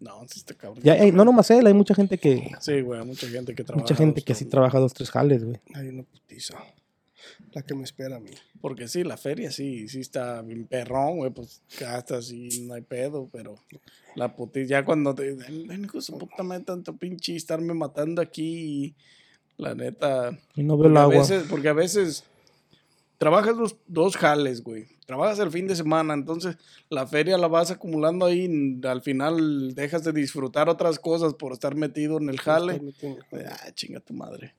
No, 0.00 0.20
sí 0.28 0.40
está 0.40 0.54
cabrón. 0.54 0.82
Ya, 0.82 0.96
ey, 0.96 1.12
no 1.12 1.24
nomás 1.24 1.50
él, 1.52 1.66
hay 1.66 1.74
mucha 1.74 1.94
gente 1.94 2.18
que, 2.18 2.50
Sí, 2.60 2.80
güey, 2.80 3.00
hay 3.00 3.06
mucha 3.06 3.28
gente 3.28 3.54
que 3.54 3.62
trabaja. 3.62 3.82
mucha 3.84 3.94
gente 3.94 4.20
dos 4.20 4.24
que 4.24 4.34
sí 4.34 4.44
turnos. 4.44 4.50
trabaja 4.50 4.78
dos, 4.80 4.94
tres 4.94 5.10
jales, 5.10 5.44
güey. 5.44 5.60
Hay 5.74 5.88
una 5.88 6.02
putiza. 6.02 6.58
La 7.52 7.62
que 7.62 7.74
me 7.74 7.84
espera 7.84 8.16
a 8.16 8.20
mí. 8.20 8.30
Porque 8.60 8.88
sí, 8.88 9.04
la 9.04 9.16
feria 9.16 9.52
sí, 9.52 9.86
sí 9.86 10.00
está 10.00 10.42
bien 10.42 10.66
perrón, 10.66 11.18
güey, 11.18 11.30
pues 11.30 11.62
gastas 11.78 12.32
y 12.32 12.62
no 12.66 12.74
hay 12.74 12.80
pedo, 12.82 13.28
pero 13.32 13.54
la 14.16 14.34
putiza, 14.34 14.66
ya 14.70 14.84
cuando 14.84 15.14
te 15.14 15.32
"Ven, 15.34 15.84
hijo 15.84 15.98
de 15.98 16.02
su 16.02 16.18
puta 16.18 16.42
madre, 16.42 16.64
tanto 16.64 16.96
pinche 16.96 17.36
estarme 17.36 17.72
matando 17.74 18.20
aquí, 18.20 18.86
y 18.86 18.94
la 19.56 19.74
neta, 19.76 20.36
Y 20.56 20.64
no 20.64 20.76
veo 20.76 20.86
el 20.88 20.92
porque 20.94 20.98
a 20.98 21.02
agua. 21.04 21.18
veces, 21.18 21.44
porque 21.48 21.68
a 21.68 21.72
veces 21.74 22.24
trabajas 23.22 23.56
dos, 23.56 23.76
dos 23.86 24.16
jales, 24.16 24.64
güey, 24.64 24.86
trabajas 25.06 25.38
el 25.38 25.52
fin 25.52 25.68
de 25.68 25.76
semana, 25.76 26.12
entonces 26.12 26.56
la 26.90 27.06
feria 27.06 27.38
la 27.38 27.46
vas 27.46 27.70
acumulando 27.70 28.26
ahí, 28.26 28.46
y 28.82 28.84
al 28.84 29.00
final 29.00 29.76
dejas 29.76 30.02
de 30.02 30.12
disfrutar 30.12 30.68
otras 30.68 30.98
cosas 30.98 31.32
por 31.34 31.52
estar 31.52 31.76
metido 31.76 32.18
en 32.18 32.28
el 32.28 32.40
jale, 32.40 32.80
ah, 33.48 33.70
chinga 33.74 34.00
tu 34.00 34.12
madre. 34.12 34.54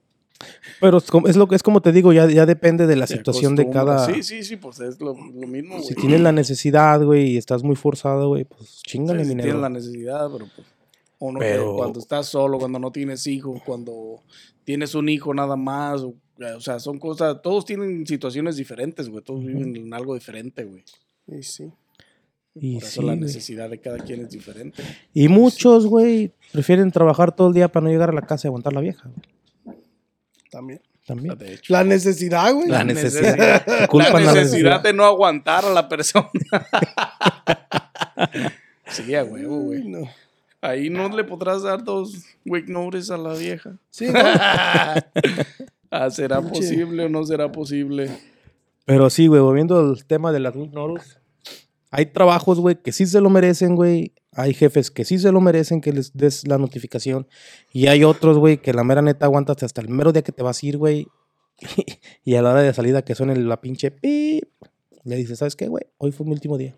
Pero 0.79 0.97
es 0.99 1.11
como, 1.11 1.27
es 1.27 1.35
lo 1.35 1.47
que 1.49 1.55
es 1.55 1.63
como 1.63 1.81
te 1.81 1.91
digo, 1.91 2.13
ya, 2.13 2.25
ya 2.29 2.45
depende 2.45 2.87
de 2.87 2.95
la 2.95 3.05
Te 3.05 3.17
situación 3.17 3.57
de 3.57 3.69
cada. 3.69 4.05
Sí, 4.05 4.23
sí, 4.23 4.43
sí, 4.43 4.55
pues 4.55 4.79
es 4.79 4.97
lo, 5.01 5.13
lo 5.13 5.47
mismo, 5.47 5.79
Si 5.81 5.93
güey. 5.93 6.01
tienes 6.05 6.21
la 6.21 6.31
necesidad, 6.31 7.03
güey, 7.03 7.31
y 7.31 7.37
estás 7.37 7.63
muy 7.63 7.75
forzado, 7.75 8.29
güey, 8.29 8.45
pues 8.45 8.81
chingale, 8.83 9.23
Sí, 9.25 9.29
negro. 9.35 9.43
tienes 9.43 9.61
la 9.61 9.69
necesidad, 9.69 10.29
pero 10.31 10.47
pues, 10.55 10.67
uno 11.19 11.39
que 11.39 11.45
Pero- 11.47 11.75
cuando 11.75 11.99
estás 11.99 12.27
solo, 12.27 12.59
cuando 12.59 12.79
no 12.79 12.91
tienes 12.91 13.27
hijos, 13.27 13.61
cuando 13.65 14.21
tienes 14.63 14.95
un 14.95 15.09
hijo 15.09 15.33
nada 15.33 15.57
más, 15.57 16.01
o, 16.01 16.13
o 16.39 16.59
sea, 16.59 16.79
son 16.79 16.99
cosas, 16.99 17.41
todos 17.41 17.65
tienen 17.65 18.05
situaciones 18.07 18.55
diferentes, 18.55 19.09
güey, 19.09 19.23
todos 19.23 19.45
viven 19.45 19.75
en 19.75 19.93
algo 19.93 20.15
diferente, 20.15 20.63
güey. 20.63 20.83
Y 21.27 21.43
sí. 21.43 21.71
Y 22.55 22.75
Por 22.75 22.83
eso 22.83 23.01
sí, 23.01 23.07
la 23.07 23.13
güey. 23.13 23.19
necesidad 23.19 23.69
de 23.69 23.79
cada 23.79 23.99
quien 23.99 24.21
es 24.21 24.29
diferente. 24.29 24.83
Y 25.13 25.27
muchos, 25.27 25.87
güey, 25.87 26.31
prefieren 26.51 26.91
trabajar 26.91 27.35
todo 27.35 27.47
el 27.47 27.53
día 27.53 27.71
para 27.71 27.85
no 27.85 27.89
llegar 27.89 28.09
a 28.09 28.13
la 28.13 28.21
casa 28.21 28.47
y 28.47 28.49
aguantar 28.49 28.73
la 28.73 28.81
vieja, 28.81 29.09
güey. 29.09 29.77
También. 30.51 30.81
También. 31.05 31.37
De 31.37 31.53
hecho. 31.53 31.73
La 31.73 31.83
necesidad, 31.83 32.53
güey. 32.53 32.69
La 32.69 32.83
necesidad. 32.83 33.65
La 33.67 33.87
la 33.91 34.33
necesidad 34.33 34.81
de 34.81 34.93
no 34.93 35.03
aguantar 35.03 35.65
a 35.65 35.73
la 35.73 35.89
persona. 35.89 36.29
sí, 38.87 39.13
a 39.15 39.23
huevo, 39.23 39.59
güey. 39.59 39.83
no. 39.83 40.07
Ahí 40.61 40.89
no 40.89 41.09
le 41.09 41.25
podrás 41.25 41.63
dar 41.63 41.83
dos 41.83 42.23
week 42.45 42.69
notice 42.69 43.13
a 43.13 43.17
la 43.17 43.33
vieja. 43.33 43.75
Sí, 43.89 44.07
¿no? 44.07 44.13
Ah, 45.95 46.09
¿Será 46.09 46.41
Pinche. 46.41 46.59
posible 46.59 47.05
o 47.05 47.09
no 47.09 47.23
será 47.23 47.51
posible? 47.51 48.09
Pero 48.85 49.09
sí, 49.11 49.27
güey, 49.27 49.41
volviendo 49.41 49.79
al 49.79 50.05
tema 50.05 50.31
de 50.31 50.39
las 50.39 50.55
noros, 50.55 51.19
hay 51.91 52.07
trabajos, 52.07 52.59
güey, 52.59 52.81
que 52.81 52.91
sí 52.91 53.05
se 53.05 53.21
lo 53.21 53.29
merecen, 53.29 53.75
güey. 53.75 54.13
Hay 54.31 54.55
jefes 54.55 54.89
que 54.89 55.05
sí 55.05 55.19
se 55.19 55.31
lo 55.31 55.39
merecen 55.39 55.79
que 55.81 55.93
les 55.93 56.11
des 56.17 56.47
la 56.47 56.57
notificación. 56.57 57.27
Y 57.71 57.85
hay 57.85 58.03
otros, 58.03 58.39
güey, 58.39 58.57
que 58.57 58.73
la 58.73 58.83
mera 58.83 59.03
neta 59.03 59.27
aguantas 59.27 59.61
hasta 59.61 59.81
el 59.81 59.89
mero 59.89 60.11
día 60.11 60.23
que 60.23 60.31
te 60.31 60.41
vas 60.41 60.63
a 60.63 60.65
ir, 60.65 60.77
güey. 60.79 61.07
y 62.25 62.33
a 62.33 62.41
la 62.41 62.51
hora 62.53 62.63
de 62.63 62.73
salida 62.73 63.03
que 63.03 63.13
suene 63.13 63.35
la 63.35 63.61
pinche 63.61 63.91
pip, 63.91 64.45
le 65.03 65.15
dices, 65.15 65.37
¿sabes 65.37 65.55
qué, 65.55 65.67
güey? 65.67 65.83
Hoy 65.99 66.11
fue 66.11 66.25
mi 66.25 66.31
último 66.31 66.57
día. 66.57 66.75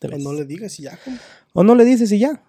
Te 0.00 0.08
ves. 0.08 0.22
no 0.22 0.32
le 0.32 0.46
digas 0.46 0.78
y 0.80 0.84
ya, 0.84 0.98
como, 1.04 1.18
O 1.52 1.62
no 1.62 1.74
le 1.74 1.84
dices 1.84 2.10
y 2.12 2.18
ya. 2.18 2.42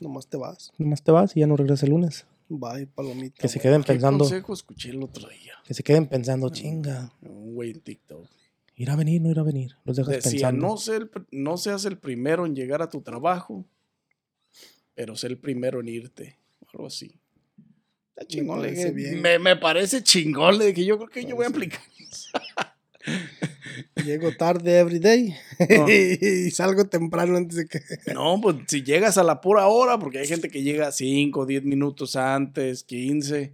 nomás 0.00 0.26
te 0.28 0.36
vas. 0.36 0.70
Nomás 0.76 1.02
te 1.02 1.10
vas 1.12 1.34
y 1.34 1.40
ya 1.40 1.46
no 1.46 1.56
regresas 1.56 1.84
el 1.84 1.90
lunes. 1.90 2.26
Bye, 2.58 2.86
palomita. 2.88 3.36
Que 3.40 3.48
se 3.48 3.60
queden 3.60 3.82
¿Qué 3.82 3.88
pensando, 3.92 4.24
consejo 4.24 4.52
escuché 4.52 4.90
el 4.90 5.02
otro 5.02 5.28
día? 5.28 5.54
que 5.64 5.74
se 5.74 5.82
queden 5.84 6.06
pensando, 6.08 6.48
chinga, 6.50 7.12
Un 7.22 7.54
güey 7.54 7.70
en 7.70 7.80
TikTok. 7.80 8.28
irá 8.76 8.94
a 8.94 8.96
venir, 8.96 9.20
no 9.22 9.30
irá 9.30 9.42
a 9.42 9.44
venir. 9.44 9.76
Los 9.84 9.96
dejas 9.96 10.14
Decía, 10.16 10.48
pensando. 10.48 10.66
no, 10.66 10.76
sé 10.76 10.96
el 10.96 11.10
no 11.30 11.56
seas 11.56 11.84
el 11.84 11.96
primero 11.98 12.44
en 12.46 12.54
llegar 12.56 12.82
a 12.82 12.90
tu 12.90 13.02
trabajo, 13.02 13.64
pero 14.94 15.14
sé 15.16 15.28
el 15.28 15.38
primero 15.38 15.80
en 15.80 15.88
irte. 15.88 16.38
Algo 16.72 16.86
así. 16.86 17.18
Está 18.10 18.26
chingón. 18.26 18.62
le 18.62 18.68
parece 18.68 18.92
dije, 18.92 19.10
bien. 19.10 19.22
Me, 19.22 19.38
me 19.38 19.56
parece 19.56 20.02
chingón. 20.02 20.58
Le 20.58 20.66
dije, 20.66 20.84
yo 20.84 20.96
creo 20.98 21.08
que 21.08 21.24
yo 21.24 21.36
voy 21.36 21.44
a 21.46 21.48
aplicar. 21.48 21.80
Llego 24.04 24.32
tarde 24.36 24.78
every 24.78 24.98
day 24.98 25.34
No. 25.70 25.88
y 25.88 26.50
salgo 26.50 26.86
temprano 26.86 27.36
antes 27.36 27.56
de 27.56 27.66
que. 27.66 27.80
No, 28.14 28.40
pues 28.40 28.56
si 28.68 28.82
llegas 28.82 29.18
a 29.18 29.24
la 29.24 29.40
pura 29.40 29.66
hora, 29.68 29.98
porque 29.98 30.18
hay 30.18 30.26
gente 30.26 30.48
que 30.48 30.62
llega 30.62 30.92
5, 30.92 31.46
10 31.46 31.64
minutos 31.64 32.16
antes, 32.16 32.82
15. 32.84 33.52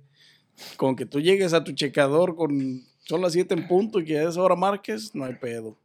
Con 0.76 0.96
que 0.96 1.06
tú 1.06 1.20
llegues 1.20 1.52
a 1.52 1.64
tu 1.64 1.72
checador 1.72 2.34
con 2.36 2.84
son 3.04 3.20
las 3.20 3.34
7 3.34 3.54
en 3.54 3.68
punto 3.68 4.00
y 4.00 4.04
que 4.04 4.18
a 4.18 4.28
esa 4.28 4.42
hora 4.42 4.56
marques, 4.56 5.14
no 5.14 5.24
hay 5.24 5.34
pedo. 5.34 5.78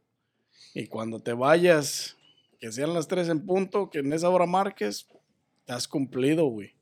Y 0.74 0.86
cuando 0.86 1.20
te 1.20 1.32
vayas, 1.34 2.16
que 2.58 2.72
sean 2.72 2.94
las 2.94 3.06
3 3.06 3.28
en 3.28 3.46
punto, 3.46 3.90
que 3.90 4.00
en 4.00 4.12
esa 4.12 4.28
hora 4.28 4.46
marques, 4.46 5.06
estás 5.60 5.86
cumplido, 5.86 6.46
güey. 6.46 6.74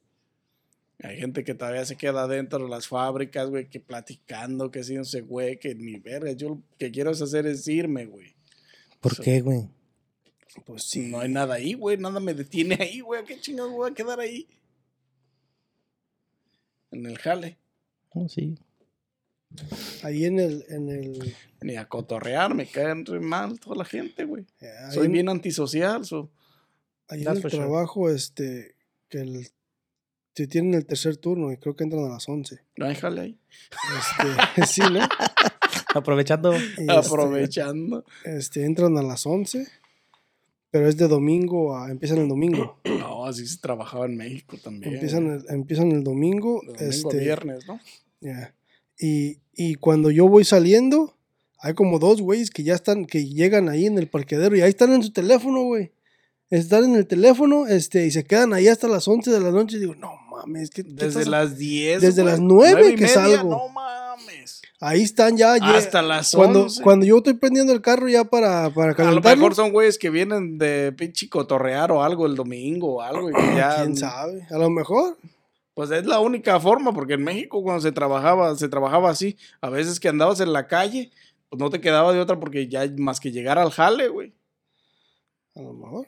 Hay 1.02 1.16
gente 1.18 1.44
que 1.44 1.54
todavía 1.54 1.84
se 1.86 1.96
queda 1.96 2.26
dentro 2.28 2.58
de 2.62 2.68
las 2.68 2.86
fábricas, 2.88 3.48
güey, 3.48 3.68
que 3.70 3.80
platicando, 3.80 4.70
que 4.70 4.84
si 4.84 4.94
no 4.96 5.04
sé, 5.04 5.22
güey, 5.22 5.58
que 5.58 5.74
ni 5.74 5.98
verga. 5.98 6.32
Yo 6.32 6.48
lo 6.50 6.62
que 6.78 6.90
quiero 6.90 7.10
es 7.10 7.22
hacer 7.22 7.46
es 7.46 7.66
irme, 7.68 8.04
güey. 8.06 8.34
¿Por 9.00 9.18
qué, 9.22 9.40
güey? 9.40 9.68
Pues 10.66 10.82
sí. 10.84 11.08
No 11.10 11.20
hay 11.20 11.30
nada 11.30 11.54
ahí, 11.54 11.72
güey. 11.74 11.96
Nada 11.96 12.20
me 12.20 12.34
detiene 12.34 12.76
ahí, 12.80 13.00
güey. 13.00 13.22
¿A 13.22 13.24
qué 13.24 13.40
chingados 13.40 13.72
voy 13.72 13.90
a 13.90 13.94
quedar 13.94 14.20
ahí? 14.20 14.46
En 16.90 17.06
el 17.06 17.18
jale. 17.18 17.56
Oh, 18.10 18.28
sí. 18.28 18.58
Ahí 20.02 20.24
en 20.24 20.38
el. 20.38 20.64
En 20.68 20.88
el 20.88 21.34
Ni 21.62 21.76
a 21.76 21.86
cotorrear. 21.88 22.54
Me 22.54 22.66
caen 22.66 23.06
re 23.06 23.20
mal 23.20 23.58
toda 23.60 23.76
la 23.76 23.84
gente, 23.84 24.24
güey. 24.24 24.44
eh, 24.60 24.70
Soy 24.92 25.06
en- 25.06 25.12
bien 25.12 25.28
antisocial. 25.28 26.04
so. 26.04 26.30
Ahí 27.08 27.22
en 27.22 27.28
el 27.28 27.40
sure. 27.42 27.56
trabajo, 27.56 28.10
este. 28.10 28.74
Que 29.08 29.20
el. 29.20 29.48
Te 30.40 30.46
tienen 30.46 30.72
el 30.72 30.86
tercer 30.86 31.18
turno 31.18 31.52
y 31.52 31.58
creo 31.58 31.76
que 31.76 31.84
entran 31.84 32.02
a 32.02 32.08
las 32.08 32.26
11. 32.26 32.60
No 32.78 32.86
hay 32.86 32.94
jale 32.94 33.20
ahí. 33.20 33.38
Este, 34.56 34.66
sí, 34.66 34.80
¿no? 34.90 35.00
Aprovechando. 35.94 36.56
Y, 36.56 36.58
este, 36.58 36.92
Aprovechando. 36.92 38.06
Este, 38.24 38.64
entran 38.64 38.96
a 38.96 39.02
las 39.02 39.26
11. 39.26 39.66
Pero 40.70 40.88
es 40.88 40.96
de 40.96 41.08
domingo 41.08 41.76
a. 41.76 41.90
Empiezan 41.90 42.20
el 42.20 42.28
domingo. 42.28 42.80
No, 42.88 43.26
así 43.26 43.46
se 43.46 43.58
trabajaba 43.58 44.06
en 44.06 44.16
México 44.16 44.56
también. 44.56 44.94
Empiezan 44.94 45.26
el, 45.26 45.44
empiezan 45.50 45.92
el 45.92 46.02
domingo. 46.02 46.62
De 46.62 46.72
domingo 46.72 46.84
a 46.86 46.88
este, 46.88 47.18
viernes, 47.18 47.66
¿no? 47.68 47.78
Ya. 48.22 48.54
Y, 48.98 49.40
y 49.52 49.74
cuando 49.74 50.10
yo 50.10 50.26
voy 50.26 50.44
saliendo, 50.44 51.18
hay 51.58 51.74
como 51.74 51.98
dos 51.98 52.22
güeyes 52.22 52.50
que 52.50 52.62
ya 52.62 52.76
están, 52.76 53.04
que 53.04 53.26
llegan 53.26 53.68
ahí 53.68 53.84
en 53.84 53.98
el 53.98 54.08
parqueadero 54.08 54.56
y 54.56 54.62
ahí 54.62 54.70
están 54.70 54.94
en 54.94 55.02
su 55.02 55.12
teléfono, 55.12 55.64
güey. 55.64 55.92
Están 56.48 56.84
en 56.84 56.94
el 56.94 57.06
teléfono, 57.06 57.66
este, 57.66 58.06
y 58.06 58.10
se 58.10 58.24
quedan 58.24 58.54
ahí 58.54 58.68
hasta 58.68 58.88
las 58.88 59.06
11 59.06 59.30
de 59.30 59.40
la 59.40 59.50
noche. 59.50 59.76
Y 59.76 59.80
digo, 59.80 59.94
no 59.96 60.19
mames, 60.46 60.70
¿qué, 60.70 60.84
qué 60.84 60.90
Desde 60.92 61.26
las 61.26 61.56
10. 61.56 62.00
Desde 62.02 62.22
güey, 62.22 62.32
las 62.32 62.40
nueve 62.40 62.72
nueve 62.72 62.88
y 62.90 62.94
que 62.96 63.02
media, 63.02 63.14
salgo. 63.14 63.50
No 63.50 63.68
mames. 63.68 64.62
Ahí 64.80 65.02
están 65.02 65.36
ya. 65.36 65.56
ya- 65.58 65.76
Hasta 65.76 66.00
las 66.02 66.32
cuando, 66.32 66.62
11. 66.62 66.82
cuando 66.82 67.06
yo 67.06 67.18
estoy 67.18 67.34
prendiendo 67.34 67.72
el 67.72 67.80
carro 67.82 68.08
ya 68.08 68.24
para, 68.24 68.70
para 68.70 68.86
A 68.88 68.90
lo 68.90 68.96
calentarlo. 68.96 69.36
mejor 69.36 69.54
son 69.54 69.72
güeyes 69.72 69.98
que 69.98 70.10
vienen 70.10 70.56
de 70.58 70.92
pinche 70.92 71.28
cotorrear 71.28 71.92
o 71.92 72.02
algo 72.02 72.26
el 72.26 72.34
domingo 72.34 72.96
o 72.96 73.00
algo. 73.02 73.30
Y 73.30 73.32
ya, 73.56 73.76
¿Quién 73.82 73.96
sabe? 73.96 74.46
A 74.50 74.56
lo 74.58 74.70
mejor. 74.70 75.18
Pues 75.74 75.90
es 75.92 76.04
la 76.04 76.18
única 76.20 76.58
forma, 76.60 76.92
porque 76.92 77.14
en 77.14 77.22
México 77.24 77.62
cuando 77.62 77.80
se 77.80 77.92
trabajaba, 77.92 78.54
se 78.56 78.68
trabajaba 78.68 79.10
así. 79.10 79.36
A 79.60 79.70
veces 79.70 80.00
que 80.00 80.08
andabas 80.08 80.40
en 80.40 80.52
la 80.52 80.66
calle, 80.66 81.10
pues 81.48 81.58
no 81.60 81.70
te 81.70 81.80
quedaba 81.80 82.12
de 82.12 82.20
otra 82.20 82.38
porque 82.40 82.68
ya 82.68 82.84
más 82.98 83.20
que 83.20 83.30
llegar 83.32 83.58
al 83.58 83.70
jale, 83.70 84.08
güey. 84.08 84.32
A 85.56 85.62
lo 85.62 85.72
mejor. 85.72 86.06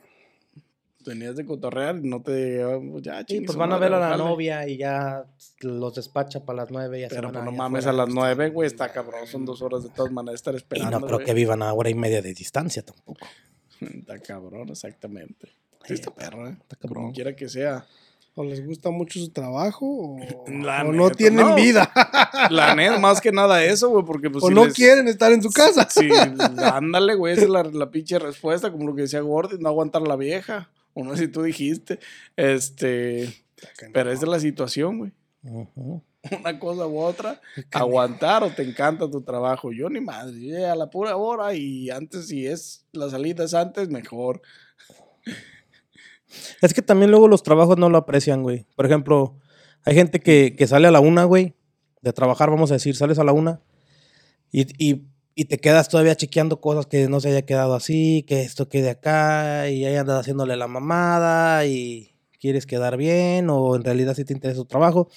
Tenías 1.04 1.36
de 1.36 1.44
cotorrear 1.44 1.96
y 1.96 2.08
no 2.08 2.22
te 2.22 2.64
pues 2.90 3.02
ya, 3.02 3.24
Sí, 3.26 3.40
pues 3.40 3.56
van 3.56 3.72
a 3.72 3.78
ver 3.78 3.92
a 3.92 3.98
la 4.10 4.16
novia 4.16 4.66
y 4.68 4.76
ya 4.76 5.24
los 5.60 5.94
despacha 5.94 6.44
para 6.44 6.58
las 6.62 6.70
nueve. 6.70 7.08
Se 7.08 7.14
Pero 7.14 7.32
pues 7.32 7.44
no 7.44 7.52
mames, 7.52 7.86
a 7.86 7.92
las 7.92 8.08
nueve, 8.08 8.50
güey, 8.50 8.66
está 8.66 8.90
cabrón. 8.92 9.26
Son 9.26 9.44
dos 9.44 9.62
horas 9.62 9.82
de 9.82 9.88
todas 9.90 10.12
maneras 10.12 10.40
estar 10.40 10.54
Y 10.54 10.58
esperando. 10.58 11.00
no 11.00 11.06
creo 11.06 11.18
güey. 11.18 11.26
que 11.26 11.34
vivan 11.34 11.62
a 11.62 11.72
hora 11.72 11.90
y 11.90 11.94
media 11.94 12.22
de 12.22 12.32
distancia 12.34 12.82
tampoco. 12.82 13.26
Está 13.80 14.18
cabrón, 14.20 14.68
exactamente. 14.68 15.48
Sí, 15.84 15.94
está 15.94 16.12
perro, 16.14 16.48
eh. 16.48 16.56
Está 16.60 16.76
cabrón. 16.76 17.02
Como 17.02 17.12
quiera 17.12 17.34
que 17.34 17.48
sea. 17.48 17.84
O 18.34 18.44
les 18.44 18.64
gusta 18.64 18.90
mucho 18.90 19.18
su 19.20 19.28
trabajo 19.30 19.84
o, 19.84 20.18
no 20.92 21.10
tienen 21.10 21.48
no. 21.48 21.54
vida. 21.56 21.92
La 22.50 22.74
neta, 22.74 22.98
más 22.98 23.20
que 23.20 23.30
nada 23.32 23.62
eso, 23.64 23.90
güey, 23.90 24.04
porque 24.06 24.30
pues 24.30 24.44
o 24.44 24.48
si 24.48 24.54
no 24.54 24.64
les- 24.64 24.74
quieren 24.74 25.06
estar 25.08 25.32
en 25.32 25.42
su 25.42 25.50
casa. 25.50 25.86
Sí, 25.90 26.08
ándale, 26.72 27.14
güey, 27.14 27.34
esa 27.34 27.42
es 27.42 27.50
la, 27.50 27.62
la 27.64 27.90
pinche 27.90 28.18
respuesta, 28.18 28.70
como 28.72 28.86
lo 28.86 28.94
que 28.94 29.02
decía 29.02 29.20
Gordy, 29.20 29.58
no 29.58 29.68
aguantar 29.68 30.02
la 30.02 30.16
vieja. 30.16 30.70
O 30.94 31.04
no 31.04 31.16
sé 31.16 31.24
si 31.24 31.28
tú 31.28 31.42
dijiste. 31.42 31.98
Este, 32.36 33.32
pero 33.92 34.10
esa 34.10 34.24
es 34.24 34.28
la 34.28 34.40
situación, 34.40 34.98
güey. 34.98 35.12
Una 36.40 36.58
cosa 36.60 36.86
u 36.86 36.98
otra, 37.00 37.40
aguantar 37.72 38.44
o 38.44 38.50
te 38.50 38.62
encanta 38.62 39.10
tu 39.10 39.22
trabajo. 39.22 39.72
Yo 39.72 39.88
ni 39.90 40.00
madre, 40.00 40.66
a 40.66 40.76
la 40.76 40.88
pura 40.88 41.16
hora 41.16 41.52
y 41.54 41.90
antes, 41.90 42.28
si 42.28 42.46
es 42.46 42.86
la 42.92 43.10
salida 43.10 43.44
es 43.44 43.54
antes, 43.54 43.88
mejor. 43.88 44.40
Es 46.60 46.72
que 46.72 46.80
también 46.82 47.10
luego 47.10 47.26
los 47.28 47.42
trabajos 47.42 47.76
no 47.76 47.90
lo 47.90 47.98
aprecian, 47.98 48.42
güey. 48.42 48.66
Por 48.76 48.86
ejemplo, 48.86 49.36
hay 49.84 49.94
gente 49.94 50.20
que, 50.20 50.54
que 50.56 50.66
sale 50.66 50.86
a 50.88 50.92
la 50.92 51.00
una, 51.00 51.24
güey, 51.24 51.54
de 52.00 52.12
trabajar, 52.12 52.50
vamos 52.50 52.70
a 52.70 52.74
decir, 52.74 52.94
sales 52.96 53.18
a 53.18 53.24
la 53.24 53.32
una 53.32 53.60
y, 54.50 54.66
y- 54.78 55.02
y 55.34 55.46
te 55.46 55.58
quedas 55.58 55.88
todavía 55.88 56.14
chequeando 56.16 56.60
cosas 56.60 56.86
que 56.86 57.08
no 57.08 57.20
se 57.20 57.28
haya 57.30 57.42
quedado 57.42 57.74
así, 57.74 58.24
que 58.26 58.42
esto 58.42 58.68
quede 58.68 58.90
acá, 58.90 59.68
y 59.70 59.84
ahí 59.84 59.96
andas 59.96 60.20
haciéndole 60.20 60.56
la 60.56 60.66
mamada 60.68 61.66
y 61.66 62.10
quieres 62.40 62.66
quedar 62.66 62.96
bien, 62.96 63.48
o 63.50 63.76
en 63.76 63.84
realidad 63.84 64.14
sí 64.14 64.24
te 64.24 64.32
interesa 64.32 64.58
tu 64.60 64.64
trabajo, 64.66 65.08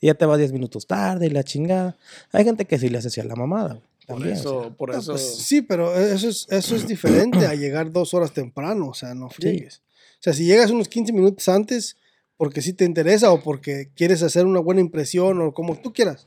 y 0.00 0.06
ya 0.08 0.14
te 0.14 0.26
vas 0.26 0.38
10 0.38 0.52
minutos 0.52 0.86
tarde 0.86 1.26
y 1.26 1.30
la 1.30 1.44
chingada. 1.44 1.96
Hay 2.32 2.44
gente 2.44 2.64
que 2.66 2.78
sí 2.78 2.88
le 2.88 2.98
hace 2.98 3.08
así 3.08 3.20
a 3.20 3.24
la 3.24 3.36
mamada, 3.36 3.74
güey. 3.74 3.82
Por 4.04 4.16
también, 4.16 4.36
o 4.36 4.40
eso, 4.40 4.60
sea. 4.62 4.70
por 4.70 4.90
No, 4.92 4.98
eso. 4.98 5.12
pues, 5.12 5.36
sí, 5.38 5.62
pero 5.62 5.94
eso 5.96 6.28
es, 6.28 6.46
eso 6.50 6.74
es 6.74 6.88
diferente 6.88 7.46
a 7.46 7.54
llegar 7.54 7.92
dos 7.92 8.12
horas 8.14 8.32
temprano, 8.32 8.88
o 8.88 8.94
sea, 8.94 9.14
no 9.14 9.30
friegues. 9.30 9.80
O 10.18 10.22
sea, 10.22 10.32
si 10.32 10.44
llegas 10.44 10.70
unos 10.72 10.88
15 10.88 11.12
minutos 11.12 11.48
antes 11.48 11.96
porque 12.36 12.62
sí 12.62 12.72
te 12.72 12.84
interesa 12.84 13.30
o 13.30 13.40
porque 13.40 13.90
quieres 13.94 14.24
hacer 14.24 14.44
una 14.44 14.58
buena 14.58 14.80
impresión 14.80 15.40
o 15.40 15.54
como 15.54 15.76
tú 15.76 15.92
quieras, 15.92 16.26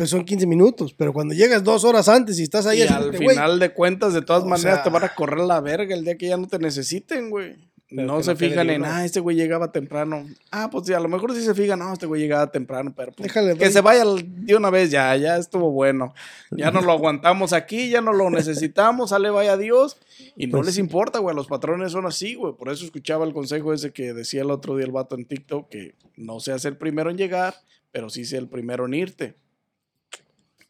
pues 0.00 0.10
son 0.10 0.24
15 0.24 0.46
minutos. 0.46 0.94
Pero 0.96 1.12
cuando 1.12 1.34
llegas 1.34 1.62
dos 1.62 1.84
horas 1.84 2.08
antes 2.08 2.38
y 2.38 2.42
estás 2.42 2.64
ahí 2.66 2.78
y 2.78 2.82
al 2.82 3.14
final 3.14 3.58
de 3.58 3.74
cuentas, 3.74 4.14
de 4.14 4.22
todas 4.22 4.44
maneras, 4.44 4.76
sea- 4.76 4.82
te 4.82 4.88
van 4.88 5.04
a 5.04 5.14
correr 5.14 5.40
la 5.40 5.60
verga 5.60 5.94
el 5.94 6.04
día 6.04 6.16
que 6.16 6.26
ya 6.28 6.38
no 6.38 6.48
te 6.48 6.58
necesiten, 6.58 7.28
güey. 7.28 7.56
No 7.90 8.22
se 8.22 8.30
no 8.30 8.36
fijan 8.36 8.70
en, 8.70 8.84
ah, 8.84 9.04
este 9.04 9.18
güey 9.20 9.36
llegaba 9.36 9.72
temprano. 9.72 10.24
Ah, 10.52 10.70
pues 10.70 10.86
sí, 10.86 10.92
a 10.92 11.00
lo 11.00 11.08
mejor 11.08 11.34
sí 11.34 11.42
se 11.42 11.54
fijan, 11.54 11.80
no, 11.80 11.92
este 11.92 12.06
güey 12.06 12.22
llegaba 12.22 12.50
temprano, 12.50 12.94
pero 12.96 13.10
pues, 13.10 13.26
Déjale, 13.26 13.58
que 13.58 13.68
se 13.70 13.80
vaya 13.80 14.04
de 14.06 14.54
una 14.56 14.70
vez 14.70 14.92
ya, 14.92 15.14
ya 15.16 15.36
estuvo 15.36 15.72
bueno. 15.72 16.14
Ya 16.52 16.70
no 16.70 16.82
lo 16.82 16.92
aguantamos 16.92 17.52
aquí, 17.52 17.90
ya 17.90 18.00
no 18.00 18.12
lo 18.12 18.30
necesitamos, 18.30 19.10
sale, 19.10 19.28
vaya 19.30 19.56
Dios. 19.56 19.98
Y 20.36 20.46
no 20.46 20.58
Pues 20.58 20.66
les 20.68 20.78
importa, 20.78 21.18
güey, 21.18 21.34
los 21.34 21.48
patrones 21.48 21.90
son 21.92 22.06
así, 22.06 22.36
güey. 22.36 22.54
Por 22.54 22.70
eso 22.70 22.84
escuchaba 22.84 23.26
el 23.26 23.32
consejo 23.34 23.74
ese 23.74 23.92
que 23.92 24.14
decía 24.14 24.42
el 24.42 24.52
otro 24.52 24.76
día 24.76 24.86
el 24.86 24.92
vato 24.92 25.16
en 25.16 25.24
TikTok, 25.24 25.68
que 25.68 25.96
no 26.16 26.38
seas 26.38 26.64
el 26.66 26.76
primero 26.76 27.10
en 27.10 27.18
llegar, 27.18 27.56
pero 27.90 28.08
sí 28.08 28.24
sea 28.24 28.38
el 28.38 28.48
primero 28.48 28.86
en 28.86 28.94
irte. 28.94 29.34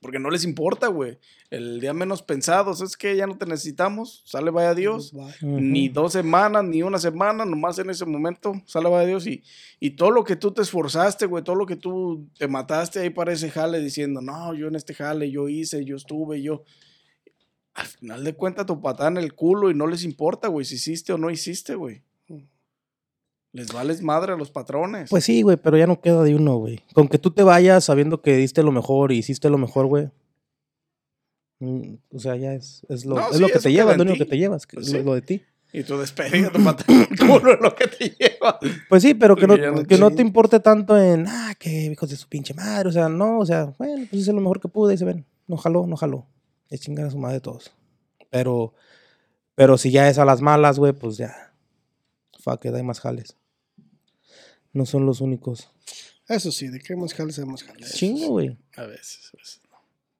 Porque 0.01 0.19
no 0.19 0.31
les 0.31 0.45
importa, 0.45 0.87
güey. 0.87 1.19
El 1.51 1.81
día 1.81 1.93
menos 1.93 2.23
pensado, 2.23 2.73
es 2.73 2.97
que 2.97 3.17
ya 3.17 3.27
no 3.27 3.37
te 3.37 3.45
necesitamos, 3.45 4.23
sale, 4.25 4.51
vaya 4.51 4.75
Dios. 4.75 5.13
Ni 5.43 5.89
dos 5.89 6.13
semanas, 6.13 6.65
ni 6.65 6.83
una 6.83 6.99
semana, 6.99 7.45
nomás 7.45 7.79
en 7.79 7.91
ese 7.91 8.07
momento, 8.07 8.55
sale 8.65 8.89
va 8.89 9.05
Dios, 9.05 9.27
y, 9.27 9.43
y 9.79 9.91
todo 9.91 10.11
lo 10.11 10.25
que 10.25 10.37
tú 10.37 10.53
te 10.53 10.63
esforzaste, 10.63 11.27
güey, 11.27 11.45
todo 11.45 11.57
lo 11.57 11.67
que 11.67 11.77
tú 11.77 12.29
te 12.39 12.49
mataste 12.49 13.01
ahí 13.01 13.11
para 13.11 13.33
ese 13.33 13.51
jale 13.51 13.81
diciendo, 13.81 14.23
no, 14.23 14.55
yo 14.55 14.69
en 14.69 14.77
este 14.77 14.95
jale, 14.95 15.31
yo 15.31 15.49
hice, 15.49 15.85
yo 15.85 15.97
estuve, 15.97 16.41
yo... 16.41 16.63
Al 17.75 17.87
final 17.87 18.25
de 18.25 18.35
cuentas, 18.35 18.67
tu 18.67 18.81
patada 18.81 19.11
en 19.11 19.17
el 19.19 19.35
culo 19.35 19.71
y 19.71 19.75
no 19.75 19.87
les 19.87 20.03
importa, 20.03 20.49
güey, 20.49 20.65
si 20.65 20.75
hiciste 20.75 21.13
o 21.13 21.19
no 21.19 21.31
hiciste, 21.31 21.75
güey. 21.75 22.03
Les 23.53 23.73
vales 23.73 24.01
madre 24.03 24.33
a 24.33 24.37
los 24.37 24.51
patrones. 24.51 25.11
Pues 25.11 25.25
sí, 25.25 25.43
güey, 25.43 25.57
pero 25.57 25.77
ya 25.77 25.87
no 25.87 26.01
queda 26.01 26.23
de 26.23 26.35
uno, 26.37 26.57
güey. 26.57 26.81
Con 26.95 27.09
que 27.09 27.19
tú 27.19 27.33
te 27.33 27.43
vayas 27.43 27.85
sabiendo 27.85 28.23
que 28.23 28.37
diste 28.37 28.63
lo 28.63 28.71
mejor 28.73 29.11
y 29.13 29.19
hiciste 29.19 29.51
lo 29.51 29.59
mejor, 29.59 29.87
güey. 29.87 30.11
Mm, 31.59 31.95
O 32.15 32.19
sea, 32.19 32.37
ya 32.37 32.55
es, 32.55 32.87
es 32.89 33.05
lo, 33.05 33.17
No, 33.17 33.29
es 33.31 33.37
sí, 33.37 33.43
lo 33.43 33.49
que 33.49 33.59
te 33.59 33.69
en 33.69 33.87
lo 33.87 34.03
único 34.03 34.19
que 34.19 34.25
te 34.31 34.39
llevas, 34.39 34.67
que 34.67 34.77
Pues 34.77 34.87
sí. 34.87 34.93
lo, 34.99 35.03
lo 35.03 35.15
de 35.15 35.23
ti. 35.23 35.43
y 35.73 35.83
tu 35.83 35.99
despedida, 35.99 36.51
tu 36.51 36.59
culo 37.27 37.53
es 37.55 37.61
lo 37.61 37.75
que 37.75 37.87
te 37.89 38.11
lleva. 38.11 38.59
Pues 38.89 39.03
sí, 39.03 39.15
pero 39.15 39.37
que 39.37 39.47
no, 39.47 39.57
que 39.87 39.99
no 39.99 40.11
te- 40.11 40.17
te 40.17 40.23
importe 40.23 40.61
tanto 40.61 40.97
en, 41.01 41.27
ah, 41.29 41.53
que 41.59 41.87
hijos 41.87 42.09
de 42.09 42.17
su 42.17 42.29
pinche 42.29 42.55
madre, 42.55 42.89
o 42.89 42.93
sea, 42.93 43.09
no, 43.09 43.39
o 43.41 43.47
sea, 43.47 43.67
bueno, 43.79 44.07
pues 44.11 44.23
hice 44.23 44.33
lo 44.33 44.41
mejor 44.41 44.61
que 44.61 44.69
pude 44.69 44.95
y 44.95 44.97
se 44.99 45.05
ven, 45.05 45.27
no 45.49 45.57
jaló, 45.57 45.87
no 45.87 45.97
jaló. 45.97 46.27
Es 46.69 46.81
chingar 46.81 47.07
a 47.07 47.11
su 47.11 47.19
madre 47.19 47.41
todos. 47.41 47.73
Pero, 48.31 48.75
pero 49.57 49.77
si 49.77 49.91
ya 49.91 50.09
es 50.09 50.19
a 50.19 50.25
las 50.25 50.41
malas, 50.41 50.79
güey, 50.79 50.93
pues 50.93 51.17
ya. 51.17 51.53
Fuck, 52.39 52.65
it, 52.65 52.75
hay 52.75 52.83
más 52.85 53.01
jales. 53.01 53.37
No 54.73 54.87
son 54.87 55.07
los 55.07 55.21
únicos. 55.21 55.68
Eso 56.29 56.53
sí, 56.53 56.68
de 56.68 56.79
que 56.79 56.93
hay 56.93 56.99
más 56.99 57.12
jales, 57.14 57.39
hay 57.39 57.45
más 57.45 57.62
jales. 57.64 57.93
Chingo, 57.95 58.29
güey. 58.29 58.57
A 58.77 58.85
veces, 58.85 59.31
a 59.35 59.37
veces. 59.37 59.61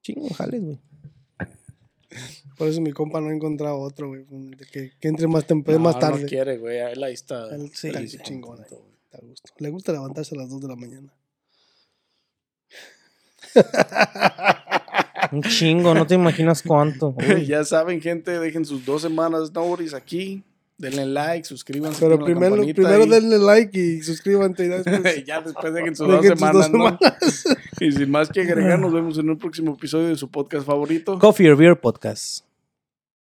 Chingo 0.03 0.29
jales, 0.35 0.61
güey. 0.63 0.81
Por 2.59 2.69
eso 2.69 2.81
mi 2.81 2.91
compa 2.93 3.21
no 3.21 3.29
ha 3.29 3.33
encontrado 3.35 3.79
otro, 3.79 4.09
güey. 4.09 4.25
Que, 4.73 4.91
que 4.99 5.09
entre 5.09 5.29
más, 5.29 5.47
temprano, 5.47 5.79
No, 5.79 5.85
más 5.85 5.95
no 5.95 6.01
tarde. 6.01 6.27
quiere, 6.27 6.59
güey, 6.59 6.79
él 6.79 7.03
ahí 7.05 7.15
está. 7.15 7.55
Él 7.55 7.71
Sí, 7.73 7.89
está 7.89 8.05
chingón 8.25 8.59
ahí, 8.59 8.65
está 9.05 9.19
a 9.19 9.21
gusto. 9.21 9.53
Le 9.59 9.71
gusta 9.71 9.93
levantarse 9.93 10.35
a 10.35 10.39
las 10.39 10.51
2 10.51 10.61
de 10.63 10.69
la 10.69 10.77
mañana. 10.77 11.15
Un 15.33 15.43
chingo, 15.43 15.95
no 15.95 16.07
te 16.07 16.15
imaginas 16.15 16.63
cuánto. 16.63 17.15
Uy. 17.37 17.47
ya 17.47 17.65
saben, 17.65 18.01
gente, 18.01 18.39
dejen 18.39 18.65
sus 18.65 18.85
dos 18.85 19.03
semanas 19.03 19.45
stories 19.45 19.95
aquí. 19.95 20.43
Denle 20.81 21.05
like, 21.05 21.45
suscríbanse. 21.45 22.01
Pero 22.01 22.15
activen 22.15 22.41
la 22.41 22.49
primero, 22.49 22.75
primero 22.75 23.07
denle 23.07 23.39
like 23.39 23.79
y 23.79 24.01
suscríbanse. 24.01 24.65
Y 24.65 24.69
después 24.69 25.25
ya 25.27 25.43
después 25.43 25.75
dejen 25.75 25.95
sus 25.95 26.09
dejen 26.09 26.23
dos 26.23 26.31
sus 26.31 26.39
semanas, 26.39 26.55
dos 26.55 26.71
¿no? 26.71 26.99
semanas. 26.99 27.45
Y 27.81 27.93
sin 27.93 28.11
más 28.11 28.31
que 28.31 28.41
agregar, 28.41 28.79
nos 28.79 28.91
vemos 28.95 29.19
en 29.19 29.29
un 29.29 29.39
próximo 29.39 29.75
episodio 29.75 30.09
de 30.09 30.17
su 30.17 30.31
podcast 30.31 30.67
favorito. 30.67 31.19
Coffee 31.19 31.51
or 31.51 31.57
Beer 31.59 31.79
Podcast. 31.79 32.45